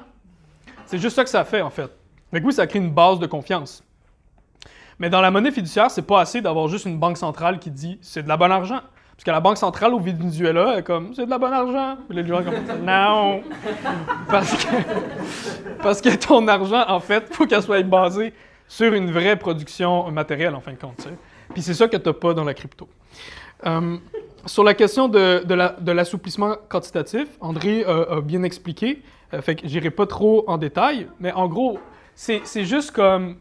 C'est 0.86 0.98
juste 0.98 1.16
ça 1.16 1.24
que 1.24 1.30
ça 1.30 1.44
fait 1.44 1.62
en 1.62 1.70
fait. 1.70 1.90
Mais 2.32 2.40
oui, 2.42 2.52
ça 2.52 2.66
crée 2.66 2.78
une 2.78 2.92
base 2.92 3.18
de 3.18 3.26
confiance. 3.26 3.82
Mais 4.98 5.10
dans 5.10 5.20
la 5.20 5.30
monnaie 5.30 5.50
fiduciaire, 5.50 5.90
c'est 5.90 6.06
pas 6.06 6.20
assez 6.20 6.40
d'avoir 6.40 6.68
juste 6.68 6.86
une 6.86 6.98
banque 6.98 7.16
centrale 7.16 7.58
qui 7.58 7.70
dit 7.70 7.98
c'est 8.00 8.22
de 8.22 8.28
la 8.28 8.36
bonne 8.36 8.52
argent. 8.52 8.80
Parce 9.16 9.24
que 9.24 9.30
la 9.30 9.40
banque 9.40 9.58
centrale 9.58 9.94
au 9.94 10.00
Venezuela 10.00 10.78
est 10.78 10.82
comme 10.82 11.14
c'est 11.14 11.24
de 11.24 11.30
la 11.30 11.38
bonne 11.38 11.52
argent. 11.52 11.98
les 12.10 12.26
gens 12.26 12.42
comme 12.42 12.84
non. 12.84 13.42
parce, 14.28 14.52
que, 14.52 15.82
parce 15.82 16.00
que 16.00 16.16
ton 16.16 16.48
argent, 16.48 16.84
en 16.88 17.00
fait, 17.00 17.32
faut 17.32 17.46
qu'elle 17.46 17.62
soit 17.62 17.82
basée 17.84 18.32
sur 18.66 18.92
une 18.92 19.12
vraie 19.12 19.36
production 19.36 20.10
matérielle, 20.10 20.54
en 20.54 20.60
fin 20.60 20.72
de 20.72 20.78
compte. 20.78 21.06
Puis 21.52 21.62
c'est 21.62 21.74
ça 21.74 21.86
que 21.86 21.96
tu 21.96 22.08
n'as 22.08 22.14
pas 22.14 22.34
dans 22.34 22.44
la 22.44 22.54
crypto. 22.54 22.88
Euh, 23.66 23.96
sur 24.46 24.64
la 24.64 24.74
question 24.74 25.08
de, 25.08 25.44
de 25.44 25.92
l'assouplissement 25.92 26.56
quantitatif, 26.68 27.28
André 27.40 27.84
a 27.84 28.20
bien 28.20 28.42
expliqué. 28.42 29.02
Euh, 29.34 29.42
fait 29.42 29.54
que 29.56 29.66
j'irai 29.66 29.90
pas 29.90 30.06
trop 30.06 30.44
en 30.46 30.58
détail, 30.58 31.08
mais 31.20 31.32
en 31.32 31.48
gros, 31.48 31.78
c'est 32.14 32.64
juste 32.64 32.92
comme 32.92 33.36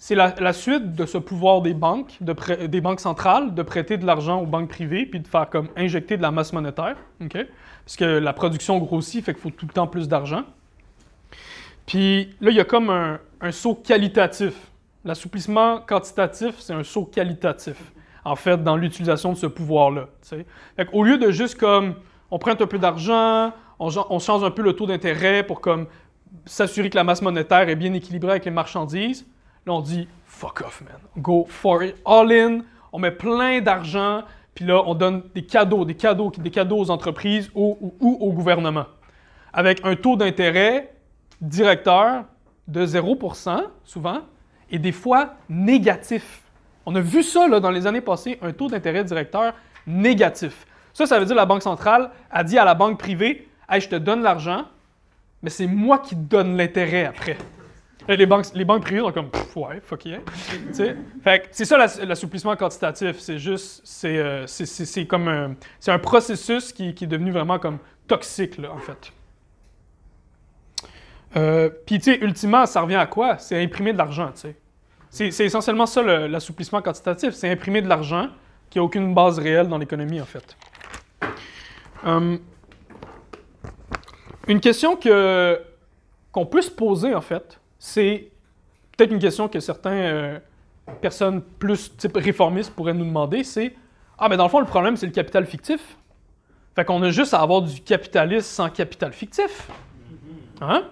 c'est 0.00 0.14
la, 0.14 0.52
suite 0.52 0.94
de 0.94 1.06
ce 1.06 1.18
pouvoir 1.18 1.60
des 1.60 1.74
banques, 1.74 2.18
des 2.20 2.80
banques 2.80 3.00
centrales, 3.00 3.52
de 3.52 3.62
prêter 3.64 3.96
de 3.96 4.06
l'argent 4.06 4.40
aux 4.40 4.46
banques 4.46 4.68
privées, 4.68 5.04
puis 5.06 5.18
de 5.18 5.26
faire 5.26 5.50
comme 5.50 5.68
injecter 5.76 6.16
de 6.16 6.22
la 6.22 6.30
masse 6.30 6.52
monétaire, 6.52 6.96
OK? 7.20 7.36
Parce 7.84 7.96
que 7.96 8.04
la 8.04 8.32
production 8.32 8.78
grossit, 8.78 9.24
fait 9.24 9.34
qu'il 9.34 9.42
faut 9.42 9.50
tout 9.50 9.66
le 9.66 9.72
temps 9.72 9.88
plus 9.88 10.06
d'argent. 10.06 10.44
Puis 11.84 12.30
là, 12.40 12.50
il 12.50 12.56
y 12.56 12.60
a 12.60 12.64
comme 12.64 12.90
un, 12.90 13.50
saut 13.50 13.74
qualitatif. 13.74 14.54
L'assouplissement 15.04 15.80
quantitatif, 15.80 16.60
c'est 16.60 16.74
un 16.74 16.84
saut 16.84 17.04
qualitatif. 17.04 17.92
en 18.24 18.36
fait, 18.36 18.62
dans 18.62 18.76
l'utilisation 18.76 19.32
de 19.32 19.38
ce 19.38 19.46
pouvoir-là. 19.46 20.08
Au 20.92 21.02
lieu 21.02 21.18
de 21.18 21.32
juste 21.32 21.58
comme, 21.58 21.94
on 22.30 22.38
prête 22.38 22.60
un 22.62 22.66
peu 22.66 22.78
d'argent, 22.78 23.52
on, 23.80 23.88
on, 24.10 24.18
change 24.20 24.44
un 24.44 24.50
peu 24.52 24.62
le 24.62 24.74
taux 24.74 24.86
d'intérêt 24.86 25.42
pour 25.42 25.60
comme 25.60 25.86
s'assurer 26.44 26.88
que 26.88 26.96
la 26.96 27.04
masse 27.04 27.22
monétaire 27.22 27.68
est 27.68 27.76
bien 27.76 27.92
équilibrée 27.94 28.32
avec 28.32 28.44
les 28.44 28.50
marchandises, 28.50 29.26
là, 29.66 29.72
on 29.72 29.80
dit, 29.80 30.08
fuck 30.26 30.62
off, 30.62 30.82
man. 30.82 30.98
Go 31.18 31.46
for 31.48 31.82
it, 31.82 31.96
all 32.04 32.30
in, 32.32 32.60
on 32.92 32.98
met 32.98 33.12
plein 33.12 33.60
d'argent, 33.60 34.22
puis 34.54 34.64
là, 34.64 34.82
on 34.86 34.94
donne 34.94 35.22
des 35.34 35.44
cadeaux, 35.44 35.84
des 35.84 35.94
cadeaux, 35.94 36.32
des 36.36 36.50
cadeaux 36.50 36.78
aux 36.78 36.90
entreprises 36.90 37.50
ou, 37.54 37.94
au 38.00 38.32
gouvernement. 38.32 38.86
Avec 39.52 39.84
un 39.84 39.96
taux 39.96 40.16
d'intérêt 40.16 40.92
directeur 41.40 42.24
de 42.66 42.84
0%, 42.84 43.62
souvent, 43.84 44.20
et 44.70 44.78
des 44.78 44.92
fois 44.92 45.34
négatif. 45.48 46.42
On 46.84 46.94
a 46.94 47.00
vu 47.00 47.22
ça 47.22 47.48
là, 47.48 47.60
dans 47.60 47.70
les 47.70 47.86
années 47.86 48.00
passées, 48.00 48.38
un 48.42 48.52
taux 48.52 48.68
d'intérêt 48.68 49.04
directeur 49.04 49.54
négatif. 49.86 50.66
Ça, 50.92 51.06
ça 51.06 51.18
veut 51.18 51.24
dire 51.24 51.34
que 51.34 51.40
la 51.40 51.46
Banque 51.46 51.62
centrale 51.62 52.10
a 52.30 52.44
dit 52.44 52.58
à 52.58 52.64
la 52.64 52.74
banque 52.74 52.98
privée 52.98 53.48
Hey, 53.68 53.80
je 53.80 53.88
te 53.88 53.96
donne 53.96 54.22
l'argent, 54.22 54.64
mais 55.42 55.50
c'est 55.50 55.66
moi 55.66 55.98
qui 55.98 56.16
donne 56.16 56.56
l'intérêt 56.56 57.04
après. 57.04 57.36
Les 58.08 58.24
banques, 58.24 58.46
les 58.54 58.64
banques 58.64 58.82
privées 58.82 59.00
sont 59.00 59.12
comme 59.12 59.30
ouais, 59.56 59.80
fuck 59.82 60.06
yeah. 60.06 60.20
c'est 61.50 61.64
ça 61.66 61.76
l'assouplissement 61.76 62.56
quantitatif. 62.56 63.18
C'est 63.18 63.38
juste, 63.38 63.82
c'est 63.84 64.16
euh, 64.18 64.46
comme 65.06 65.28
un, 65.28 65.54
c'est 65.78 65.92
un 65.92 65.98
processus 65.98 66.72
qui, 66.72 66.94
qui, 66.94 67.04
est 67.04 67.08
devenu 67.08 67.30
vraiment 67.30 67.58
comme 67.58 67.78
toxique, 68.06 68.56
là, 68.56 68.72
en 68.72 68.78
fait. 68.78 69.12
Euh, 71.36 71.68
Puis, 71.84 71.98
tu 71.98 72.12
sais, 72.12 72.18
ultimement, 72.20 72.64
ça 72.64 72.80
revient 72.80 72.96
à 72.96 73.06
quoi? 73.06 73.36
C'est 73.36 73.62
imprimer 73.62 73.92
de 73.92 73.98
l'argent, 73.98 74.32
tu 74.34 74.54
sais. 75.10 75.30
C'est 75.30 75.44
essentiellement 75.44 75.86
ça 75.86 76.02
l'assouplissement 76.02 76.80
quantitatif. 76.80 77.34
C'est 77.34 77.50
imprimer 77.50 77.82
de 77.82 77.88
l'argent 77.88 78.28
qui 78.70 78.78
n'a 78.78 78.84
aucune 78.84 79.14
base 79.14 79.38
réelle 79.38 79.68
dans 79.68 79.78
l'économie, 79.78 80.20
en 80.20 80.26
fait. 80.26 80.56
Hum, 82.04 82.38
une 84.46 84.60
question 84.60 84.96
qu'on 84.96 86.46
peut 86.46 86.62
se 86.62 86.70
poser, 86.70 87.14
en 87.14 87.20
fait, 87.20 87.60
c'est 87.78 88.30
peut-être 88.96 89.12
une 89.12 89.18
question 89.18 89.48
que 89.48 89.60
certaines 89.60 89.92
euh, 89.92 90.38
personnes 91.00 91.42
plus 91.42 91.96
type 91.96 92.16
réformistes 92.16 92.74
pourraient 92.74 92.94
nous 92.94 93.04
demander, 93.04 93.44
c'est 93.44 93.74
Ah, 94.18 94.28
mais 94.28 94.36
dans 94.36 94.44
le 94.44 94.50
fond, 94.50 94.60
le 94.60 94.66
problème, 94.66 94.96
c'est 94.96 95.06
le 95.06 95.12
capital 95.12 95.46
fictif. 95.46 95.96
Fait 96.74 96.84
qu'on 96.84 97.02
a 97.02 97.10
juste 97.10 97.34
à 97.34 97.40
avoir 97.40 97.62
du 97.62 97.80
capitalisme 97.80 98.46
sans 98.46 98.70
capital 98.70 99.12
fictif. 99.12 99.68
Hein? 100.60 100.84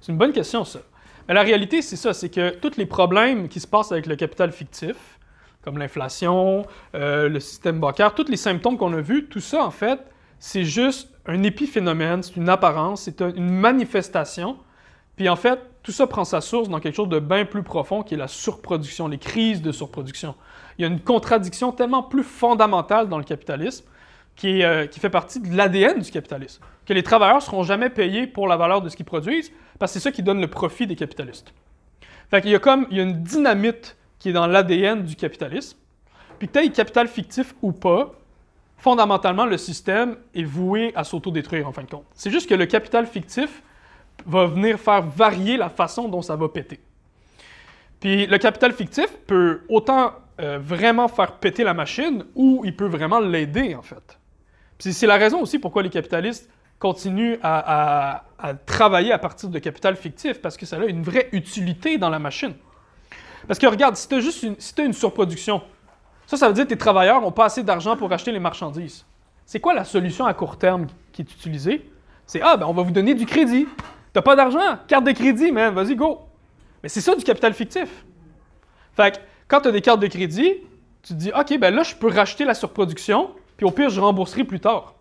C'est 0.00 0.12
une 0.12 0.18
bonne 0.18 0.32
question, 0.32 0.64
ça. 0.64 0.80
Mais 1.26 1.34
la 1.34 1.42
réalité, 1.42 1.82
c'est 1.82 1.96
ça, 1.96 2.12
c'est 2.12 2.28
que 2.28 2.50
tous 2.50 2.76
les 2.76 2.86
problèmes 2.86 3.48
qui 3.48 3.60
se 3.60 3.66
passent 3.66 3.92
avec 3.92 4.06
le 4.06 4.16
capital 4.16 4.52
fictif, 4.52 5.18
comme 5.62 5.78
l'inflation, 5.78 6.66
euh, 6.94 7.28
le 7.28 7.40
système 7.40 7.80
bancaire, 7.80 8.14
tous 8.14 8.28
les 8.28 8.36
symptômes 8.36 8.76
qu'on 8.76 8.92
a 8.92 9.00
vus, 9.00 9.26
tout 9.26 9.40
ça, 9.40 9.64
en 9.64 9.70
fait, 9.70 9.98
c'est 10.38 10.64
juste 10.64 11.08
un 11.26 11.42
épiphénomène, 11.42 12.22
c'est 12.22 12.36
une 12.36 12.50
apparence, 12.50 13.02
c'est 13.02 13.22
une 13.22 13.48
manifestation. 13.48 14.58
Puis 15.16 15.28
en 15.28 15.36
fait, 15.36 15.58
tout 15.84 15.92
ça 15.92 16.06
prend 16.06 16.24
sa 16.24 16.40
source 16.40 16.68
dans 16.70 16.80
quelque 16.80 16.96
chose 16.96 17.10
de 17.10 17.20
bien 17.20 17.44
plus 17.44 17.62
profond 17.62 18.02
qui 18.02 18.14
est 18.14 18.16
la 18.16 18.26
surproduction, 18.26 19.06
les 19.06 19.18
crises 19.18 19.60
de 19.60 19.70
surproduction. 19.70 20.34
Il 20.78 20.82
y 20.82 20.84
a 20.86 20.88
une 20.88 20.98
contradiction 20.98 21.72
tellement 21.72 22.02
plus 22.02 22.24
fondamentale 22.24 23.08
dans 23.08 23.18
le 23.18 23.24
capitalisme 23.24 23.84
qui, 24.34 24.64
euh, 24.64 24.88
fait 24.88 25.10
partie 25.10 25.40
de 25.40 25.54
l'ADN 25.54 26.00
du 26.00 26.10
capitalisme, 26.10 26.64
que 26.86 26.94
les 26.94 27.02
travailleurs 27.02 27.36
ne 27.36 27.42
seront 27.42 27.62
jamais 27.62 27.90
payés 27.90 28.26
pour 28.26 28.48
la 28.48 28.56
valeur 28.56 28.80
de 28.80 28.88
ce 28.88 28.96
qu'ils 28.96 29.04
produisent, 29.04 29.52
parce 29.78 29.92
que 29.92 30.00
c'est 30.00 30.02
ça 30.02 30.10
qui 30.10 30.22
donne 30.22 30.40
le 30.40 30.48
profit 30.48 30.86
des 30.86 30.96
capitalistes. 30.96 31.52
Fait 32.30 32.58
comme 32.58 32.86
il 32.90 32.96
y 32.96 33.00
a 33.00 33.02
une 33.02 33.22
dynamite 33.22 33.96
qui 34.18 34.30
est 34.30 34.32
dans 34.32 34.46
l'ADN 34.46 35.04
du 35.04 35.16
capitalisme. 35.16 35.76
Puis 36.38 36.48
que 36.48 36.58
tu 36.58 36.70
capital 36.70 37.08
fictif 37.08 37.54
ou 37.60 37.72
pas, 37.72 38.12
fondamentalement, 38.78 39.44
le 39.44 39.58
système 39.58 40.16
est 40.34 40.44
voué 40.44 40.92
à 40.96 41.04
s'autodétruire 41.04 41.68
en 41.68 41.72
fin 41.72 41.82
de 41.82 41.90
compte. 41.90 42.06
C'est 42.14 42.30
juste 42.30 42.48
que 42.48 42.54
le 42.54 42.64
capital 42.64 43.06
fictif 43.06 43.62
va 44.26 44.46
venir 44.46 44.78
faire 44.78 45.02
varier 45.02 45.56
la 45.56 45.68
façon 45.68 46.08
dont 46.08 46.22
ça 46.22 46.36
va 46.36 46.48
péter. 46.48 46.80
Puis 48.00 48.26
le 48.26 48.38
capital 48.38 48.72
fictif 48.72 49.08
peut 49.26 49.62
autant 49.68 50.12
euh, 50.40 50.58
vraiment 50.60 51.08
faire 51.08 51.32
péter 51.32 51.64
la 51.64 51.74
machine 51.74 52.24
ou 52.34 52.62
il 52.64 52.76
peut 52.76 52.86
vraiment 52.86 53.20
l'aider 53.20 53.74
en 53.74 53.82
fait. 53.82 54.18
c'est 54.78 55.06
la 55.06 55.16
raison 55.16 55.40
aussi 55.40 55.58
pourquoi 55.58 55.82
les 55.82 55.90
capitalistes 55.90 56.50
continue 56.78 57.38
à, 57.42 58.24
travailler 58.66 59.12
à 59.12 59.18
partir 59.18 59.48
de 59.48 59.58
capital 59.58 59.96
fictif 59.96 60.42
parce 60.42 60.56
que 60.56 60.66
ça 60.66 60.76
a 60.76 60.84
une 60.84 61.02
vraie 61.02 61.28
utilité 61.32 61.96
dans 61.96 62.10
la 62.10 62.18
machine. 62.18 62.52
Parce 63.46 63.58
que 63.58 63.66
regarde, 63.66 63.96
si 63.96 64.08
tu 64.08 64.16
as 64.16 64.20
juste 64.20 64.42
une, 64.42 64.56
si 64.58 64.74
as 64.78 64.84
une 64.84 64.92
surproduction, 64.92 65.62
ça, 66.26 66.36
ça 66.36 66.48
veut 66.48 66.54
dire 66.54 66.64
que 66.64 66.70
tes 66.70 66.78
travailleurs 66.78 67.20
n'ont 67.20 67.32
pas 67.32 67.46
assez 67.46 67.62
d'argent 67.62 67.96
pour 67.96 68.12
acheter 68.12 68.32
les 68.32 68.38
marchandises. 68.38 69.06
C'est 69.46 69.60
quoi 69.60 69.72
la 69.72 69.84
solution 69.84 70.26
à 70.26 70.34
court 70.34 70.58
terme 70.58 70.86
qui 71.12 71.22
est 71.22 71.32
utilisée? 71.32 71.90
C'est 72.26 72.40
Ah, 72.42 72.56
ben 72.56 72.66
on 72.66 72.72
va 72.72 72.82
vous 72.82 72.90
donner 72.90 73.14
du 73.14 73.26
crédit. 73.26 73.66
T'as 74.14 74.22
pas 74.22 74.36
d'argent? 74.36 74.78
Carte 74.86 75.04
de 75.04 75.12
crédit, 75.12 75.50
man, 75.50 75.74
vas-y, 75.74 75.96
go. 75.96 76.20
Mais 76.82 76.88
c'est 76.88 77.00
ça 77.00 77.16
du 77.16 77.24
capital 77.24 77.52
fictif. 77.52 78.04
Fait 78.94 79.16
que 79.16 79.20
quand 79.48 79.60
tu 79.60 79.68
as 79.68 79.72
des 79.72 79.80
cartes 79.80 80.00
de 80.00 80.06
crédit, 80.06 80.54
tu 81.02 81.12
te 81.12 81.18
dis 81.18 81.32
OK, 81.38 81.58
ben 81.58 81.74
là, 81.74 81.82
je 81.82 81.96
peux 81.96 82.08
racheter 82.08 82.44
la 82.44 82.54
surproduction, 82.54 83.30
puis 83.56 83.66
au 83.66 83.72
pire, 83.72 83.90
je 83.90 84.00
rembourserai 84.00 84.44
plus 84.44 84.60
tard. 84.60 84.94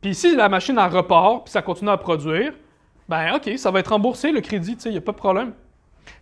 Puis 0.00 0.14
si 0.14 0.34
la 0.34 0.48
machine 0.48 0.78
a 0.78 0.88
repart, 0.88 1.44
puis 1.44 1.52
ça 1.52 1.60
continue 1.60 1.90
à 1.90 1.98
produire, 1.98 2.54
ben 3.10 3.34
OK, 3.36 3.50
ça 3.58 3.70
va 3.70 3.80
être 3.80 3.88
remboursé 3.88 4.32
le 4.32 4.40
crédit, 4.40 4.76
tu 4.76 4.82
sais, 4.82 4.88
il 4.88 4.92
n'y 4.92 4.98
a 4.98 5.02
pas 5.02 5.12
de 5.12 5.18
problème. 5.18 5.52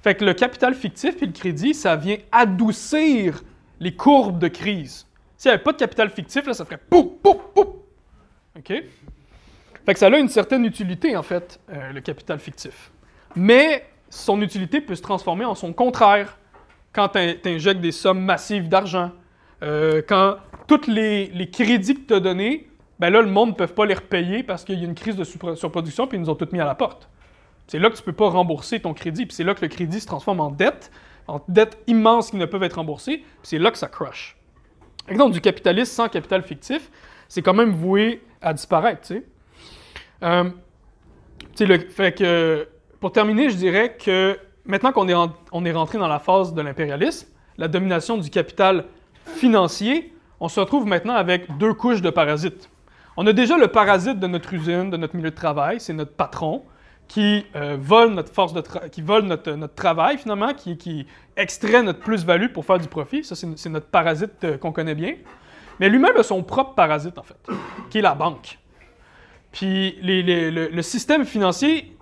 Fait 0.03 0.17
que 0.17 0.25
le 0.25 0.35
capital 0.35 0.75
fictif 0.75 1.23
et 1.23 1.27
le 1.27 1.33
crédit, 1.33 1.73
ça 1.73 1.95
vient 1.95 2.17
adoucir 2.33 3.43
les 3.79 3.95
courbes 3.95 4.41
de 4.41 4.49
crise. 4.49 5.07
S'il 5.37 5.51
n'y 5.51 5.55
avait 5.55 5.63
pas 5.63 5.73
de 5.73 5.79
capital 5.79 6.11
fictif, 6.11 6.47
là, 6.47 6.55
ça 6.55 6.65
ferait 6.65 6.81
pouf, 6.91 7.07
pouf, 7.23 7.37
pouf. 7.55 7.67
OK? 8.59 8.73
Fait 9.87 9.95
que 9.95 10.01
ça 10.01 10.07
a 10.07 10.19
une 10.19 10.29
certaine 10.29 10.65
utilité, 10.65 11.17
en 11.17 11.23
fait, 11.23 11.61
euh, 11.73 11.93
le 11.93 12.01
capital 12.01 12.41
fictif. 12.41 12.91
Mais 13.37 13.87
son 14.11 14.43
utilité 14.43 14.81
peut 14.81 14.97
se 14.97 15.03
transformer 15.03 15.45
en 15.45 15.55
son 15.55 15.73
contraire 15.73 16.39
quand 16.93 17.11
tu 17.11 17.49
injectes 17.49 17.81
des 17.81 17.93
sommes 17.93 18.21
massives 18.21 18.69
d'argent, 18.69 19.13
euh, 19.63 20.03
quand 20.07 20.37
tous 20.67 20.89
les, 20.89 21.49
crédits 21.53 21.95
que 21.95 22.09
tu 22.09 22.15
as 22.15 22.21
donnés 22.21 22.69
ben 22.99 23.11
là, 23.11 23.21
le 23.21 23.29
monde 23.29 23.51
ne 23.51 23.55
peut 23.55 23.67
pas 23.67 23.85
les 23.85 23.95
repayer 23.95 24.43
parce 24.43 24.65
qu'il 24.65 24.79
y 24.81 24.83
a 24.83 24.89
une 24.89 24.95
crise 24.95 25.17
de 25.17 25.25
surproduction, 25.25 26.07
puis 26.07 26.17
ils 26.17 26.21
nous 26.23 26.31
ont 26.31 26.35
tout 26.35 26.49
mis 26.51 26.61
à 26.61 26.65
la 26.65 26.75
porte. 26.75 27.11
C'est 27.67 27.79
là 27.79 27.91
que 27.91 27.95
tu 27.95 28.01
ne 28.01 28.07
peux 28.07 28.15
pas 28.15 28.31
rembourser 28.31 28.81
ton 28.81 28.95
crédit, 28.95 29.27
puis 29.27 29.37
c'est 29.37 29.45
là 29.45 29.55
que 29.55 29.61
le 29.61 29.69
crédit 29.69 30.01
se 30.01 30.07
transforme 30.07 30.41
en 30.41 30.51
dette, 30.51 30.91
en 31.29 31.43
dette 31.47 31.79
immense 31.87 32.31
qui 32.31 32.37
ne 32.37 32.47
peuvent 32.47 32.63
être 32.63 32.77
remboursées, 32.77 33.19
puis 33.19 33.27
c'est 33.43 33.59
là 33.59 33.71
que 33.71 33.77
ça 33.77 33.89
crush. 33.89 34.39
Donc, 35.15 35.33
du 35.33 35.43
capitalisme 35.43 35.93
sans 35.93 36.09
capital 36.09 36.43
fictif, 36.43 36.91
c'est 37.29 37.43
quand 37.43 37.53
même 37.55 37.73
voué 37.73 38.23
à 38.41 38.55
disparaître, 38.55 39.03
tu 39.03 39.15
sais. 39.17 39.25
Euh, 40.23 40.51
fait 41.91 42.13
que, 42.13 42.69
pour 43.01 43.13
terminer, 43.13 43.51
je 43.51 43.57
dirais 43.57 43.97
que 43.97 44.39
maintenant 44.65 44.93
qu'on 44.93 45.09
est, 45.09 45.15
on 45.53 45.65
est 45.65 45.73
rentré 45.73 45.99
dans 45.99 46.09
la 46.09 46.19
phase 46.19 46.55
de 46.55 46.63
l'impérialisme, 46.63 47.29
la 47.59 47.69
domination 47.69 48.19
du 48.19 48.31
capital 48.31 48.85
financier, 49.25 50.13
on 50.41 50.49
se 50.49 50.61
retrouve 50.61 50.87
maintenant 50.87 51.15
avec 51.15 51.57
deux 51.59 51.73
couches 51.75 52.03
de 52.03 52.11
parasites. 52.11 52.71
On 53.17 53.27
a 53.27 53.33
déjà 53.33 53.57
le 53.57 53.69
parasite 53.69 54.21
de 54.21 54.27
notre 54.27 54.53
usine, 54.53 54.91
de 54.91 54.97
notre 54.97 55.17
milieu 55.17 55.31
de 55.31 55.35
travail, 55.35 55.81
c'est 55.81 55.95
notre 55.95 56.13
patron 56.13 56.63
qui 57.09 57.47
euh, 57.55 57.77
vole 57.81 58.11
notre 58.11 58.33
force 58.33 58.53
de 58.53 58.63
qui 58.91 59.01
vole 59.01 59.23
notre, 59.23 59.53
notre, 59.53 59.75
travail 59.75 60.19
finalement, 60.19 60.53
qui, 60.55 60.77
qui 60.77 61.07
extrait 61.37 61.83
notre 61.83 62.01
plus-value 62.01 62.49
pour 62.49 62.65
faire 62.65 62.79
du 62.79 62.89
profit. 62.89 63.25
Ça, 63.25 63.35
c'est 63.37 63.69
notre 63.69 63.87
parasite 63.87 64.33
euh, 64.45 64.59
qu'on 64.59 64.73
connaît 64.73 64.95
bien. 64.95 65.15
Mais 65.79 65.89
lui-même 65.89 66.17
a 66.17 66.23
son 66.23 66.43
propre 66.43 66.75
parasite 66.75 67.17
en 67.19 67.23
fait, 67.23 67.37
qui 67.91 67.99
est 67.99 68.03
la 68.03 68.15
banque. 68.15 68.59
Puis 69.57 69.97
le, 70.03 70.83
système 70.83 71.25
financier, 71.25 71.97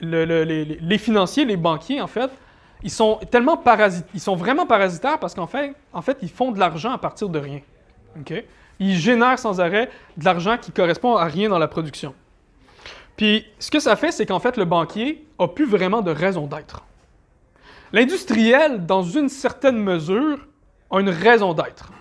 les, 0.00 0.98
financiers, 0.98 1.44
les 1.44 1.58
banquiers 1.58 2.00
en 2.00 2.06
fait, 2.06 2.30
ils 2.82 2.90
sont 2.90 3.20
tellement 3.30 3.58
parasites, 3.58 4.06
ils 4.14 4.20
sont 4.20 4.36
vraiment 4.36 4.64
parasitaires 4.64 5.18
parce 5.18 5.34
qu'en 5.34 5.46
fait, 5.46 5.74
en 5.92 6.00
fait, 6.00 6.16
ils 6.22 6.30
font 6.30 6.50
de 6.50 6.58
l'argent 6.58 6.92
à 6.92 6.98
partir 6.98 7.28
de 7.28 7.38
rien. 7.38 7.60
OK? 8.18 8.32
il 8.80 8.96
génère 8.96 9.38
sans 9.38 9.60
arrêt 9.60 9.90
de 10.16 10.24
l'argent 10.24 10.56
qui 10.56 10.72
correspond 10.72 11.16
à 11.16 11.26
rien 11.26 11.48
dans 11.50 11.58
la 11.58 11.68
production. 11.68 12.14
Puis 13.18 13.46
ce 13.58 13.70
que 13.70 13.80
ça 13.80 13.96
fait, 13.96 14.10
c'est 14.10 14.24
qu'en 14.24 14.40
fait, 14.40 14.56
le 14.56 14.64
banquier 14.64 15.26
a 15.38 15.46
plus 15.46 15.66
vraiment 15.66 16.00
de 16.00 16.10
raison 16.10 16.46
d'être. 16.46 16.84
L'industriel, 17.92 18.86
dans 18.86 19.02
une 19.02 19.28
certaine 19.28 19.76
mesure, 19.76 20.38
a 20.90 21.00
une 21.00 21.10
raison 21.10 21.52
d'être. 21.52 21.92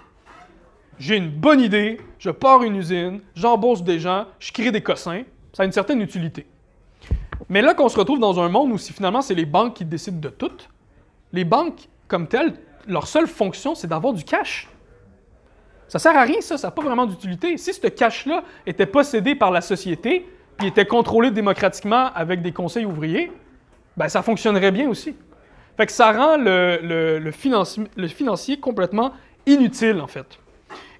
J'ai 0.99 1.17
une 1.17 1.29
bonne 1.29 1.59
idée, 1.59 1.99
je 2.19 2.29
pars 2.29 2.63
une 2.63 2.75
usine, 2.75 3.21
j'embauche 3.35 3.81
des 3.81 3.99
gens, 3.99 4.25
je 4.39 4.51
crée 4.51 4.71
des 4.71 4.81
cossins, 4.81 5.23
ça 5.53 5.63
a 5.63 5.65
une 5.65 5.71
certaine 5.71 6.01
utilité. 6.01 6.45
Mais 7.49 7.61
là 7.61 7.73
qu'on 7.73 7.89
se 7.89 7.97
retrouve 7.97 8.19
dans 8.19 8.39
un 8.39 8.49
monde 8.49 8.71
où 8.71 8.77
si 8.77 8.93
finalement 8.93 9.21
c'est 9.21 9.33
les 9.33 9.45
banques 9.45 9.75
qui 9.75 9.85
décident 9.85 10.19
de 10.19 10.29
tout, 10.29 10.51
les 11.31 11.43
banques 11.43 11.87
comme 12.07 12.27
telles, 12.27 12.53
leur 12.87 13.07
seule 13.07 13.27
fonction 13.27 13.75
c'est 13.75 13.87
d'avoir 13.87 14.13
du 14.13 14.23
cash. 14.23 14.69
Ça 15.87 15.99
sert 15.99 16.17
à 16.17 16.23
rien, 16.23 16.41
ça, 16.41 16.57
ça 16.57 16.67
n'a 16.67 16.71
pas 16.71 16.81
vraiment 16.81 17.05
d'utilité. 17.05 17.57
Si 17.57 17.73
ce 17.73 17.87
cash-là 17.87 18.43
était 18.65 18.85
possédé 18.85 19.35
par 19.35 19.51
la 19.51 19.61
société, 19.61 20.27
puis 20.57 20.67
était 20.67 20.85
contrôlé 20.85 21.31
démocratiquement 21.31 22.11
avec 22.15 22.41
des 22.41 22.51
conseils 22.51 22.85
ouvriers, 22.85 23.31
ben 23.97 24.09
ça 24.09 24.21
fonctionnerait 24.21 24.71
bien 24.71 24.89
aussi. 24.89 25.15
Fait 25.77 25.85
que 25.85 25.91
ça 25.91 26.11
rend 26.11 26.37
le, 26.37 26.79
le, 27.19 28.07
financier 28.07 28.59
complètement 28.59 29.13
inutile, 29.45 29.99
en 30.01 30.07
fait. 30.07 30.39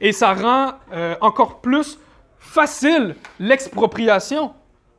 Et 0.01 0.11
ça 0.11 0.33
rend 0.33 0.73
euh, 0.91 1.15
encore 1.21 1.61
plus 1.61 1.99
facile 2.37 3.15
l'expropriation 3.39 4.53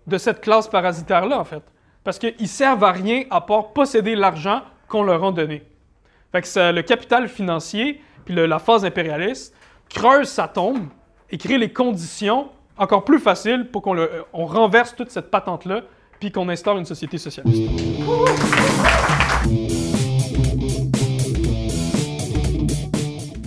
de 0.06 0.18
cette 0.18 0.40
classe 0.40 0.68
parasitaire-là, 0.68 1.38
en 1.38 1.44
fait. 1.44 1.62
Parce 2.02 2.18
qu'ils 2.18 2.48
servent 2.48 2.84
à 2.84 2.92
rien 2.92 3.24
à 3.30 3.40
part 3.40 3.72
posséder 3.72 4.14
l'argent 4.14 4.62
qu'on 4.88 5.02
leur 5.02 5.24
a 5.24 5.32
donné. 5.32 5.62
Fait 6.32 6.42
que 6.42 6.72
le 6.72 6.82
capital 6.82 7.28
financier, 7.28 8.02
puis 8.24 8.34
la 8.34 8.58
phase 8.58 8.84
impérialiste, 8.84 9.54
creuse 9.88 10.28
sa 10.28 10.48
tombe 10.48 10.88
et 11.30 11.38
crée 11.38 11.58
les 11.58 11.72
conditions 11.72 12.48
encore 12.76 13.04
plus 13.04 13.18
faciles 13.18 13.68
pour 13.70 13.82
qu'on 13.82 13.96
on 14.32 14.46
renverse 14.46 14.94
toute 14.96 15.10
cette 15.10 15.30
patente-là, 15.30 15.82
puis 16.18 16.32
qu'on 16.32 16.48
instaure 16.48 16.78
une 16.78 16.84
société 16.84 17.18
socialiste. 17.18 17.70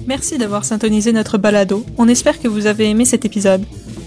Merci 0.08 0.38
d'avoir 0.38 0.64
syntonisé 0.64 1.12
notre 1.12 1.38
balado. 1.38 1.86
On 1.98 2.08
espère 2.08 2.40
que 2.40 2.48
vous 2.48 2.66
avez 2.66 2.90
aimé 2.90 3.04
cet 3.04 3.26
épisode. 3.26 3.66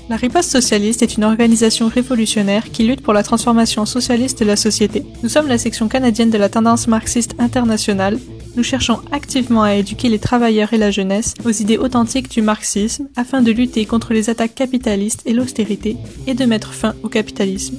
La 0.09 0.17
Riposte 0.17 0.51
socialiste 0.51 1.03
est 1.03 1.19
une 1.19 1.25
organisation 1.25 1.89
révolutionnaire 1.89 2.71
qui 2.71 2.85
lutte 2.85 3.03
pour 3.03 3.13
la 3.13 3.23
transformation 3.23 3.85
socialiste 3.85 4.41
de 4.41 4.47
la 4.47 4.57
société. 4.57 5.05
Nous 5.23 5.29
sommes 5.29 5.47
la 5.47 5.59
section 5.59 5.89
canadienne 5.89 6.31
de 6.31 6.39
la 6.39 6.49
tendance 6.49 6.89
marxiste 6.89 7.35
internationale. 7.39 8.19
Nous 8.57 8.63
cherchons 8.63 9.01
activement 9.13 9.63
à 9.63 9.75
éduquer 9.75 10.09
les 10.09 10.19
travailleurs 10.19 10.73
et 10.73 10.79
la 10.79 10.91
jeunesse 10.91 11.35
aux 11.45 11.51
idées 11.51 11.77
authentiques 11.77 12.31
du 12.31 12.41
marxisme 12.41 13.09
afin 13.15 13.43
de 13.43 13.53
lutter 13.53 13.85
contre 13.85 14.15
les 14.15 14.31
attaques 14.31 14.55
capitalistes 14.55 15.23
et 15.27 15.35
l'austérité 15.35 15.99
et 16.27 16.33
de 16.33 16.47
mettre 16.47 16.73
fin 16.73 16.95
au 17.03 17.09
capitalisme. 17.11 17.77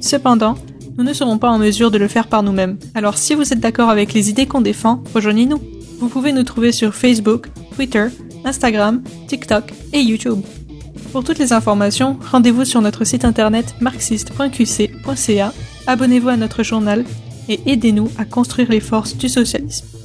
Cependant, 0.00 0.54
nous 0.96 1.04
ne 1.04 1.12
serons 1.12 1.36
pas 1.36 1.50
en 1.50 1.58
mesure 1.58 1.90
de 1.90 1.98
le 1.98 2.08
faire 2.08 2.28
par 2.28 2.44
nous-mêmes. 2.44 2.78
Alors 2.94 3.18
si 3.18 3.34
vous 3.34 3.52
êtes 3.52 3.60
d'accord 3.60 3.90
avec 3.90 4.14
les 4.14 4.30
idées 4.30 4.46
qu'on 4.46 4.60
défend, 4.60 5.02
rejoignez-nous. 5.14 5.60
Vous 5.98 6.08
pouvez 6.08 6.32
nous 6.32 6.42
trouver 6.42 6.72
sur 6.72 6.94
Facebook, 6.94 7.48
Twitter, 7.74 8.06
Instagram, 8.44 9.02
TikTok 9.28 9.72
et 9.92 10.00
YouTube. 10.00 10.40
Pour 11.12 11.24
toutes 11.24 11.38
les 11.38 11.52
informations, 11.52 12.18
rendez-vous 12.30 12.64
sur 12.64 12.82
notre 12.82 13.04
site 13.04 13.24
internet 13.24 13.74
marxiste.qc.ca, 13.80 15.52
abonnez-vous 15.86 16.28
à 16.28 16.36
notre 16.36 16.62
journal 16.62 17.04
et 17.48 17.60
aidez-nous 17.66 18.10
à 18.18 18.24
construire 18.24 18.70
les 18.70 18.80
forces 18.80 19.16
du 19.16 19.28
socialisme. 19.28 19.95